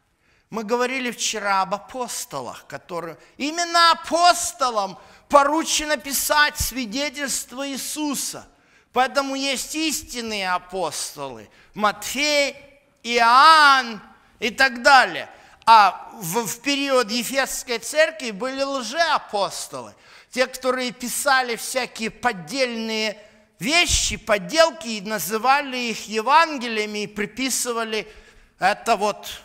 мы 0.55 0.63
говорили 0.63 1.11
вчера 1.11 1.63
об 1.63 1.75
апостолах, 1.75 2.65
которые 2.69 3.17
именно 3.39 3.91
апостолам 3.91 4.97
поручено 5.29 5.97
писать 5.97 6.57
свидетельство 6.61 7.69
Иисуса. 7.69 8.47
Поэтому 8.93 9.35
есть 9.35 9.75
истинные 9.75 10.53
апостолы. 10.53 11.51
Матфей, 11.75 12.55
Иоанн 13.03 14.01
и 14.39 14.51
так 14.51 14.83
далее. 14.83 15.29
А 15.67 16.13
в, 16.21 16.47
в 16.47 16.61
период 16.61 17.11
Ефесской 17.11 17.81
церкви 17.81 18.31
были 18.31 18.63
лжеапостолы. 18.63 19.93
Те, 20.35 20.49
которые 20.49 20.91
писали 20.91 21.55
всякие 21.55 22.11
поддельные 22.11 23.17
вещи, 23.61 24.17
подделки, 24.17 24.89
и 24.89 25.01
называли 25.01 25.77
их 25.77 26.09
Евангелиями 26.09 27.05
и 27.05 27.07
приписывали 27.07 28.13
это 28.59 28.97
вот 28.97 29.41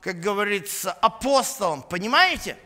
как 0.00 0.20
говорится, 0.20 0.92
апостолом. 0.92 1.82
Понимаете? 1.82 2.58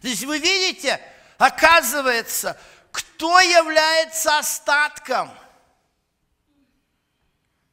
Здесь 0.00 0.22
вы 0.22 0.38
видите, 0.38 1.00
оказывается, 1.38 2.56
кто 2.92 3.40
является 3.40 4.38
остатком? 4.38 5.30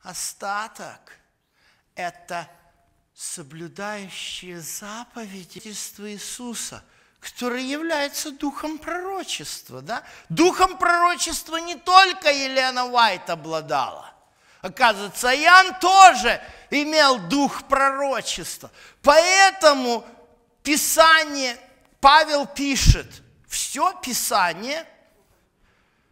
Остаток– 0.02 1.20
это 1.96 2.48
соблюдающие 3.16 4.60
заповеди 4.60 5.60
Иисуса, 5.66 6.84
который 7.26 7.64
является 7.64 8.32
духом 8.32 8.78
пророчества. 8.78 9.82
Да? 9.82 10.04
Духом 10.30 10.78
пророчества 10.78 11.58
не 11.58 11.76
только 11.76 12.32
Елена 12.32 12.86
Уайт 12.86 13.32
обладала. 13.32 14.14
Оказывается, 14.62 15.36
Иоанн 15.36 15.80
тоже 15.80 16.40
имел 16.70 17.18
дух 17.18 17.64
пророчества. 17.64 18.70
Поэтому 19.02 20.06
Писание, 20.62 21.58
Павел 22.00 22.46
пишет, 22.46 23.08
все 23.48 23.92
Писание, 24.02 24.86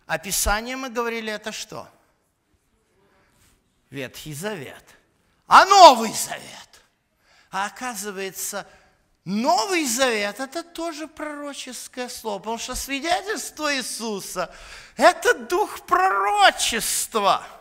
а 0.08 0.18
Писание, 0.18 0.76
мы 0.76 0.90
говорили, 0.90 1.32
это 1.32 1.52
что? 1.52 1.88
Ветхий 3.92 4.34
Завет. 4.34 4.84
А 5.46 5.66
Новый 5.66 6.12
Завет? 6.12 6.82
А 7.52 7.68
оказывается, 7.68 8.68
Новый 9.26 9.86
Завет– 9.86 10.40
это 10.40 10.64
тоже 10.64 11.08
пророческое 11.08 12.10
слово, 12.10 12.40
потому 12.40 12.58
что 12.58 12.76
свидетельство 12.76 13.74
Иисуса– 13.76 14.54
это 14.98 15.34
дух 15.34 15.82
пророчества– 15.86 17.44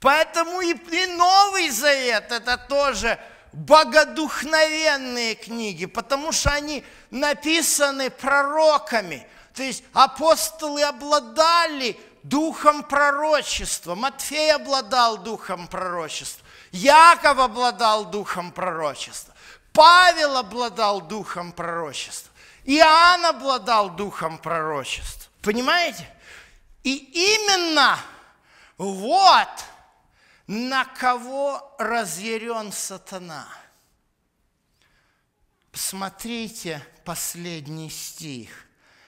Поэтому 0.00 0.62
и, 0.62 0.72
и 0.72 1.06
Новый 1.06 1.68
Завет– 1.70 2.24
это 2.32 2.56
тоже 2.56 3.18
богодухновенные 3.52 5.34
книги, 5.34 5.84
потому 5.84 6.32
что 6.32 6.50
они 6.50 6.84
написаны 7.10 8.08
пророками. 8.08 9.26
То 9.54 9.62
есть 9.62 9.84
апостолы 9.92 10.82
обладали 10.82 12.00
духом 12.22 12.82
пророчества. 12.82 13.94
Матфей 13.94 14.54
обладал 14.54 15.18
духом 15.18 15.68
пророчества. 15.68 16.46
Яков 16.72 17.38
обладал 17.38 18.06
духом 18.06 18.52
пророчества. 18.52 19.29
Павел 19.72 20.36
обладал 20.36 21.00
духом 21.00 21.52
пророчества. 21.52 22.30
Иоанн 22.64 23.26
обладал 23.26 23.90
духом 23.90 24.38
пророчества. 24.38 25.30
Понимаете? 25.42 26.08
И 26.82 26.96
именно 26.96 27.98
вот 28.76 29.48
на 30.46 30.84
кого 30.84 31.74
разъярен 31.78 32.72
сатана. 32.72 33.48
Посмотрите 35.70 36.84
последний 37.04 37.90
стих. 37.90 38.66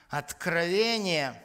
Откровение, 0.09 1.41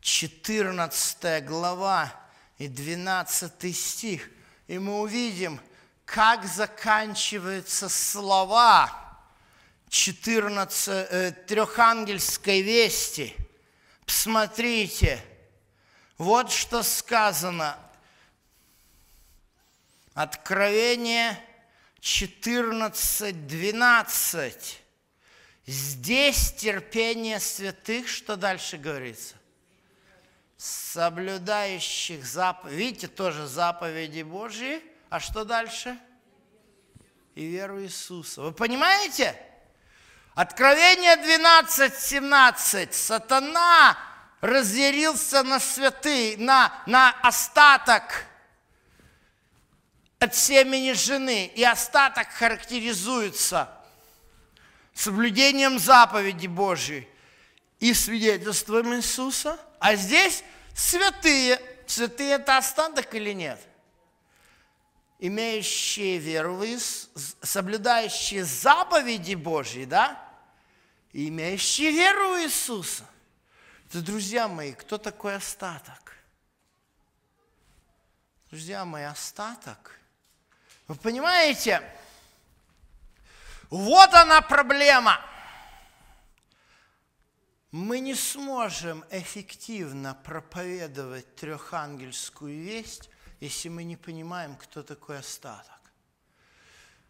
14 0.00 1.44
глава 1.44 2.12
и 2.58 2.68
12 2.68 3.76
стих. 3.76 4.28
И 4.66 4.78
мы 4.78 5.00
увидим, 5.00 5.60
как 6.06 6.44
заканчиваются 6.46 7.88
слова 7.88 8.90
14, 9.90 10.88
э, 10.88 11.32
трехангельской 11.46 12.62
вести. 12.62 13.36
Посмотрите, 14.06 15.22
вот 16.16 16.50
что 16.50 16.82
сказано. 16.82 17.76
Откровение 20.14 21.38
14, 22.00 23.46
12. 23.46 24.82
Здесь 25.66 26.52
терпение 26.52 27.40
святых, 27.40 28.08
что 28.08 28.36
дальше 28.36 28.78
говорится? 28.78 29.34
Соблюдающих 30.56 32.24
заповеди. 32.24 32.76
Видите, 32.76 33.08
тоже 33.08 33.46
заповеди 33.48 34.22
Божьи. 34.22 34.80
А 35.08 35.20
что 35.20 35.44
дальше? 35.44 35.98
И 37.34 37.46
веру 37.46 37.82
Иисуса. 37.82 38.42
Вы 38.42 38.52
понимаете? 38.52 39.40
Откровение 40.34 41.16
12, 41.16 41.94
17. 41.94 42.94
Сатана 42.94 43.96
разъярился 44.40 45.42
на 45.42 45.60
святые, 45.60 46.36
на, 46.38 46.72
на 46.86 47.10
остаток 47.22 48.26
от 50.18 50.34
семени 50.34 50.92
жены. 50.92 51.46
И 51.54 51.62
остаток 51.62 52.28
характеризуется 52.30 53.70
соблюдением 54.92 55.78
заповеди 55.78 56.46
Божьей 56.48 57.08
и 57.78 57.94
свидетельством 57.94 58.94
Иисуса. 58.94 59.58
А 59.78 59.94
здесь 59.94 60.42
святые. 60.74 61.60
Святые– 61.86 62.30
это 62.32 62.56
остаток 62.56 63.14
или 63.14 63.32
нет? 63.32 63.60
Имеющие 65.18 66.18
веру, 66.18 66.62
соблюдающие 67.42 68.44
заповеди 68.44 69.34
Божьи, 69.34 69.84
да? 69.84 70.22
И 71.12 71.28
имеющие 71.28 71.90
веру 71.90 72.34
в 72.34 72.42
Иисуса. 72.42 73.06
Это, 73.88 74.02
друзья 74.02 74.46
мои, 74.48 74.72
кто 74.72 74.98
такой 74.98 75.36
остаток? 75.36 76.16
Друзья 78.50 78.84
мои, 78.84 79.04
остаток. 79.04 79.98
Вы 80.86 80.94
понимаете, 80.96 81.82
вот 83.70 84.12
она 84.14 84.40
проблема. 84.40 85.20
Мы 87.72 88.00
не 88.00 88.14
сможем 88.14 89.04
эффективно 89.10 90.14
проповедовать 90.14 91.34
трехангельскую 91.34 92.62
весть, 92.62 93.10
если 93.46 93.68
мы 93.68 93.84
не 93.84 93.96
понимаем, 93.96 94.56
кто 94.56 94.82
такой 94.82 95.18
остаток. 95.18 95.80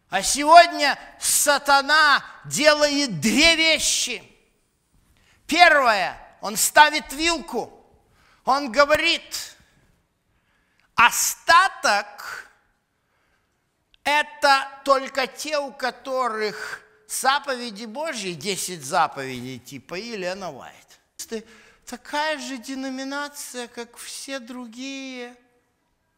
А 0.08 0.22
сегодня 0.22 0.98
сатана 1.18 2.22
делает 2.44 3.20
две 3.20 3.56
вещи. 3.56 4.22
Первое, 5.46 6.16
он 6.40 6.56
ставит 6.56 7.12
вилку. 7.12 7.72
Он 8.44 8.70
говорит, 8.70 9.56
остаток– 10.94 12.50
это 14.04 14.68
только 14.84 15.26
те, 15.26 15.58
у 15.58 15.72
которых 15.72 16.82
заповеди 17.08 17.86
Божьи, 17.86 18.34
10 18.34 18.84
заповедей 18.84 19.58
типа 19.58 19.94
Елена 19.94 20.52
Уайт. 20.52 21.00
Такая 21.86 22.38
же 22.38 22.58
деноминация, 22.58 23.68
как 23.68 23.96
все 23.96 24.38
другие. 24.38 25.34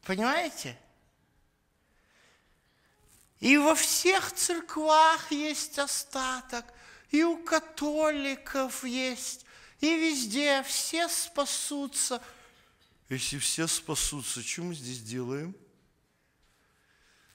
Понимаете? 0.09 0.75
И 3.41 3.59
во 3.59 3.75
всех 3.75 4.33
церквах 4.33 5.31
есть 5.31 5.79
остаток, 5.79 6.65
и 7.11 7.23
у 7.25 7.45
католиков 7.45 8.85
есть, 8.85 9.45
и 9.81 9.99
везде 9.99 10.63
все 10.63 11.11
спасутся. 11.11 12.23
Если 13.11 13.37
все 13.37 13.67
спасутся, 13.67 14.43
что 14.43 14.63
мы 14.63 14.75
здесь 14.75 15.03
делаем? 15.03 15.55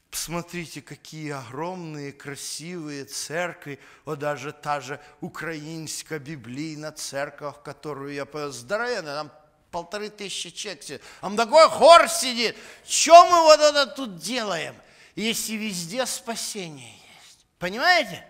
Посмотрите, 0.09 0.81
какие 0.81 1.29
огромные, 1.29 2.11
красивые 2.11 3.05
церкви, 3.05 3.79
вот 4.03 4.17
даже 4.17 4.51
та 4.51 4.81
же 4.81 4.99
украинская 5.21 6.17
библейная 6.17 6.91
церковь, 6.91 7.61
которую 7.63 8.15
я 8.15 8.25
понял, 8.25 8.51
здоровенная, 8.51 9.25
там 9.25 9.42
полторы 9.73 10.09
тысячи 10.09 10.51
человек 10.51 11.01
там 11.19 11.35
такой 11.35 11.67
хор 11.67 12.07
сидит. 12.07 12.55
Что 12.87 13.25
мы 13.25 13.41
вот 13.41 13.59
это 13.59 13.87
тут 13.87 14.19
делаем, 14.19 14.75
если 15.15 15.53
везде 15.53 16.05
спасение 16.05 16.93
есть? 16.93 17.45
Понимаете? 17.57 18.23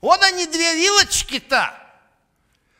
Вот 0.00 0.20
они 0.22 0.46
две 0.46 0.74
вилочки-то. 0.74 1.72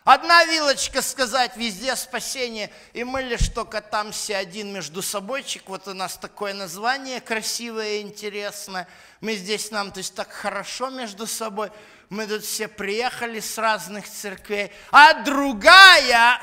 Одна 0.02 0.44
вилочка 0.44 1.00
сказать 1.00 1.56
везде 1.56 1.96
спасение, 1.96 2.70
и 2.92 3.04
мы 3.04 3.22
лишь 3.22 3.48
только 3.48 3.80
там 3.80 4.12
все 4.12 4.36
один 4.36 4.70
между 4.70 5.00
собойчик, 5.00 5.62
вот 5.66 5.88
у 5.88 5.94
нас 5.94 6.18
такое 6.18 6.52
название 6.52 7.22
красивое 7.22 7.94
и 7.94 8.02
интересное, 8.02 8.86
мы 9.22 9.34
здесь 9.36 9.70
нам, 9.70 9.92
то 9.92 9.98
есть 9.98 10.14
так 10.14 10.30
хорошо 10.30 10.90
между 10.90 11.26
собой, 11.26 11.70
мы 12.10 12.26
тут 12.26 12.44
все 12.44 12.68
приехали 12.68 13.40
с 13.40 13.56
разных 13.56 14.06
церквей, 14.06 14.70
а 14.90 15.22
другая 15.22 16.38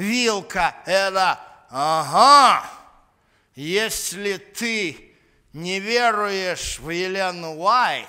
вилка, 0.00 0.76
это, 0.86 1.40
ага, 1.68 2.68
если 3.54 4.38
ты 4.38 5.14
не 5.52 5.80
веруешь 5.80 6.78
в 6.78 6.90
Елену 6.90 7.56
Уайт, 7.56 8.08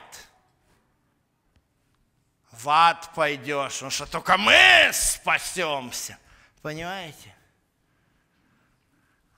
в 2.51 2.69
ад 2.69 3.09
пойдешь, 3.15 3.73
потому 3.73 3.91
что 3.91 4.05
только 4.05 4.37
мы 4.37 4.91
спасемся. 4.93 6.17
Понимаете? 6.61 7.35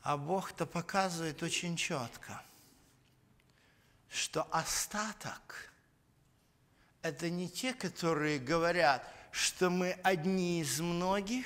А 0.02 0.18
Бог-то 0.18 0.66
показывает 0.66 1.42
очень 1.42 1.78
четко, 1.78 2.42
что 4.10 4.46
остаток– 4.52 5.72
это 7.02 7.30
не 7.30 7.50
те, 7.50 7.74
которые 7.74 8.40
говорят, 8.40 9.08
что 9.32 9.70
мы 9.70 9.92
одни 10.04 10.60
из 10.60 10.82
многих, 10.82 11.46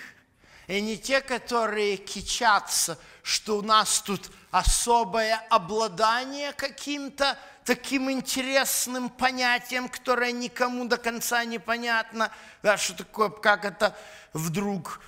и 0.68 0.81
не 0.81 0.98
те, 0.98 1.22
которые 1.22 1.98
кичатся, 1.98 2.98
что 3.23 3.57
у 3.57 3.61
нас 3.61 4.02
тут 4.02 4.30
особое 4.52 5.35
обладание 5.49 6.52
каким-то 6.53 7.38
таким 7.64 8.11
интересным 8.11 9.10
понятием, 9.10 9.89
которое 9.89 10.31
никому 10.31 10.85
до 10.85 10.98
конца 10.98 11.44
не 11.45 11.60
понятно, 11.60 12.31
да, 12.64 12.77
что 12.77 12.98
такое, 12.98 13.30
как 13.30 13.65
это 13.65 13.95
вдруг 14.34 15.02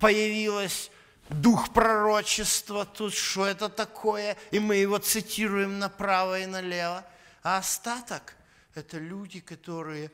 появилось, 0.00 0.90
дух 1.28 1.72
пророчества 1.72 2.84
тут, 2.84 3.14
что 3.14 3.46
это 3.46 3.68
такое, 3.68 4.36
и 4.50 4.58
мы 4.58 4.76
его 4.76 4.98
цитируем 4.98 5.78
направо 5.78 6.40
и 6.40 6.46
налево. 6.46 7.04
А 7.42 7.58
остаток– 7.58 8.34
это 8.74 8.98
люди, 8.98 9.40
которые 9.40 10.10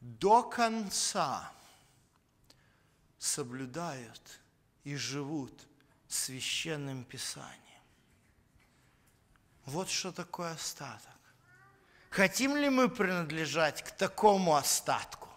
до 0.00 0.42
конца 0.42 1.50
соблюдают 3.24 4.40
и 4.84 4.96
живут 4.96 5.66
священным 6.08 7.04
писанием. 7.04 7.82
Вот 9.64 9.88
что 9.88 10.12
такое 10.12 10.52
остаток. 10.52 11.10
Хотим 12.10 12.54
ли 12.54 12.68
мы 12.68 12.90
принадлежать 12.90 13.82
к 13.82 13.92
такому 13.92 14.56
остатку? 14.56 15.30